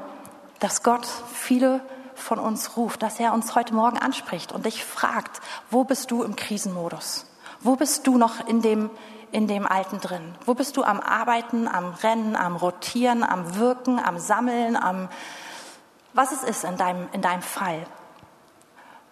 dass 0.59 0.83
Gott 0.83 1.07
viele 1.31 1.81
von 2.15 2.39
uns 2.39 2.77
ruft, 2.77 3.03
dass 3.03 3.19
er 3.19 3.33
uns 3.33 3.55
heute 3.55 3.73
Morgen 3.73 3.97
anspricht 3.97 4.51
und 4.51 4.65
dich 4.65 4.83
fragt, 4.83 5.39
wo 5.69 5.83
bist 5.83 6.11
du 6.11 6.23
im 6.23 6.35
Krisenmodus? 6.35 7.25
Wo 7.61 7.75
bist 7.75 8.07
du 8.07 8.17
noch 8.17 8.47
in 8.47 8.61
dem, 8.61 8.89
in 9.31 9.47
dem 9.47 9.65
Alten 9.65 9.99
drin? 9.99 10.35
Wo 10.45 10.53
bist 10.53 10.77
du 10.77 10.83
am 10.83 10.99
Arbeiten, 10.99 11.67
am 11.67 11.93
Rennen, 11.93 12.35
am 12.35 12.55
Rotieren, 12.55 13.23
am 13.23 13.55
Wirken, 13.55 13.99
am 13.99 14.19
Sammeln, 14.19 14.75
am 14.75 15.09
was 16.13 16.31
es 16.31 16.43
ist 16.43 16.63
in 16.63 16.77
deinem, 16.77 17.07
in 17.11 17.21
deinem 17.21 17.43
Fall? 17.43 17.85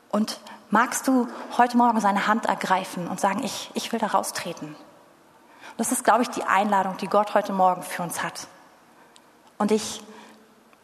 Und 0.10 0.40
magst 0.72 1.08
du 1.08 1.28
heute 1.58 1.78
Morgen 1.78 2.00
seine 2.00 2.26
Hand 2.26 2.46
ergreifen 2.46 3.08
und 3.08 3.20
sagen, 3.20 3.44
ich, 3.44 3.70
ich 3.74 3.92
will 3.92 4.00
da 4.00 4.08
raustreten? 4.08 4.76
Das 5.78 5.92
ist, 5.92 6.04
glaube 6.04 6.24
ich, 6.24 6.30
die 6.30 6.44
Einladung, 6.44 6.98
die 6.98 7.08
Gott 7.08 7.34
heute 7.34 7.54
Morgen 7.54 7.84
für 7.84 8.02
uns 8.02 8.24
hat. 8.24 8.48
Und 9.58 9.72
ich, 9.72 10.02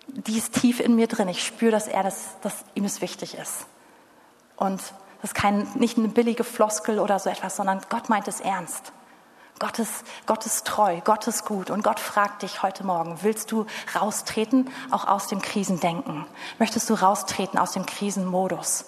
die 0.07 0.37
ist 0.37 0.53
tief 0.53 0.79
in 0.79 0.95
mir 0.95 1.07
drin. 1.07 1.27
Ich 1.29 1.43
spüre, 1.43 1.71
dass 1.71 1.87
er 1.87 2.03
das, 2.03 2.39
dass 2.41 2.65
ihm 2.75 2.83
es 2.83 3.01
wichtig 3.01 3.35
ist. 3.35 3.65
Und 4.57 4.81
das 5.21 5.31
ist 5.31 5.35
kein, 5.35 5.67
nicht 5.75 5.97
eine 5.97 6.09
billige 6.09 6.43
Floskel 6.43 6.99
oder 6.99 7.19
so 7.19 7.29
etwas, 7.29 7.55
sondern 7.55 7.81
Gott 7.89 8.09
meint 8.09 8.27
es 8.27 8.41
ernst. 8.41 8.91
Gott 9.61 9.77
ist, 9.77 10.03
Gott 10.25 10.43
ist 10.47 10.65
treu, 10.65 11.01
Gott 11.03 11.27
ist 11.27 11.45
gut 11.45 11.69
und 11.69 11.83
Gott 11.83 11.99
fragt 11.99 12.41
dich 12.41 12.63
heute 12.63 12.83
Morgen, 12.83 13.19
willst 13.21 13.51
du 13.51 13.67
raustreten, 13.93 14.71
auch 14.89 15.07
aus 15.07 15.27
dem 15.27 15.39
Krisendenken? 15.39 16.25
Möchtest 16.57 16.89
du 16.89 16.95
raustreten 16.95 17.59
aus 17.59 17.73
dem 17.73 17.85
Krisenmodus? 17.85 18.85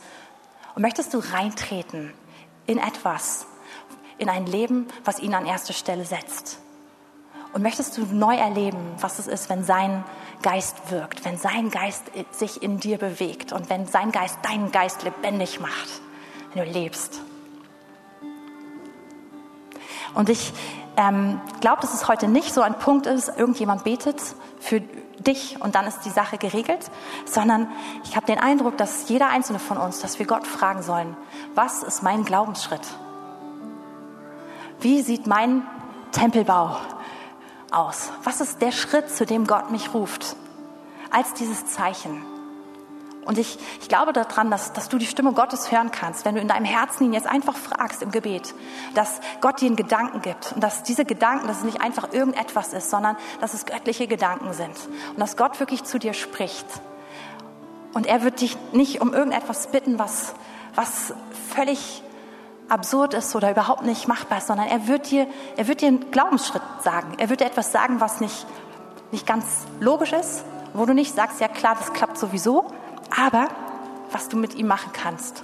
Und 0.74 0.82
möchtest 0.82 1.14
du 1.14 1.20
reintreten 1.20 2.12
in 2.66 2.80
etwas, 2.80 3.46
in 4.18 4.30
ein 4.30 4.48
Leben, 4.48 4.88
was 5.06 5.20
ihn 5.20 5.36
an 5.36 5.46
erste 5.46 5.74
Stelle 5.74 6.06
setzt? 6.06 6.58
Und 7.54 7.62
möchtest 7.62 7.96
du 7.96 8.08
neu 8.08 8.36
erleben, 8.36 8.96
was 9.00 9.20
es 9.20 9.28
ist, 9.28 9.52
wenn 9.52 9.64
sein 9.64 10.04
Geist 10.42 10.90
wirkt, 10.90 11.24
wenn 11.24 11.38
sein 11.38 11.70
Geist 11.70 12.06
sich 12.32 12.64
in 12.64 12.80
dir 12.80 12.98
bewegt 12.98 13.54
und 13.54 13.70
wenn 13.70 13.86
sein 13.86 14.12
Geist 14.12 14.40
deinen 14.42 14.72
Geist 14.72 15.04
lebendig 15.04 15.60
macht, 15.60 16.02
wenn 16.52 16.66
du 16.66 16.72
lebst? 16.72 17.22
Und 20.14 20.30
ich 20.30 20.54
ähm, 20.98 21.42
glaube, 21.62 21.82
dass 21.82 21.94
es 21.94 22.08
heute 22.08 22.28
nicht 22.28 22.54
so 22.54 22.62
ein 22.62 22.78
Punkt 22.78 23.08
ist, 23.08 23.30
irgendjemand 23.38 23.84
betet 23.84 24.22
für 24.60 24.82
dich 25.20 25.60
und 25.62 25.76
dann 25.76 25.86
ist 25.88 26.02
die 26.02 26.10
Sache 26.10 26.38
geregelt, 26.38 26.92
sondern 27.26 27.68
ich 28.04 28.16
habe 28.16 28.26
den 28.26 28.40
Eindruck, 28.40 28.78
dass 28.78 29.10
jeder 29.10 29.30
einzelne 29.30 29.60
von 29.60 29.78
uns, 29.78 30.00
dass 30.02 30.20
wir 30.20 30.26
Gott 30.26 30.46
fragen 30.46 30.84
sollen, 30.84 31.16
was 31.56 31.84
ist 31.84 32.04
mein 32.04 32.26
Glaubensschritt? 32.26 32.82
Wie 34.80 35.02
sieht 35.02 35.28
mein 35.28 35.66
Tempelbau 36.12 36.78
aus? 37.72 38.12
Was 38.24 38.42
ist 38.42 38.62
der 38.62 38.72
Schritt, 38.72 39.10
zu 39.10 39.26
dem 39.26 39.48
Gott 39.48 39.72
mich 39.72 39.94
ruft? 39.94 40.36
Als 41.10 41.34
dieses 41.34 41.68
Zeichen. 41.68 42.33
Und 43.26 43.38
ich, 43.38 43.58
ich 43.82 43.88
glaube 43.88 44.14
daran, 44.14 44.52
dass, 44.52 44.74
dass 44.74 44.90
du 44.90 44.98
die 44.98 45.06
Stimme 45.06 45.34
Gottes 45.34 45.72
hören 45.72 45.92
kannst, 45.92 46.26
wenn 46.26 46.36
du 46.36 46.42
in 46.42 46.48
deinem 46.48 46.66
Herzen 46.66 47.06
ihn 47.06 47.14
jetzt 47.14 47.28
einfach 47.28 47.56
fragst 47.56 48.02
im 48.02 48.12
Gebet, 48.12 48.54
dass 48.94 49.22
Gott 49.42 49.62
dir 49.62 49.68
einen 49.68 49.76
Gedanken 49.76 50.22
gibt 50.22 50.54
und 50.54 50.64
dass 50.64 50.84
diese 50.84 51.06
Gedanken, 51.06 51.48
dass 51.48 51.60
es 51.60 51.64
nicht 51.64 51.82
einfach 51.82 52.12
irgendetwas 52.14 52.74
ist, 52.74 52.90
sondern 52.90 53.16
dass 53.42 53.54
es 53.54 53.66
göttliche 53.66 54.08
Gedanken 54.08 54.54
sind 54.54 54.76
und 55.12 55.20
dass 55.20 55.38
Gott 55.38 55.60
wirklich 55.60 55.84
zu 55.84 56.00
dir 56.00 56.14
spricht. 56.14 56.66
Und 57.94 58.08
er 58.08 58.24
wird 58.24 58.42
dich 58.42 58.58
nicht 58.72 59.02
um 59.02 59.14
irgendetwas 59.14 59.68
bitten, 59.68 60.00
was, 60.00 60.34
was 60.76 61.14
völlig 61.54 62.04
absurd 62.70 63.14
ist 63.14 63.36
oder 63.36 63.52
überhaupt 63.52 63.84
nicht 63.84 64.08
machbar 64.08 64.40
ist, 64.40 64.48
sondern 64.48 64.68
er 64.68 64.88
wird 64.88 65.12
dir, 65.12 65.28
er 65.58 65.68
wird 65.68 65.82
dir 65.82 65.90
einen 65.90 66.12
Glaubensschritt 66.12 66.62
sagen. 66.82 67.14
Er 67.18 67.30
wird 67.30 67.42
dir 67.42 67.46
etwas 67.46 67.72
sagen, 67.72 68.02
was 68.02 68.20
nicht, 68.20 68.48
nicht 69.12 69.28
ganz 69.28 69.46
logisch 69.80 70.14
ist, 70.14 70.44
wo 70.74 70.86
du 70.86 70.94
nicht 70.94 71.14
sagst, 71.14 71.40
ja 71.40 71.48
klar, 71.48 71.76
das 71.78 71.94
klappt 71.94 72.18
sowieso, 72.18 72.66
aber 73.16 73.48
was 74.12 74.30
du 74.30 74.38
mit 74.38 74.56
ihm 74.56 74.68
machen 74.68 74.92
kannst. 74.94 75.44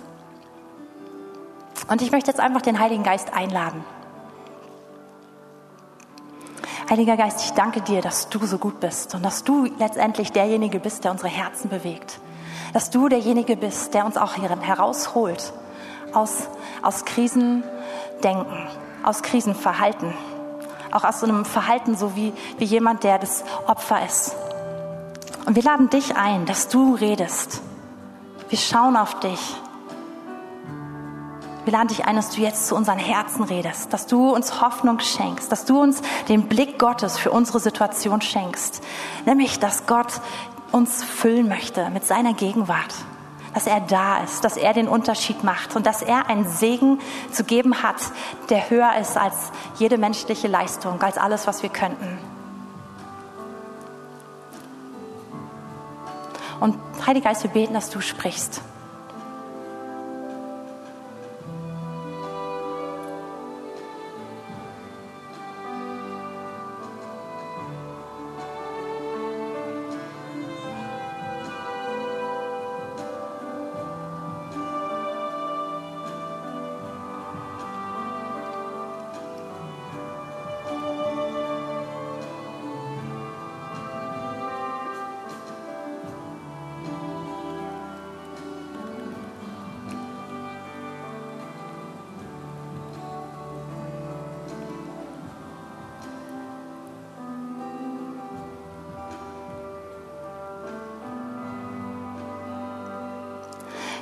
Und 1.88 2.02
ich 2.02 2.12
möchte 2.12 2.30
jetzt 2.30 2.40
einfach 2.40 2.62
den 2.62 2.80
Heiligen 2.80 3.04
Geist 3.04 3.34
einladen. 3.34 3.84
Heiliger 6.90 7.18
Geist, 7.18 7.42
ich 7.46 7.52
danke 7.52 7.82
dir, 7.82 8.02
dass 8.02 8.30
du 8.30 8.46
so 8.46 8.58
gut 8.58 8.80
bist 8.80 9.14
und 9.14 9.24
dass 9.24 9.44
du 9.44 9.66
letztendlich 9.78 10.32
derjenige 10.32 10.80
bist, 10.80 11.04
der 11.04 11.12
unsere 11.12 11.30
Herzen 11.30 11.70
bewegt. 11.70 12.20
Dass 12.74 12.90
du 12.90 13.10
derjenige 13.10 13.56
bist, 13.56 13.94
der 13.94 14.06
uns 14.06 14.18
auch 14.18 14.38
herausholt 14.38 15.54
aus, 16.14 16.48
aus 16.82 17.06
Krisendenken, 17.06 18.68
aus 19.04 19.22
Krisenverhalten. 19.22 20.14
Auch 20.92 21.04
aus 21.04 21.20
so 21.20 21.28
einem 21.28 21.46
Verhalten, 21.46 21.96
so 21.96 22.16
wie, 22.16 22.34
wie 22.58 22.66
jemand, 22.66 23.04
der 23.04 23.20
das 23.20 23.44
Opfer 23.68 24.04
ist. 24.04 24.36
Und 25.50 25.56
wir 25.56 25.64
laden 25.64 25.90
dich 25.90 26.16
ein, 26.16 26.46
dass 26.46 26.68
du 26.68 26.94
redest. 26.94 27.64
Wir 28.50 28.58
schauen 28.60 28.96
auf 28.96 29.20
dich. 29.20 29.56
Wir 31.64 31.74
laden 31.74 31.88
dich 31.88 32.06
ein, 32.06 32.18
dass 32.18 32.30
du 32.30 32.42
jetzt 32.42 32.68
zu 32.68 32.76
unseren 32.76 33.00
Herzen 33.00 33.42
redest, 33.46 33.92
dass 33.92 34.06
du 34.06 34.30
uns 34.30 34.62
Hoffnung 34.62 35.00
schenkst, 35.00 35.52
dass 35.52 35.66
du 35.66 35.82
uns 35.82 36.04
den 36.28 36.44
Blick 36.44 36.78
Gottes 36.78 37.18
für 37.18 37.32
unsere 37.32 37.60
Situation 37.60 38.22
schenkst. 38.22 38.84
Nämlich, 39.26 39.58
dass 39.58 39.88
Gott 39.88 40.22
uns 40.72 41.04
füllen 41.04 41.48
möchte 41.48 41.90
mit 41.90 42.06
seiner 42.06 42.36
Gegenwart, 42.36 42.94
dass 43.56 43.66
er 43.66 43.80
da 43.80 44.22
ist, 44.22 44.46
dass 44.46 44.56
er 44.56 44.74
den 44.74 44.88
Unterschied 44.88 45.44
macht 45.44 45.76
und 45.76 45.88
dass 45.88 46.04
er 46.04 46.30
einen 46.30 46.48
Segen 46.48 47.00
zu 47.32 47.44
geben 47.44 47.82
hat, 47.82 47.96
der 48.52 48.70
höher 48.70 48.98
ist 49.02 49.18
als 49.18 49.52
jede 49.80 49.98
menschliche 49.98 50.48
Leistung, 50.48 51.02
als 51.02 51.18
alles, 51.18 51.48
was 51.48 51.64
wir 51.64 51.72
könnten. 51.72 52.39
Und 56.60 56.76
Heiliger 57.06 57.30
Geist, 57.30 57.44
wir 57.44 57.52
beten, 57.52 57.74
dass 57.74 57.90
du 57.90 58.02
sprichst. 58.02 58.62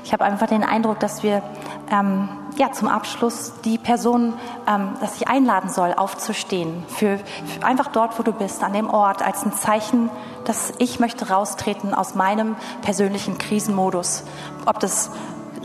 Ich 0.07 0.13
habe 0.13 0.23
einfach 0.23 0.47
den 0.47 0.63
Eindruck, 0.63 1.01
dass 1.01 1.21
wir 1.21 1.43
ähm, 1.91 2.29
ja, 2.55 2.71
zum 2.71 2.87
Abschluss 2.87 3.51
die 3.65 3.77
Person, 3.77 4.35
ähm, 4.65 4.91
dass 5.01 5.17
ich 5.17 5.27
einladen 5.27 5.69
soll, 5.69 5.93
aufzustehen. 5.93 6.85
Für, 6.87 7.17
für 7.17 7.65
einfach 7.65 7.87
dort, 7.87 8.17
wo 8.17 8.23
du 8.23 8.31
bist, 8.31 8.63
an 8.63 8.71
dem 8.71 8.89
Ort, 8.89 9.21
als 9.21 9.43
ein 9.43 9.51
Zeichen, 9.51 10.09
dass 10.45 10.71
ich 10.77 11.01
möchte 11.01 11.27
raustreten 11.27 11.93
aus 11.93 12.15
meinem 12.15 12.55
persönlichen 12.83 13.37
Krisenmodus. 13.37 14.23
Ob 14.65 14.79
das 14.79 15.11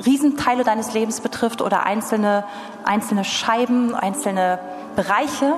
Riesenteile 0.04 0.64
deines 0.64 0.92
Lebens 0.92 1.20
betrifft 1.20 1.62
oder 1.62 1.86
einzelne, 1.86 2.42
einzelne 2.82 3.22
Scheiben, 3.22 3.94
einzelne 3.94 4.58
Bereiche. 4.96 5.54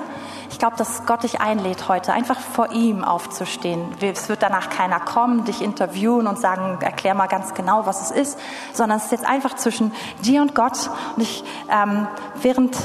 Ich 0.49 0.59
glaube, 0.59 0.75
dass 0.77 1.05
Gott 1.05 1.23
dich 1.23 1.41
einlädt 1.41 1.87
heute, 1.87 2.13
einfach 2.13 2.39
vor 2.39 2.71
ihm 2.71 3.03
aufzustehen. 3.03 3.83
Es 4.01 4.29
wird 4.29 4.41
danach 4.41 4.69
keiner 4.69 4.99
kommen, 4.99 5.45
dich 5.45 5.61
interviewen 5.61 6.27
und 6.27 6.39
sagen, 6.39 6.77
erklär 6.81 7.13
mal 7.13 7.27
ganz 7.27 7.53
genau, 7.53 7.85
was 7.85 8.09
es 8.09 8.11
ist, 8.11 8.39
sondern 8.73 8.97
es 8.97 9.05
ist 9.05 9.11
jetzt 9.11 9.25
einfach 9.25 9.55
zwischen 9.55 9.91
dir 10.23 10.41
und 10.41 10.55
Gott. 10.55 10.89
Und 11.15 11.23
ich, 11.23 11.43
ähm, 11.69 12.07
während 12.41 12.77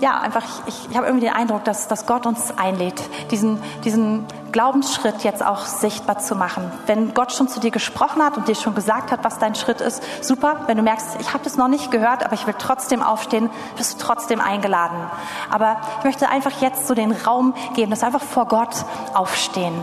ja, 0.00 0.20
einfach, 0.20 0.42
ich, 0.66 0.90
ich 0.90 0.96
habe 0.96 1.06
irgendwie 1.06 1.26
den 1.26 1.34
Eindruck, 1.34 1.64
dass, 1.64 1.88
dass 1.88 2.06
Gott 2.06 2.26
uns 2.26 2.56
einlädt, 2.56 3.02
diesen, 3.30 3.62
diesen 3.84 4.26
Glaubensschritt 4.52 5.24
jetzt 5.24 5.44
auch 5.44 5.66
sichtbar 5.66 6.18
zu 6.18 6.36
machen. 6.36 6.70
Wenn 6.86 7.14
Gott 7.14 7.32
schon 7.32 7.48
zu 7.48 7.60
dir 7.60 7.70
gesprochen 7.70 8.22
hat 8.22 8.36
und 8.36 8.48
dir 8.48 8.54
schon 8.54 8.74
gesagt 8.74 9.10
hat, 9.10 9.24
was 9.24 9.38
dein 9.38 9.54
Schritt 9.54 9.80
ist, 9.80 10.02
super. 10.24 10.60
Wenn 10.66 10.76
du 10.76 10.82
merkst, 10.82 11.16
ich 11.20 11.32
habe 11.32 11.42
das 11.44 11.56
noch 11.56 11.68
nicht 11.68 11.90
gehört, 11.90 12.24
aber 12.24 12.34
ich 12.34 12.46
will 12.46 12.54
trotzdem 12.58 13.02
aufstehen, 13.02 13.50
bist 13.76 13.94
du 13.94 14.04
trotzdem 14.04 14.40
eingeladen. 14.40 14.98
Aber 15.50 15.76
ich 15.98 16.04
möchte 16.04 16.28
einfach 16.28 16.60
jetzt 16.60 16.86
so 16.86 16.94
den 16.94 17.12
Raum 17.12 17.54
geben, 17.74 17.90
dass 17.90 18.02
einfach 18.02 18.22
vor 18.22 18.46
Gott 18.46 18.84
aufstehen 19.14 19.74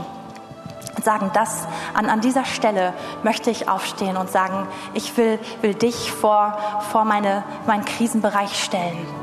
und 0.96 1.06
sagen, 1.06 1.32
das 1.34 1.68
an, 1.94 2.10
an 2.10 2.22
dieser 2.22 2.46
Stelle 2.46 2.94
möchte 3.24 3.50
ich 3.50 3.70
aufstehen 3.70 4.18
und 4.18 4.30
sagen, 4.30 4.68
ich 4.94 5.18
will, 5.18 5.40
will 5.62 5.74
dich 5.74 6.12
vor, 6.12 6.58
vor 6.92 7.06
meine, 7.06 7.44
meinen 7.66 7.86
Krisenbereich 7.86 8.62
stellen. 8.62 9.21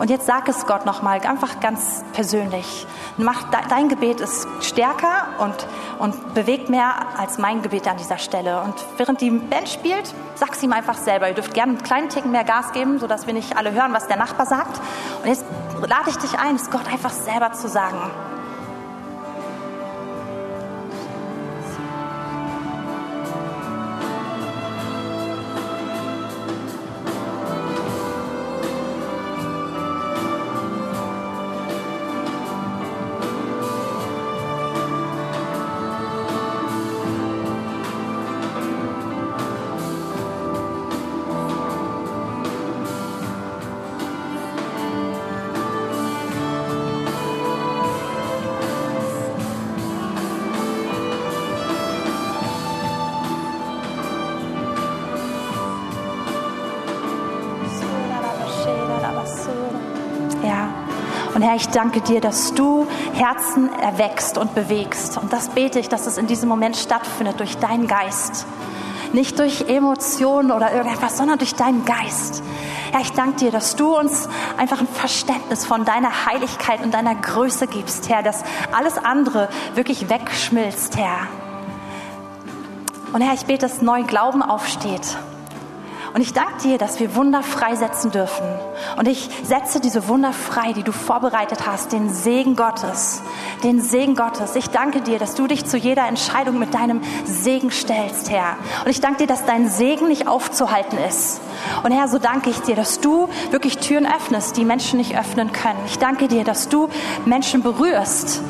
Und 0.00 0.08
jetzt 0.08 0.24
sag 0.24 0.48
es 0.48 0.64
Gott 0.64 0.86
nochmal, 0.86 1.20
einfach 1.20 1.60
ganz 1.60 2.02
persönlich. 2.14 2.86
Mach, 3.18 3.42
dein 3.68 3.90
Gebet 3.90 4.20
ist 4.20 4.48
stärker 4.62 5.26
und, 5.36 5.54
und 5.98 6.32
bewegt 6.32 6.70
mehr 6.70 6.94
als 7.18 7.36
mein 7.36 7.60
Gebet 7.60 7.86
an 7.86 7.98
dieser 7.98 8.16
Stelle. 8.16 8.62
Und 8.62 8.72
während 8.96 9.20
die 9.20 9.30
Band 9.30 9.68
spielt, 9.68 10.14
sag 10.36 10.52
es 10.52 10.62
ihm 10.62 10.72
einfach 10.72 10.96
selber. 10.96 11.28
Ihr 11.28 11.34
dürft 11.34 11.52
gerne 11.52 11.72
einen 11.72 11.82
kleinen 11.82 12.08
Ticken 12.08 12.30
mehr 12.30 12.44
Gas 12.44 12.72
geben, 12.72 12.98
sodass 12.98 13.26
wir 13.26 13.34
nicht 13.34 13.58
alle 13.58 13.72
hören, 13.72 13.92
was 13.92 14.06
der 14.06 14.16
Nachbar 14.16 14.46
sagt. 14.46 14.80
Und 15.22 15.28
jetzt 15.28 15.44
lade 15.86 16.08
ich 16.08 16.16
dich 16.16 16.38
ein, 16.38 16.56
es 16.56 16.70
Gott 16.70 16.90
einfach 16.90 17.12
selber 17.12 17.52
zu 17.52 17.68
sagen. 17.68 18.10
Herr, 61.50 61.56
ich 61.56 61.68
danke 61.70 62.00
dir, 62.00 62.20
dass 62.20 62.54
du 62.54 62.86
Herzen 63.12 63.72
erwächst 63.80 64.38
und 64.38 64.54
bewegst. 64.54 65.18
Und 65.18 65.32
das 65.32 65.48
bete 65.48 65.80
ich, 65.80 65.88
dass 65.88 66.06
es 66.06 66.16
in 66.16 66.28
diesem 66.28 66.48
Moment 66.48 66.76
stattfindet 66.76 67.40
durch 67.40 67.56
deinen 67.56 67.88
Geist. 67.88 68.46
Nicht 69.12 69.36
durch 69.40 69.62
Emotionen 69.68 70.52
oder 70.52 70.72
irgendetwas, 70.72 71.16
sondern 71.16 71.38
durch 71.38 71.56
deinen 71.56 71.84
Geist. 71.84 72.44
Herr, 72.92 73.00
ich 73.00 73.10
danke 73.14 73.38
dir, 73.38 73.50
dass 73.50 73.74
du 73.74 73.98
uns 73.98 74.28
einfach 74.58 74.78
ein 74.78 74.86
Verständnis 74.86 75.66
von 75.66 75.84
deiner 75.84 76.24
Heiligkeit 76.26 76.84
und 76.84 76.94
deiner 76.94 77.16
Größe 77.16 77.66
gibst, 77.66 78.08
Herr, 78.08 78.22
dass 78.22 78.44
alles 78.70 78.96
andere 78.96 79.48
wirklich 79.74 80.08
wegschmilzt, 80.08 80.98
Herr. 80.98 81.26
Und 83.12 83.22
Herr, 83.22 83.34
ich 83.34 83.46
bete, 83.46 83.66
dass 83.66 83.82
neu 83.82 84.04
Glauben 84.04 84.44
aufsteht 84.44 85.16
und 86.12 86.20
ich 86.20 86.32
danke 86.32 86.62
dir, 86.62 86.78
dass 86.78 86.98
wir 86.98 87.14
Wunder 87.14 87.42
freisetzen 87.42 88.10
dürfen. 88.10 88.44
Und 88.96 89.06
ich 89.06 89.30
setze 89.44 89.80
diese 89.80 90.08
Wunder 90.08 90.32
frei, 90.32 90.72
die 90.72 90.82
du 90.82 90.92
vorbereitet 90.92 91.66
hast, 91.66 91.92
den 91.92 92.12
Segen 92.12 92.56
Gottes, 92.56 93.22
den 93.62 93.80
Segen 93.80 94.16
Gottes. 94.16 94.56
Ich 94.56 94.70
danke 94.70 95.02
dir, 95.02 95.18
dass 95.18 95.34
du 95.34 95.46
dich 95.46 95.66
zu 95.66 95.76
jeder 95.76 96.06
Entscheidung 96.08 96.58
mit 96.58 96.74
deinem 96.74 97.00
Segen 97.24 97.70
stellst, 97.70 98.30
Herr. 98.30 98.56
Und 98.84 98.90
ich 98.90 99.00
danke 99.00 99.18
dir, 99.18 99.26
dass 99.26 99.44
dein 99.44 99.68
Segen 99.68 100.08
nicht 100.08 100.26
aufzuhalten 100.26 100.98
ist. 101.08 101.40
Und 101.84 101.92
Herr, 101.92 102.08
so 102.08 102.18
danke 102.18 102.50
ich 102.50 102.60
dir, 102.60 102.74
dass 102.74 103.00
du 103.00 103.28
wirklich 103.50 103.78
Türen 103.78 104.06
öffnest, 104.06 104.56
die 104.56 104.64
Menschen 104.64 104.98
nicht 104.98 105.16
öffnen 105.16 105.52
können. 105.52 105.78
Ich 105.86 105.98
danke 105.98 106.26
dir, 106.26 106.44
dass 106.44 106.68
du 106.68 106.88
Menschen 107.24 107.62
berührst 107.62 108.42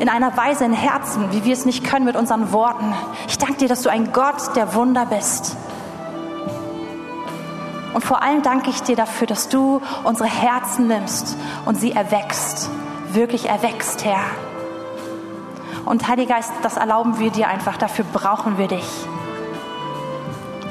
in 0.00 0.08
einer 0.08 0.36
Weise 0.36 0.64
in 0.64 0.72
Herzen, 0.72 1.32
wie 1.32 1.44
wir 1.44 1.52
es 1.52 1.66
nicht 1.66 1.84
können 1.84 2.04
mit 2.04 2.16
unseren 2.16 2.52
Worten. 2.52 2.94
Ich 3.28 3.38
danke 3.38 3.58
dir, 3.58 3.68
dass 3.68 3.82
du 3.82 3.90
ein 3.90 4.12
Gott 4.12 4.56
der 4.56 4.74
Wunder 4.74 5.06
bist. 5.06 5.56
Und 7.94 8.04
vor 8.04 8.22
allem 8.22 8.42
danke 8.42 8.70
ich 8.70 8.82
dir 8.82 8.96
dafür, 8.96 9.28
dass 9.28 9.48
du 9.48 9.80
unsere 10.02 10.28
Herzen 10.28 10.88
nimmst 10.88 11.36
und 11.64 11.76
sie 11.76 11.92
erwächst, 11.92 12.68
wirklich 13.12 13.48
erwächst, 13.48 14.04
Herr. 14.04 14.24
Und 15.84 16.08
Heiliger 16.08 16.34
Geist, 16.34 16.52
das 16.62 16.76
erlauben 16.76 17.20
wir 17.20 17.30
dir 17.30 17.46
einfach, 17.48 17.76
dafür 17.76 18.04
brauchen 18.12 18.58
wir 18.58 18.66
dich. 18.68 19.06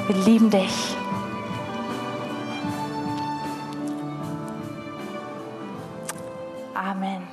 Wir 0.07 0.17
lieben 0.25 0.49
dich. 0.49 0.97
Amen. 6.73 7.32